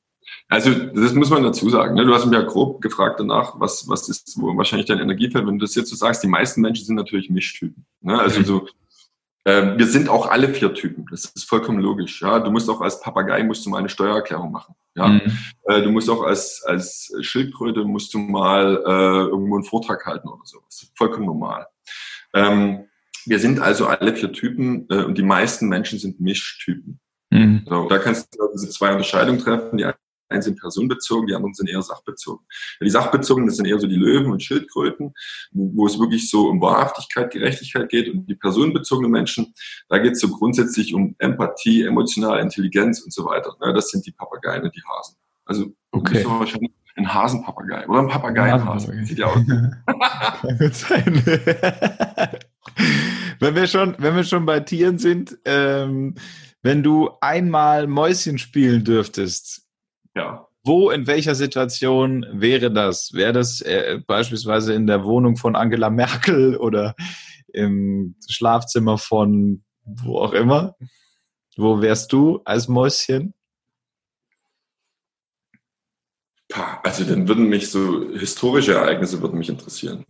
Also 0.48 0.72
das 0.72 1.14
muss 1.14 1.30
man 1.30 1.44
dazu 1.44 1.68
sagen. 1.70 1.94
Ne? 1.94 2.04
Du 2.04 2.12
hast 2.12 2.26
mich 2.26 2.34
ja 2.34 2.42
grob 2.42 2.80
gefragt 2.80 3.20
danach, 3.20 3.54
was, 3.58 3.88
was 3.88 4.08
ist 4.08 4.36
wahrscheinlich 4.36 4.86
dein 4.86 4.98
Energiefeld. 4.98 5.46
Wenn 5.46 5.58
du 5.58 5.64
das 5.64 5.76
jetzt 5.76 5.90
so 5.90 5.96
sagst, 5.96 6.24
die 6.24 6.28
meisten 6.28 6.60
Menschen 6.60 6.86
sind 6.86 6.96
natürlich 6.96 7.30
Mischtypen. 7.30 7.86
Ne? 8.00 8.18
Also 8.18 8.42
so 8.42 8.66
wir 9.78 9.86
sind 9.86 10.08
auch 10.08 10.28
alle 10.30 10.48
vier 10.48 10.74
Typen. 10.74 11.06
Das 11.10 11.24
ist 11.24 11.48
vollkommen 11.48 11.80
logisch. 11.80 12.20
Ja, 12.20 12.38
du 12.40 12.50
musst 12.50 12.68
auch 12.68 12.80
als 12.80 13.00
Papagei 13.00 13.42
musst 13.42 13.64
du 13.64 13.70
mal 13.70 13.78
eine 13.78 13.88
Steuererklärung 13.88 14.50
machen. 14.52 14.74
Ja, 14.94 15.08
mhm. 15.08 15.20
äh, 15.64 15.82
du 15.82 15.90
musst 15.90 16.10
auch 16.10 16.22
als 16.22 16.62
als 16.64 17.12
Schildkröte 17.20 17.84
musst 17.84 18.12
du 18.12 18.18
mal 18.18 18.82
äh, 18.86 19.28
irgendwo 19.28 19.54
einen 19.54 19.64
Vortrag 19.64 20.04
halten 20.06 20.28
oder 20.28 20.44
sowas. 20.44 20.90
Vollkommen 20.96 21.26
normal. 21.26 21.66
Ähm, 22.34 22.86
wir 23.26 23.38
sind 23.38 23.60
also 23.60 23.86
alle 23.86 24.14
vier 24.14 24.32
Typen 24.32 24.86
äh, 24.90 25.04
und 25.04 25.16
die 25.16 25.22
meisten 25.22 25.68
Menschen 25.68 25.98
sind 25.98 26.20
Mischtypen. 26.20 27.00
Mhm. 27.30 27.64
So, 27.68 27.88
da 27.88 27.98
kannst 27.98 28.34
du 28.34 28.48
diese 28.52 28.68
zwei 28.70 28.92
Unterscheidungen 28.92 29.38
treffen. 29.38 29.78
Die 29.78 29.86
einen 30.30 30.42
sind 30.42 30.58
personenbezogen, 30.58 31.26
die 31.26 31.34
anderen 31.34 31.54
sind 31.54 31.68
eher 31.68 31.82
sachbezogen. 31.82 32.44
Die 32.80 32.90
sachbezogenen, 32.90 33.48
das 33.48 33.56
sind 33.56 33.66
eher 33.66 33.78
so 33.78 33.86
die 33.86 33.96
Löwen 33.96 34.30
und 34.30 34.42
Schildkröten, 34.42 35.12
wo 35.52 35.86
es 35.86 35.98
wirklich 35.98 36.30
so 36.30 36.48
um 36.48 36.60
Wahrhaftigkeit, 36.60 37.32
Gerechtigkeit 37.32 37.88
geht. 37.88 38.12
Und 38.12 38.26
die 38.26 38.34
personenbezogenen 38.34 39.10
Menschen, 39.10 39.52
da 39.88 39.98
geht 39.98 40.12
es 40.12 40.20
so 40.20 40.28
grundsätzlich 40.28 40.94
um 40.94 41.14
Empathie, 41.18 41.82
emotionale 41.82 42.40
Intelligenz 42.40 43.00
und 43.00 43.12
so 43.12 43.24
weiter. 43.24 43.56
Das 43.74 43.90
sind 43.90 44.06
die 44.06 44.12
Papageien 44.12 44.62
und 44.62 44.74
die 44.74 44.82
Hasen. 44.82 45.16
Also 45.44 45.66
okay. 45.90 46.24
wahrscheinlich 46.24 46.72
ein 46.96 47.12
Hasenpapagei 47.12 47.86
oder 47.88 48.00
ein 48.00 48.08
Papageienhasen. 48.08 49.04
Sieht 49.04 49.18
ja 49.18 49.26
aus. 49.26 49.38
wenn 53.40 53.54
wir 53.54 53.66
schon, 53.66 53.96
wenn 53.98 54.16
wir 54.16 54.24
schon 54.24 54.46
bei 54.46 54.60
Tieren 54.60 54.98
sind, 54.98 55.38
ähm, 55.44 56.14
wenn 56.62 56.82
du 56.82 57.10
einmal 57.20 57.86
Mäuschen 57.86 58.38
spielen 58.38 58.84
dürftest, 58.84 59.69
ja. 60.14 60.46
Wo, 60.62 60.90
in 60.90 61.06
welcher 61.06 61.34
Situation 61.34 62.26
wäre 62.32 62.70
das? 62.70 63.12
Wäre 63.14 63.32
das 63.32 63.62
äh, 63.62 63.98
beispielsweise 64.06 64.74
in 64.74 64.86
der 64.86 65.04
Wohnung 65.04 65.36
von 65.36 65.56
Angela 65.56 65.88
Merkel 65.88 66.56
oder 66.56 66.94
im 67.52 68.14
Schlafzimmer 68.28 68.98
von 68.98 69.64
wo 69.84 70.18
auch 70.18 70.34
immer? 70.34 70.76
Wo 71.56 71.80
wärst 71.80 72.12
du 72.12 72.40
als 72.44 72.68
Mäuschen? 72.68 73.34
Also 76.82 77.04
dann 77.04 77.28
würden 77.28 77.48
mich 77.48 77.70
so 77.70 78.10
historische 78.12 78.74
Ereignisse 78.74 79.22
würden 79.22 79.38
mich 79.38 79.48
interessieren. 79.48 80.04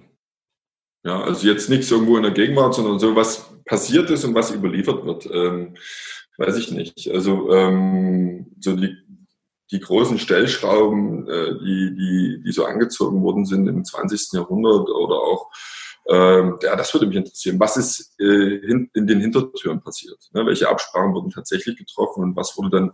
Ja, 1.05 1.23
also 1.23 1.47
jetzt 1.47 1.71
nichts 1.71 1.91
irgendwo 1.91 2.17
in 2.17 2.23
der 2.23 2.33
Gegenwart, 2.33 2.75
sondern 2.75 2.99
so, 2.99 3.17
was 3.17 3.51
passiert 3.65 4.11
ist 4.11 4.25
und 4.25 4.35
was 4.35 4.51
überliefert 4.51 5.05
wird. 5.05 5.29
Ähm, 5.33 5.77
weiß 6.39 6.57
ich 6.57 6.71
nicht. 6.73 7.11
Also 7.11 7.53
ähm, 7.53 8.55
so 8.61 8.77
die 8.77 8.97
die 9.71 9.81
großen 9.81 10.19
Stellschrauben, 10.19 11.29
äh, 11.29 11.59
die, 11.59 11.95
die, 11.95 12.43
die 12.45 12.53
so 12.53 12.65
angezogen 12.65 13.23
worden 13.23 13.45
sind 13.45 13.67
im 13.69 13.85
20. 13.85 14.33
Jahrhundert 14.33 14.89
oder 14.89 15.17
auch, 15.17 15.51
ähm, 16.09 16.59
ja, 16.63 16.75
das 16.77 16.93
würde 16.93 17.07
mich 17.07 17.17
interessieren. 17.17 17.61
Was 17.61 17.77
ist 17.77 18.15
äh, 18.19 18.25
in, 18.25 18.91
in 18.95 19.07
den 19.07 19.21
Hintertüren 19.21 19.81
passiert? 19.81 20.19
Ne? 20.33 20.45
Welche 20.47 20.69
Absprachen 20.69 21.15
wurden 21.15 21.31
tatsächlich 21.31 21.77
getroffen 21.77 22.25
und 22.25 22.37
was 22.37 22.57
wurde 22.57 22.71
dann 22.71 22.93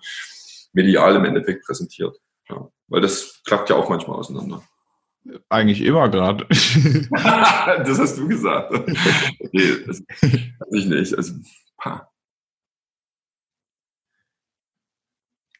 medial 0.72 1.16
im 1.16 1.24
Endeffekt 1.24 1.64
präsentiert? 1.64 2.16
Ja, 2.49 2.68
weil 2.89 3.01
das 3.01 3.41
klappt 3.45 3.70
ja 3.70 3.77
auch 3.77 3.89
manchmal 3.89 4.18
auseinander. 4.18 4.62
Eigentlich 5.49 5.81
immer 5.81 6.09
gerade. 6.09 6.47
das 7.11 7.99
hast 7.99 8.18
du 8.18 8.29
gesagt. 8.29 8.72
nee, 9.53 9.77
das, 9.87 10.03
ich 10.70 10.87
nicht. 10.87 11.14
Also, 11.16 11.35
pah. 11.79 12.09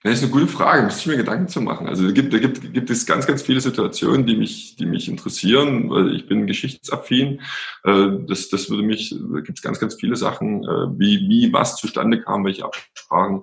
Das 0.07 0.19
ist 0.19 0.23
eine 0.23 0.31
gute 0.31 0.47
Frage, 0.47 0.85
müsste 0.85 1.01
ich 1.01 1.07
mir 1.09 1.17
Gedanken 1.17 1.49
zu 1.49 1.61
machen. 1.61 1.89
Also 1.89 2.07
da 2.07 2.13
gibt, 2.13 2.33
da 2.33 2.39
gibt, 2.39 2.73
gibt 2.73 2.91
es 2.91 3.07
ganz, 3.07 3.27
ganz 3.27 3.43
viele 3.43 3.61
Situationen, 3.61 4.25
die 4.25 4.37
mich, 4.37 4.77
die 4.77 4.87
mich 4.87 5.09
interessieren, 5.09 5.91
weil 5.91 6.15
ich 6.15 6.29
bin 6.29 6.47
geschichtsaffin. 6.47 7.41
Äh, 7.83 8.11
das, 8.29 8.49
das 8.49 8.71
würde 8.71 8.85
mich, 8.85 9.17
da 9.19 9.41
gibt 9.41 9.59
es 9.59 9.63
ganz, 9.63 9.81
ganz 9.81 9.97
viele 9.97 10.15
Sachen, 10.15 10.63
äh, 10.63 10.87
wie, 10.97 11.29
wie 11.29 11.53
was 11.53 11.77
zustande 11.77 12.21
kam, 12.21 12.45
welche 12.45 12.65
Absprachen 12.65 13.43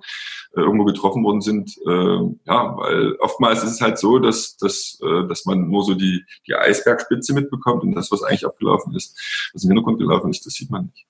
äh, 0.56 0.60
irgendwo 0.60 0.84
getroffen 0.84 1.22
worden 1.22 1.42
sind. 1.42 1.76
Ja, 2.46 2.76
weil 2.78 3.12
oftmals 3.16 3.62
ist 3.62 3.72
es 3.72 3.80
halt 3.82 3.98
so, 3.98 4.18
dass, 4.18 4.56
dass, 4.56 4.98
dass 5.28 5.44
man 5.44 5.68
nur 5.68 5.84
so 5.84 5.94
die, 5.94 6.24
die 6.46 6.54
Eisbergspitze 6.54 7.34
mitbekommt 7.34 7.82
und 7.82 7.94
das, 7.94 8.10
was 8.10 8.22
eigentlich 8.22 8.46
abgelaufen 8.46 8.94
ist, 8.94 9.18
was 9.52 9.64
im 9.64 9.70
Hintergrund 9.70 9.98
gelaufen 9.98 10.30
ist, 10.30 10.46
das 10.46 10.54
sieht 10.54 10.70
man 10.70 10.86
nicht. 10.86 11.06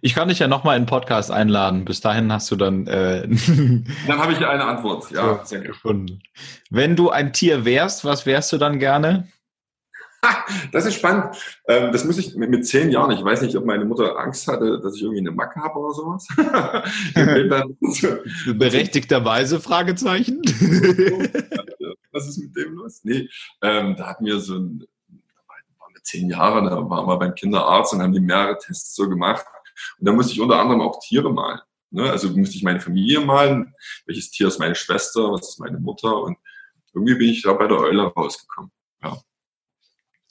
Ich 0.00 0.14
kann 0.14 0.28
dich 0.28 0.38
ja 0.38 0.48
nochmal 0.48 0.76
in 0.76 0.82
den 0.82 0.88
Podcast 0.88 1.30
einladen. 1.30 1.84
Bis 1.84 2.00
dahin 2.00 2.32
hast 2.32 2.50
du 2.50 2.56
dann. 2.56 2.86
Äh, 2.86 3.28
dann 4.06 4.18
habe 4.18 4.32
ich 4.32 4.38
eine 4.44 4.64
Antwort. 4.64 5.10
Ja, 5.10 5.44
sehr 5.44 5.60
gefunden. 5.60 6.20
Wenn 6.70 6.96
du 6.96 7.10
ein 7.10 7.32
Tier 7.32 7.64
wärst, 7.64 8.04
was 8.04 8.26
wärst 8.26 8.52
du 8.52 8.58
dann 8.58 8.78
gerne? 8.78 9.28
Das 10.72 10.84
ist 10.84 10.94
spannend. 10.94 11.36
Ähm, 11.68 11.92
das 11.92 12.04
muss 12.04 12.18
ich 12.18 12.34
mit, 12.34 12.66
zehn 12.66 12.90
Jahren. 12.90 13.12
Ich 13.12 13.22
weiß 13.22 13.42
nicht, 13.42 13.56
ob 13.56 13.64
meine 13.64 13.84
Mutter 13.84 14.18
Angst 14.18 14.48
hatte, 14.48 14.80
dass 14.80 14.96
ich 14.96 15.02
irgendwie 15.02 15.20
eine 15.20 15.30
Macke 15.30 15.60
habe 15.60 15.78
oder 15.78 15.94
sowas. 15.94 16.26
Berechtigterweise 18.58 19.60
Fragezeichen. 19.60 20.42
Was 22.10 22.28
ist 22.28 22.38
mit 22.38 22.56
dem 22.56 22.74
los? 22.74 23.00
Nee, 23.04 23.28
ähm, 23.62 23.94
da 23.96 24.08
hatten 24.08 24.24
wir 24.24 24.40
so 24.40 24.56
ein, 24.56 24.84
zehn 26.02 26.30
Jahre, 26.30 26.68
da 26.68 26.76
waren 26.88 27.06
wir 27.06 27.18
beim 27.18 27.34
Kinderarzt 27.34 27.92
und 27.92 28.02
haben 28.02 28.12
die 28.12 28.20
mehrere 28.20 28.58
Tests 28.58 28.94
so 28.94 29.08
gemacht. 29.08 29.44
Und 29.98 30.08
da 30.08 30.12
musste 30.12 30.32
ich 30.32 30.40
unter 30.40 30.58
anderem 30.58 30.80
auch 30.80 31.00
Tiere 31.00 31.32
malen. 31.32 31.60
Ne? 31.90 32.10
Also 32.10 32.28
musste 32.30 32.56
ich 32.56 32.62
meine 32.62 32.80
Familie 32.80 33.20
malen, 33.20 33.74
welches 34.06 34.30
Tier 34.30 34.48
ist 34.48 34.58
meine 34.58 34.74
Schwester, 34.74 35.32
was 35.32 35.50
ist 35.50 35.60
meine 35.60 35.78
Mutter 35.78 36.22
und 36.22 36.36
irgendwie 36.94 37.14
bin 37.14 37.28
ich 37.28 37.42
da 37.42 37.52
bei 37.52 37.66
der 37.66 37.78
Eule 37.78 38.02
rausgekommen. 38.02 38.70
Ja. 39.02 39.18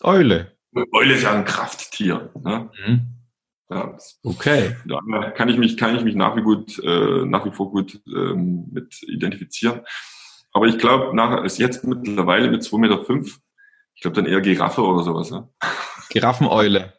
Eule. 0.02 0.58
Eule 0.92 1.14
ist 1.14 1.24
ja 1.24 1.34
ein 1.34 1.46
Krafttier. 1.46 2.32
Ne? 2.44 2.70
Mhm. 2.86 3.18
Ja, 3.70 3.98
okay. 4.24 4.76
Da 4.86 5.32
kann 5.32 5.50
ich 5.50 5.58
mich, 5.58 5.76
kann 5.76 5.96
ich 5.96 6.04
mich 6.04 6.16
nach 6.16 6.36
wie 6.38 6.42
gut, 6.42 6.80
äh, 6.80 7.26
nach 7.26 7.46
wie 7.46 7.52
vor 7.52 7.72
gut 7.72 8.00
ähm, 8.08 8.68
mit 8.72 9.02
identifizieren. 9.04 9.82
Aber 10.54 10.68
ich 10.68 10.78
glaube, 10.78 11.16
nach 11.16 11.44
ist 11.44 11.60
jetzt 11.60 11.84
mittlerweile 11.84 12.50
mit 12.50 12.64
2,5 12.64 12.80
Meter, 12.80 13.04
fünf, 13.04 13.40
ich 13.94 14.02
glaube 14.02 14.16
dann 14.16 14.26
eher 14.26 14.42
Giraffe 14.42 14.82
oder 14.82 15.04
sowas. 15.04 15.32
Ne? 15.32 15.50
Giraffeneule. 16.10 16.94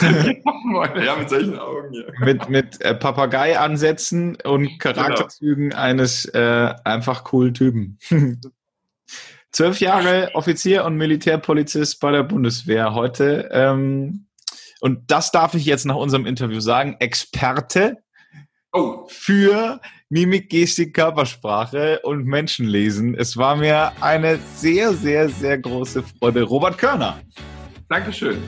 Ja, 0.00 1.16
mit 1.16 1.28
solchen 1.30 1.58
Augen, 1.58 1.94
ja. 1.94 2.24
Mit, 2.24 2.48
mit 2.48 2.80
äh, 2.80 2.94
Papagei-Ansätzen 2.94 4.36
und 4.44 4.78
Charakterzügen 4.78 5.70
genau. 5.70 5.82
eines 5.82 6.24
äh, 6.26 6.74
einfach 6.84 7.24
coolen 7.24 7.54
Typen. 7.54 7.98
Zwölf 9.52 9.80
Jahre 9.80 10.30
Offizier 10.34 10.84
und 10.84 10.96
Militärpolizist 10.96 12.00
bei 12.00 12.10
der 12.10 12.24
Bundeswehr 12.24 12.94
heute. 12.94 13.48
Ähm, 13.52 14.26
und 14.80 15.10
das 15.10 15.30
darf 15.30 15.54
ich 15.54 15.64
jetzt 15.64 15.86
nach 15.86 15.94
unserem 15.94 16.26
Interview 16.26 16.60
sagen, 16.60 16.96
Experte 16.98 17.98
oh. 18.72 19.06
für 19.08 19.80
Mimik, 20.08 20.50
Gestik, 20.50 20.94
Körpersprache 20.94 22.00
und 22.00 22.26
Menschenlesen. 22.26 23.14
Es 23.14 23.36
war 23.36 23.56
mir 23.56 23.92
eine 24.00 24.38
sehr, 24.56 24.92
sehr, 24.92 25.28
sehr 25.28 25.58
große 25.58 26.02
Freude. 26.02 26.42
Robert 26.42 26.76
Körner. 26.76 27.20
Dankeschön. 27.88 28.42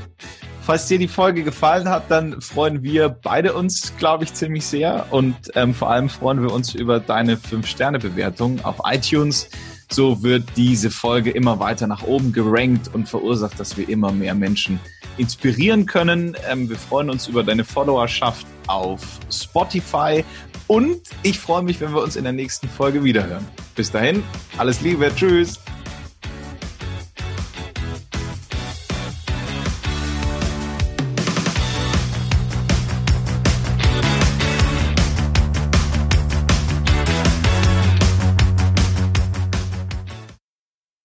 Falls 0.66 0.88
dir 0.88 0.98
die 0.98 1.06
Folge 1.06 1.44
gefallen 1.44 1.88
hat, 1.88 2.10
dann 2.10 2.40
freuen 2.40 2.82
wir 2.82 3.08
beide 3.08 3.54
uns, 3.54 3.96
glaube 3.98 4.24
ich, 4.24 4.34
ziemlich 4.34 4.66
sehr. 4.66 5.06
Und 5.10 5.36
ähm, 5.54 5.72
vor 5.72 5.90
allem 5.90 6.08
freuen 6.08 6.42
wir 6.42 6.52
uns 6.52 6.74
über 6.74 6.98
deine 6.98 7.36
5-Sterne-Bewertung 7.36 8.64
auf 8.64 8.80
iTunes. 8.84 9.48
So 9.92 10.24
wird 10.24 10.42
diese 10.56 10.90
Folge 10.90 11.30
immer 11.30 11.60
weiter 11.60 11.86
nach 11.86 12.02
oben 12.02 12.32
gerankt 12.32 12.90
und 12.92 13.08
verursacht, 13.08 13.60
dass 13.60 13.76
wir 13.76 13.88
immer 13.88 14.10
mehr 14.10 14.34
Menschen 14.34 14.80
inspirieren 15.18 15.86
können. 15.86 16.36
Ähm, 16.50 16.68
wir 16.68 16.76
freuen 16.76 17.10
uns 17.10 17.28
über 17.28 17.44
deine 17.44 17.62
Followerschaft 17.62 18.44
auf 18.66 19.20
Spotify 19.30 20.24
und 20.66 21.00
ich 21.22 21.38
freue 21.38 21.62
mich, 21.62 21.80
wenn 21.80 21.94
wir 21.94 22.02
uns 22.02 22.16
in 22.16 22.24
der 22.24 22.32
nächsten 22.32 22.68
Folge 22.68 23.04
wiederhören. 23.04 23.46
Bis 23.76 23.92
dahin, 23.92 24.24
alles 24.58 24.80
Liebe, 24.80 25.12
tschüss. 25.14 25.60